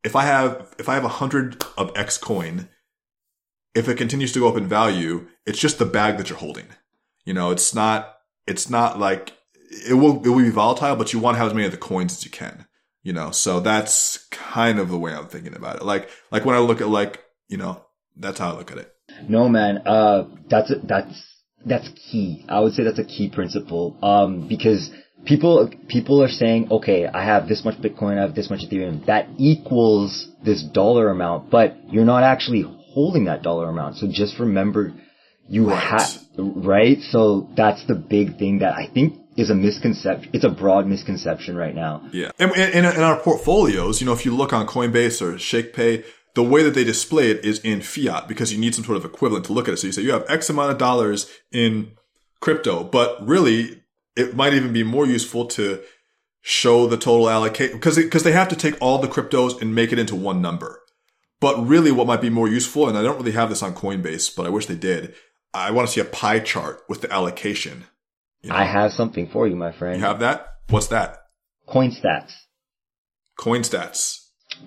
[0.06, 2.70] if I have if I have a hundred of X coin
[3.78, 6.66] if it continues to go up in value, it's just the bag that you're holding.
[7.26, 8.16] You know, it's not,
[8.48, 9.34] it's not like,
[9.88, 11.78] it will, it will be volatile, but you want to have as many of the
[11.78, 12.66] coins as you can.
[13.04, 15.84] You know, so that's kind of the way I'm thinking about it.
[15.84, 17.86] Like, like when I look at like, you know,
[18.18, 18.92] that's how I look at it.
[19.30, 19.78] No, man.
[19.86, 21.36] Uh, that's that's
[21.66, 22.46] that's key.
[22.50, 23.98] I would say that's a key principle.
[24.04, 24.90] Um, because
[25.26, 29.06] people people are saying, okay, I have this much Bitcoin, I have this much Ethereum.
[29.06, 32.66] That equals this dollar amount, but you're not actually
[32.98, 33.98] holding that dollar amount.
[33.98, 34.82] So just remember,
[35.48, 35.84] you Right.
[35.92, 36.10] have
[36.74, 37.00] right.
[37.14, 37.22] So
[37.56, 39.08] that's the big thing that I think
[39.42, 40.30] is a misconception.
[40.36, 41.94] It's a broad misconception right now.
[42.12, 42.32] Yeah.
[42.40, 46.04] And in, in our portfolios, you know, if you look on Coinbase or ShakePay,
[46.34, 49.06] the way that they display it is in fiat because you need some sort of
[49.06, 49.78] equivalent to look at it.
[49.78, 51.92] So you say you have X amount of dollars in
[52.46, 53.84] crypto, but really
[54.16, 55.82] it might even be more useful to
[56.42, 59.92] show the total allocate because because they have to take all the cryptos and make
[59.94, 60.72] it into one number.
[61.40, 64.36] But really what might be more useful, and I don't really have this on Coinbase,
[64.36, 65.14] but I wish they did.
[65.54, 67.86] I want to see a pie chart with the allocation.
[68.42, 70.00] You know, I have something for you, my friend.
[70.00, 70.48] you have that?
[70.70, 71.18] What's that?
[71.68, 72.32] CoinStats.
[73.40, 74.20] CoinStats.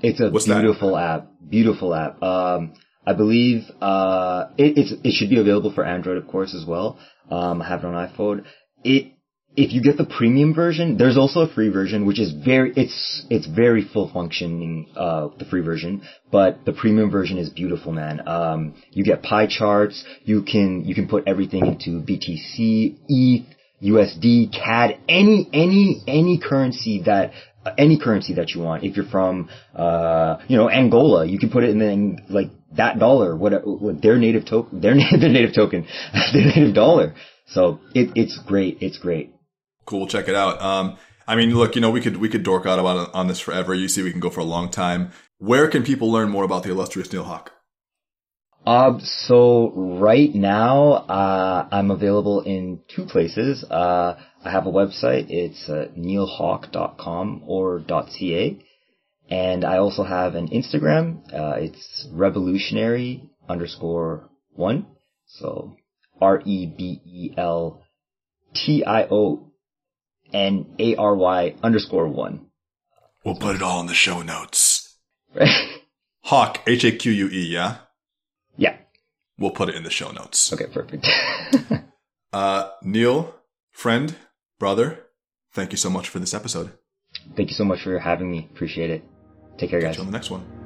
[0.03, 0.61] It's a What's that?
[0.61, 1.29] beautiful app.
[1.49, 2.23] Beautiful app.
[2.23, 2.75] Um,
[3.07, 6.99] I believe uh, it, it's it should be available for Android, of course, as well.
[7.31, 8.45] Um, I have it on iPhone.
[8.85, 9.13] It
[9.56, 13.27] if you get the premium version, there's also a free version, which is very it's
[13.31, 14.89] it's very full functioning.
[14.97, 18.27] Uh, the free version, but the premium version is beautiful, man.
[18.28, 20.05] Um, you get pie charts.
[20.22, 23.47] You can you can put everything into BTC, ETH,
[23.82, 27.32] USD, CAD, any any any currency that
[27.77, 28.85] any currency that you want.
[28.85, 33.36] If you're from uh you know Angola, you can put it in like that dollar,
[33.36, 35.86] what what their native token, their, their native token,
[36.32, 37.14] their native dollar.
[37.48, 38.78] So it, it's great.
[38.81, 39.35] It's great.
[39.86, 40.07] Cool.
[40.07, 40.61] Check it out.
[40.61, 40.97] Um,
[41.27, 43.74] I mean, look, you know, we could, we could dork out about on this forever.
[43.74, 45.12] You see, we can go for a long time.
[45.39, 47.51] Where can people learn more about the illustrious Neil Haque?
[48.66, 53.65] Uh, so right now, uh, I'm available in two places.
[53.65, 55.31] Uh, I have a website.
[55.31, 58.59] It's uh, neilhaque.com or .ca.
[59.31, 61.23] And I also have an Instagram.
[61.32, 64.86] Uh, it's rebelutionary underscore one.
[65.27, 65.77] So
[70.32, 72.47] R-E-B-E-L-T-I-O-N-A-R-Y underscore one.
[73.24, 74.97] We'll put it all in the show notes.
[76.24, 77.78] Haque, H-A-Q-U-E, yeah?
[78.57, 78.77] Yeah.
[79.39, 80.52] We'll put it in the show notes.
[80.52, 81.09] Okay, perfect.
[82.32, 83.35] uh, Neil,
[83.73, 84.16] friend,
[84.59, 85.07] brother,
[85.52, 86.73] thank you so much for this episode.
[87.36, 88.48] Thank you so much for having me.
[88.52, 89.05] Appreciate it.
[89.59, 89.97] Take care, Catch guys.
[89.97, 90.60] you on the next one.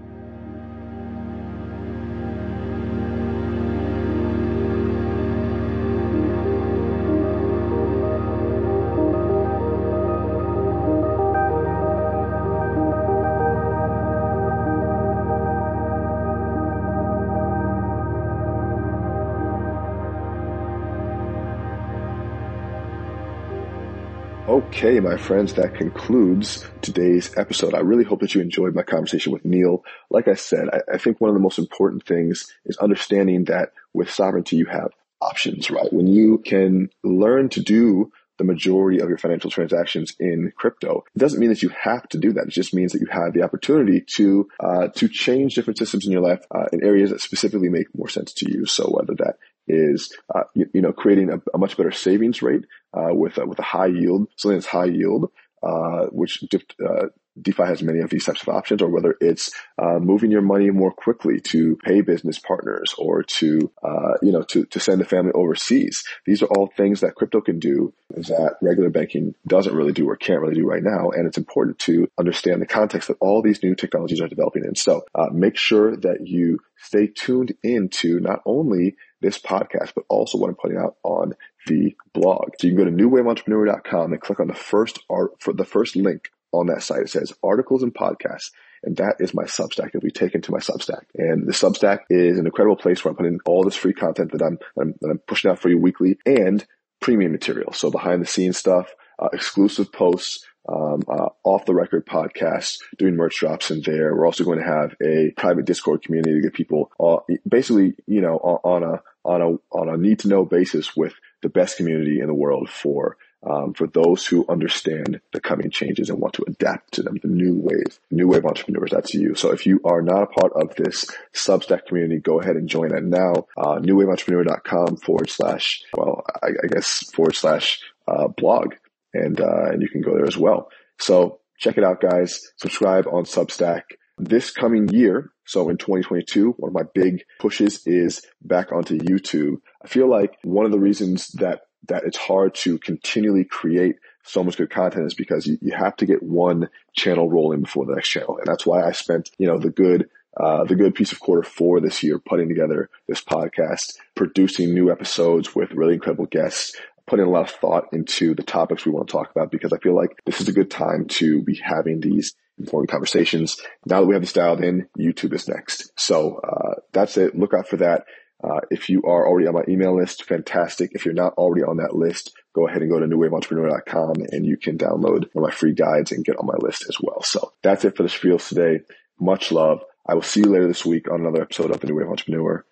[24.77, 27.75] Okay, my friends, that concludes today's episode.
[27.75, 29.85] I really hope that you enjoyed my conversation with Neil.
[30.11, 33.73] Like I said, I, I, think one of the most important things is understanding that
[33.93, 34.91] with sovereignty, you have
[35.21, 35.93] options, right?
[35.93, 41.05] When you can learn to do the majority of your financial transactions in crypto.
[41.15, 42.49] It doesn't mean that you have to do that.
[42.49, 46.11] It just means that you have the opportunity to uh, to change different systems in
[46.11, 48.67] your life uh, in areas that specifically make more sense to you.
[48.67, 49.37] So whether that
[49.67, 52.65] is uh, you, you, know creating a, a, much better savings rate
[53.13, 55.31] with a, with a high yield, something that's high yield,
[55.63, 57.07] uh, which uh,
[57.41, 60.71] DeFi has many of these types of options, or whether it's uh, moving your money
[60.71, 65.05] more quickly to pay business partners or to uh, you know to to send a
[65.05, 66.05] family overseas.
[66.27, 70.17] These are all things that crypto can do that regular banking doesn't really do or
[70.17, 71.11] can't really do right now.
[71.11, 74.77] And it's important to understand the context that all these new technologies are developing in.
[74.77, 80.39] So uh, make sure that you stay tuned into not only this podcast, but also
[80.39, 81.35] what I'm putting out on
[81.67, 82.51] the blog.
[82.59, 85.97] So you can go to newwaveentrepreneur.com and click on the first art for the first
[85.97, 87.03] link on that site.
[87.03, 88.51] It says articles and podcasts.
[88.83, 91.05] And that is my Substack It'll be taken to my Substack.
[91.15, 94.43] And the Substack is an incredible place where I'm putting all this free content that
[94.43, 96.65] I'm, that I'm, that I'm pushing out for you weekly and
[97.01, 97.73] premium material.
[97.73, 103.17] So behind the scenes stuff, uh, exclusive posts, um, uh, off the record podcasts, doing
[103.17, 104.15] merch drops in there.
[104.15, 107.17] We're also going to have a private Discord community to get people uh,
[107.47, 111.15] basically, you know, on a on a on a need to know basis with
[111.45, 113.17] the best community in the world for
[113.47, 117.29] um, for those who understand the coming changes and want to adapt to them, the
[117.29, 118.91] new wave, new wave entrepreneurs.
[118.91, 119.35] That's you.
[119.35, 121.05] So if you are not a part of this
[121.35, 123.47] Substack community, go ahead and join it now.
[123.57, 128.77] Uh, newwaveentrepreneur.com forward slash, well, I, I guess forward slash uh, blog,
[129.13, 130.71] and uh, and you can go there as well.
[130.99, 132.41] So check it out, guys.
[132.57, 133.83] Subscribe on Substack.
[134.17, 139.57] This coming year, so in 2022, one of my big pushes is back onto YouTube.
[139.83, 144.43] I feel like one of the reasons that that it's hard to continually create so
[144.43, 147.95] much good content is because you, you have to get one channel rolling before the
[147.95, 148.39] next channel.
[148.39, 151.43] And that's why I spent, you know, the good, uh, the good piece of quarter
[151.43, 156.75] four this year putting together this podcast, producing new episodes with really incredible guests,
[157.07, 159.79] putting a lot of thought into the topics we want to talk about because I
[159.79, 163.61] feel like this is a good time to be having these important conversations.
[163.87, 165.93] Now that we have this dialed in, YouTube is next.
[165.97, 167.37] So, uh, that's it.
[167.37, 168.05] Look out for that.
[168.43, 170.91] Uh, if you are already on my email list, fantastic.
[170.93, 174.59] If you're not already on that list, go ahead and go to newwaveentrepreneur.com and you
[174.59, 177.23] can download one of my free guides and get on my list as well.
[177.23, 178.85] So that's it for the spiels today.
[179.19, 179.83] Much love.
[180.07, 182.67] I will see you later this week on another episode of the New Wave Entrepreneur.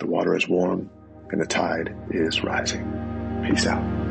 [0.00, 0.90] The water is warm
[1.30, 3.44] and the tide is rising.
[3.46, 4.03] Peace out.